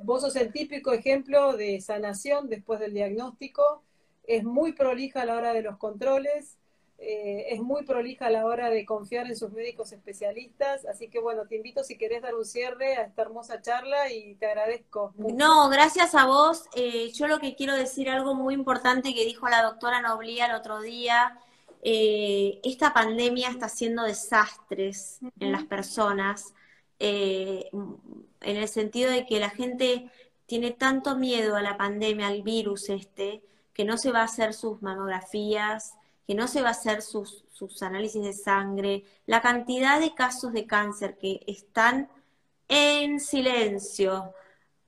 Vos 0.01 0.23
sos 0.23 0.37
el 0.37 0.53
típico 0.53 0.93
ejemplo 0.93 1.57
de 1.57 1.81
sanación 1.81 2.49
después 2.49 2.81
del 2.81 2.95
diagnóstico. 2.95 3.83
Es 4.25 4.45
muy 4.45 4.73
prolija 4.73 5.23
a 5.23 5.27
la 5.27 5.37
hora 5.37 5.53
de 5.53 5.63
los 5.63 5.77
controles, 5.77 6.57
eh, 6.99 7.49
es 7.51 7.61
muy 7.61 7.85
prolija 7.85 8.27
a 8.27 8.31
la 8.31 8.47
hora 8.47 8.71
de 8.71 8.87
confiar 8.87 9.27
en 9.27 9.37
sus 9.37 9.53
médicos 9.53 9.93
especialistas. 9.93 10.87
Así 10.87 11.09
que 11.09 11.21
bueno, 11.21 11.47
te 11.47 11.57
invito 11.57 11.85
si 11.85 11.99
querés 11.99 12.23
dar 12.23 12.35
un 12.35 12.45
cierre 12.45 12.97
a 12.97 13.03
esta 13.03 13.23
hermosa 13.23 13.61
charla 13.61 14.11
y 14.11 14.37
te 14.37 14.47
agradezco. 14.47 15.13
No, 15.17 15.69
gracias 15.69 16.15
a 16.15 16.27
vos. 16.27 16.65
Eh, 16.75 17.11
yo 17.13 17.27
lo 17.27 17.41
que 17.41 17.57
quiero 17.57 17.75
decir 17.75 18.09
algo 18.09 18.35
muy 18.35 18.55
importante 18.55 19.13
que 19.15 19.25
dijo 19.25 19.49
la 19.49 19.63
doctora 19.63 20.01
Noblía 20.01 20.47
el 20.47 20.55
otro 20.55 20.81
día. 20.81 21.39
Eh, 21.83 22.61
esta 22.65 22.95
pandemia 22.95 23.51
está 23.51 23.67
haciendo 23.67 24.05
desastres 24.05 25.19
en 25.39 25.53
las 25.53 25.65
personas 25.65 26.55
eh, 26.99 27.71
en 27.73 28.57
el 28.57 28.69
sentido 28.69 29.11
de 29.11 29.27
que 29.27 29.41
la 29.41 29.51
gente 29.51 30.11
tiene 30.47 30.71
tanto 30.71 31.17
miedo 31.17 31.57
a 31.57 31.63
la 31.63 31.77
pandemia, 31.77 32.29
al 32.29 32.43
virus 32.43 32.89
este, 32.89 33.43
que 33.73 33.85
no 33.85 33.99
se 33.99 34.13
va 34.13 34.21
a 34.21 34.25
hacer 34.25 34.55
sus 34.55 34.83
mamografías, 34.83 35.95
que 36.27 36.35
no 36.35 36.49
se 36.49 36.63
va 36.63 36.69
a 36.69 36.73
hacer 36.73 37.03
sus, 37.03 37.45
sus 37.51 37.83
análisis 37.83 38.23
de 38.23 38.33
sangre, 38.33 39.05
la 39.27 39.41
cantidad 39.41 40.01
de 40.01 40.15
casos 40.15 40.53
de 40.53 40.67
cáncer 40.67 41.19
que 41.19 41.41
están 41.47 42.09
en 42.69 43.21
silencio, 43.21 44.33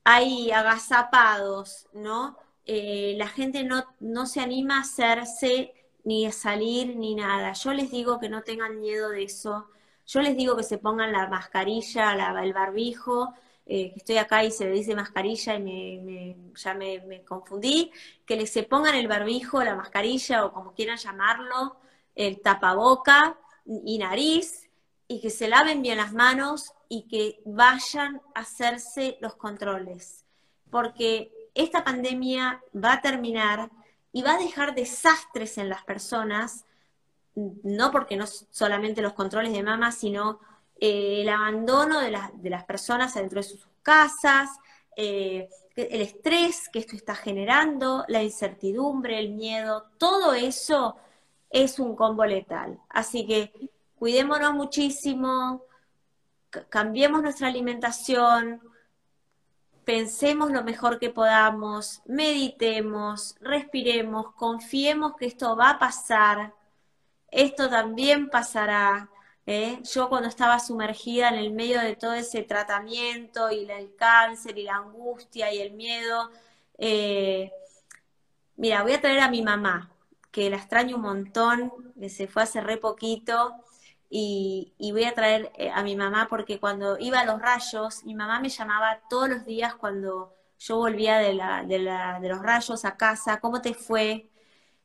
ahí 0.03 0.51
agazapados, 0.51 1.87
¿no? 1.93 2.37
Eh, 2.65 3.15
la 3.17 3.27
gente 3.27 3.63
no, 3.63 3.85
no 3.99 4.25
se 4.25 4.41
anima 4.41 4.77
a 4.77 4.81
hacerse 4.81 5.73
ni 6.03 6.25
a 6.25 6.31
salir 6.31 6.95
ni 6.95 7.15
nada. 7.15 7.53
Yo 7.53 7.73
les 7.73 7.91
digo 7.91 8.19
que 8.19 8.29
no 8.29 8.41
tengan 8.43 8.79
miedo 8.79 9.09
de 9.09 9.23
eso, 9.23 9.67
yo 10.07 10.21
les 10.21 10.37
digo 10.37 10.55
que 10.55 10.63
se 10.63 10.77
pongan 10.77 11.11
la 11.11 11.27
mascarilla, 11.27 12.13
el 12.41 12.53
barbijo, 12.53 13.33
eh, 13.65 13.91
que 13.91 13.97
estoy 13.97 14.17
acá 14.17 14.43
y 14.45 14.51
se 14.51 14.65
le 14.65 14.71
dice 14.71 14.95
mascarilla 14.95 15.55
y 15.55 15.61
me, 15.61 16.37
ya 16.55 16.73
me, 16.73 17.23
confundí, 17.25 17.91
que 18.25 18.37
les 18.37 18.49
se 18.49 18.63
pongan 18.63 18.95
el 18.95 19.09
barbijo, 19.09 19.61
la 19.61 19.75
mascarilla 19.75 20.45
o 20.45 20.53
como 20.53 20.73
quieran 20.73 20.97
llamarlo, 20.97 21.75
el 22.15 22.41
tapaboca 22.41 23.37
y 23.65 23.97
nariz, 23.97 24.69
y 25.09 25.19
que 25.19 25.29
se 25.29 25.49
laven 25.49 25.81
bien 25.81 25.97
las 25.97 26.13
manos 26.13 26.73
y 26.89 27.03
que 27.03 27.41
vayan 27.45 28.21
a 28.33 28.41
hacerse 28.41 29.17
los 29.19 29.35
controles. 29.35 30.25
Porque 30.69 31.31
esta 31.53 31.83
pandemia 31.83 32.61
va 32.73 32.93
a 32.93 33.01
terminar 33.01 33.69
y 34.13 34.21
va 34.21 34.35
a 34.35 34.39
dejar 34.39 34.75
desastres 34.75 35.57
en 35.57 35.69
las 35.69 35.83
personas 35.83 36.65
no 37.63 37.91
porque 37.91 38.15
no 38.15 38.25
solamente 38.27 39.01
los 39.01 39.13
controles 39.13 39.53
de 39.53 39.63
mama, 39.63 39.91
sino 39.91 40.39
eh, 40.79 41.21
el 41.21 41.29
abandono 41.29 41.99
de, 41.99 42.17
de, 42.33 42.49
las 42.49 42.63
personas 42.65 43.13
dentro 43.13 43.39
de 43.39 43.47
sus 43.47 43.67
casas, 43.83 44.49
eh, 44.95 45.47
el 45.75 46.01
estrés 46.01 46.69
que 46.69 46.79
esto 46.79 46.95
está 46.95 47.13
generando, 47.13 48.03
la 48.07 48.23
incertidumbre, 48.23 49.19
el 49.19 49.33
miedo, 49.33 49.85
todo 49.99 50.33
eso 50.33 50.95
es 51.51 51.79
un 51.79 51.95
combo 51.95 52.25
letal. 52.25 52.79
Así 52.89 53.27
que 53.27 53.53
cuidémonos 53.95 54.53
muchísimo, 54.55 55.61
cambiemos 56.69 57.21
nuestra 57.21 57.47
alimentación, 57.47 58.61
pensemos 59.85 60.51
lo 60.51 60.63
mejor 60.63 60.99
que 60.99 61.11
podamos, 61.11 62.01
meditemos, 62.05 63.35
respiremos, 63.39 64.33
confiemos 64.33 65.15
que 65.15 65.27
esto 65.27 65.55
va 65.55 65.71
a 65.71 65.79
pasar, 65.79 66.53
esto 67.31 67.69
también 67.69 68.29
pasará. 68.29 69.09
¿eh? 69.45 69.79
Yo 69.93 70.09
cuando 70.09 70.29
estaba 70.29 70.59
sumergida 70.59 71.29
en 71.29 71.35
el 71.35 71.51
medio 71.51 71.79
de 71.81 71.95
todo 71.95 72.13
ese 72.13 72.43
tratamiento 72.43 73.51
y 73.51 73.69
el 73.69 73.95
cáncer 73.95 74.57
y 74.57 74.63
la 74.63 74.77
angustia 74.77 75.53
y 75.53 75.59
el 75.59 75.73
miedo, 75.73 76.31
eh, 76.77 77.51
mira, 78.55 78.83
voy 78.83 78.93
a 78.93 79.01
traer 79.01 79.19
a 79.19 79.29
mi 79.29 79.41
mamá, 79.41 79.91
que 80.31 80.49
la 80.49 80.57
extraño 80.57 80.97
un 80.97 81.03
montón, 81.03 81.93
que 81.99 82.09
se 82.09 82.27
fue 82.27 82.43
hace 82.43 82.61
re 82.61 82.77
poquito, 82.77 83.55
y, 84.09 84.73
voy 84.91 85.03
a 85.03 85.13
traer 85.13 85.51
eh, 85.57 85.69
a 85.69 85.83
mi 85.83 85.95
mamá 85.95 86.27
porque 86.29 86.59
cuando 86.59 86.97
iba 86.99 87.19
a 87.19 87.25
los 87.25 87.41
rayos, 87.41 88.03
mi 88.05 88.15
mamá 88.15 88.39
me 88.39 88.49
llamaba 88.49 89.01
todos 89.09 89.29
los 89.29 89.45
días 89.45 89.75
cuando 89.75 90.33
yo 90.59 90.77
volvía 90.77 91.17
de, 91.17 91.27
de, 91.67 91.79
la, 91.79 92.19
de 92.19 92.29
los 92.29 92.41
rayos 92.41 92.85
a 92.85 92.97
casa, 92.97 93.39
¿cómo 93.39 93.61
te 93.61 93.73
fue? 93.73 94.29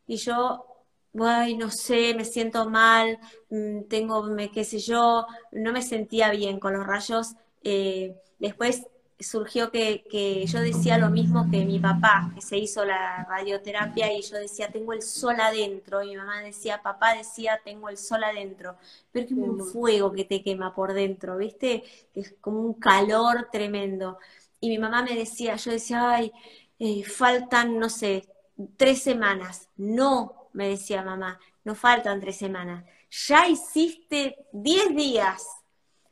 Y 0.06 0.16
yo 0.16 0.71
ay, 1.20 1.56
no 1.56 1.70
sé, 1.70 2.14
me 2.14 2.24
siento 2.24 2.68
mal, 2.68 3.18
mm, 3.50 3.82
tengo, 3.88 4.22
me, 4.24 4.50
qué 4.50 4.64
sé 4.64 4.78
yo, 4.78 5.26
no 5.52 5.72
me 5.72 5.82
sentía 5.82 6.30
bien 6.30 6.58
con 6.58 6.74
los 6.74 6.86
rayos. 6.86 7.34
Eh, 7.62 8.16
después 8.38 8.86
surgió 9.22 9.70
que, 9.70 10.04
que, 10.10 10.46
yo 10.46 10.60
decía 10.60 10.98
lo 10.98 11.10
mismo 11.10 11.48
que 11.50 11.64
mi 11.64 11.78
papá, 11.78 12.32
que 12.34 12.40
se 12.40 12.58
hizo 12.58 12.84
la 12.84 13.24
radioterapia 13.28 14.12
y 14.12 14.22
yo 14.22 14.36
decía, 14.36 14.70
tengo 14.70 14.92
el 14.92 15.02
sol 15.02 15.40
adentro. 15.40 16.02
Y 16.02 16.10
mi 16.10 16.16
mamá 16.16 16.42
decía, 16.42 16.82
papá 16.82 17.14
decía, 17.14 17.60
tengo 17.64 17.88
el 17.88 17.96
sol 17.96 18.24
adentro. 18.24 18.76
Pero 19.12 19.26
es 19.26 19.32
un 19.32 19.64
fuego 19.66 20.12
que 20.12 20.24
te 20.24 20.42
quema 20.42 20.74
por 20.74 20.92
dentro, 20.92 21.36
¿viste? 21.36 21.84
Es 22.14 22.34
como 22.40 22.60
un 22.60 22.74
calor 22.74 23.48
tremendo. 23.52 24.18
Y 24.60 24.68
mi 24.68 24.78
mamá 24.78 25.02
me 25.02 25.14
decía, 25.14 25.56
yo 25.56 25.72
decía, 25.72 26.10
ay, 26.10 26.32
eh, 26.78 27.04
faltan, 27.04 27.78
no 27.78 27.88
sé, 27.88 28.28
tres 28.76 29.02
semanas. 29.02 29.68
No, 29.76 30.41
me 30.52 30.68
decía 30.68 31.02
mamá, 31.02 31.38
no 31.64 31.74
faltan 31.74 32.20
tres 32.20 32.36
semanas. 32.36 32.84
Ya 33.28 33.46
hiciste 33.48 34.36
diez 34.52 34.94
días. 34.94 35.46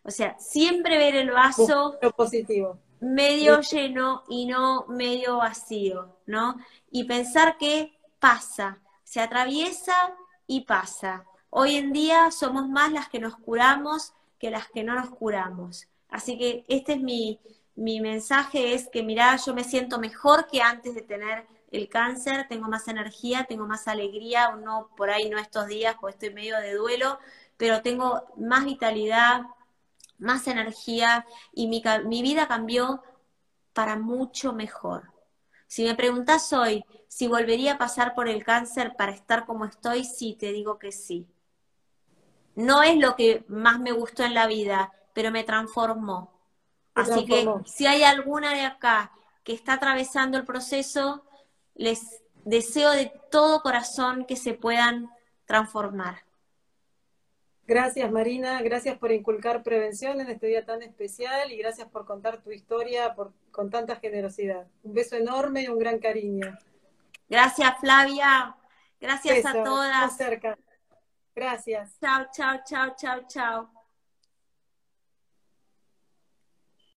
O 0.02 0.10
sea, 0.10 0.38
siempre 0.38 0.98
ver 0.98 1.14
el 1.14 1.30
vaso 1.30 1.98
positivo. 2.16 2.78
medio 3.00 3.60
lleno 3.60 4.24
y 4.28 4.46
no 4.46 4.86
medio 4.88 5.38
vacío, 5.38 6.16
¿no? 6.26 6.56
Y 6.90 7.04
pensar 7.04 7.58
que 7.58 7.98
pasa, 8.18 8.78
se 9.04 9.20
atraviesa 9.20 9.94
y 10.46 10.62
pasa. 10.62 11.24
Hoy 11.50 11.76
en 11.76 11.92
día 11.92 12.30
somos 12.30 12.68
más 12.68 12.92
las 12.92 13.08
que 13.08 13.18
nos 13.18 13.36
curamos 13.36 14.14
que 14.38 14.50
las 14.50 14.68
que 14.68 14.82
no 14.82 14.94
nos 14.94 15.10
curamos. 15.10 15.86
Así 16.08 16.38
que 16.38 16.64
este 16.66 16.94
es 16.94 17.00
mi, 17.00 17.40
mi 17.74 18.00
mensaje, 18.00 18.74
es 18.74 18.88
que 18.88 19.02
mirá, 19.02 19.36
yo 19.36 19.54
me 19.54 19.64
siento 19.64 19.98
mejor 19.98 20.46
que 20.46 20.62
antes 20.62 20.94
de 20.94 21.02
tener 21.02 21.46
el 21.70 21.88
cáncer, 21.88 22.46
tengo 22.48 22.68
más 22.68 22.88
energía, 22.88 23.44
tengo 23.48 23.66
más 23.66 23.86
alegría, 23.88 24.50
no 24.56 24.90
por 24.96 25.10
ahí 25.10 25.30
no 25.30 25.38
estos 25.38 25.66
días, 25.66 25.96
porque 26.00 26.14
estoy 26.14 26.34
medio 26.34 26.58
de 26.58 26.74
duelo, 26.74 27.18
pero 27.56 27.82
tengo 27.82 28.22
más 28.36 28.64
vitalidad, 28.64 29.42
más 30.18 30.46
energía 30.48 31.26
y 31.52 31.68
mi, 31.68 31.82
mi 32.04 32.22
vida 32.22 32.48
cambió 32.48 33.02
para 33.72 33.96
mucho 33.96 34.52
mejor. 34.52 35.12
Si 35.66 35.84
me 35.84 35.94
preguntas 35.94 36.52
hoy 36.52 36.84
si 37.06 37.26
volvería 37.26 37.72
a 37.72 37.78
pasar 37.78 38.14
por 38.14 38.28
el 38.28 38.44
cáncer 38.44 38.94
para 38.96 39.12
estar 39.12 39.46
como 39.46 39.64
estoy, 39.64 40.04
sí, 40.04 40.36
te 40.38 40.52
digo 40.52 40.78
que 40.78 40.92
sí. 40.92 41.26
No 42.54 42.82
es 42.82 42.96
lo 42.98 43.16
que 43.16 43.44
más 43.48 43.80
me 43.80 43.92
gustó 43.92 44.24
en 44.24 44.34
la 44.34 44.46
vida, 44.46 44.92
pero 45.12 45.30
me 45.30 45.44
transformó. 45.44 46.32
Así 46.94 47.24
que 47.24 47.48
si 47.64 47.86
hay 47.86 48.02
alguna 48.02 48.52
de 48.54 48.62
acá 48.62 49.12
que 49.44 49.52
está 49.52 49.74
atravesando 49.74 50.38
el 50.38 50.44
proceso, 50.44 51.24
les 51.80 52.22
deseo 52.44 52.90
de 52.90 53.10
todo 53.30 53.62
corazón 53.62 54.26
que 54.26 54.36
se 54.36 54.52
puedan 54.52 55.10
transformar. 55.46 56.18
Gracias 57.66 58.10
Marina, 58.12 58.60
gracias 58.62 58.98
por 58.98 59.12
inculcar 59.12 59.62
prevención 59.62 60.20
en 60.20 60.28
este 60.28 60.48
día 60.48 60.66
tan 60.66 60.82
especial 60.82 61.50
y 61.52 61.56
gracias 61.56 61.88
por 61.88 62.04
contar 62.04 62.42
tu 62.42 62.50
historia 62.50 63.14
con 63.50 63.70
tanta 63.70 63.96
generosidad. 63.96 64.66
Un 64.82 64.92
beso 64.92 65.16
enorme 65.16 65.62
y 65.62 65.68
un 65.68 65.78
gran 65.78 65.98
cariño. 65.98 66.58
Gracias 67.28 67.78
Flavia, 67.80 68.56
gracias 69.00 69.46
a 69.46 69.62
todas. 69.62 70.16
cerca. 70.16 70.58
Gracias. 71.34 71.96
Chao, 71.98 72.26
chao, 72.30 72.60
chao, 72.66 72.94
chao, 72.94 73.20
chao. 73.26 73.79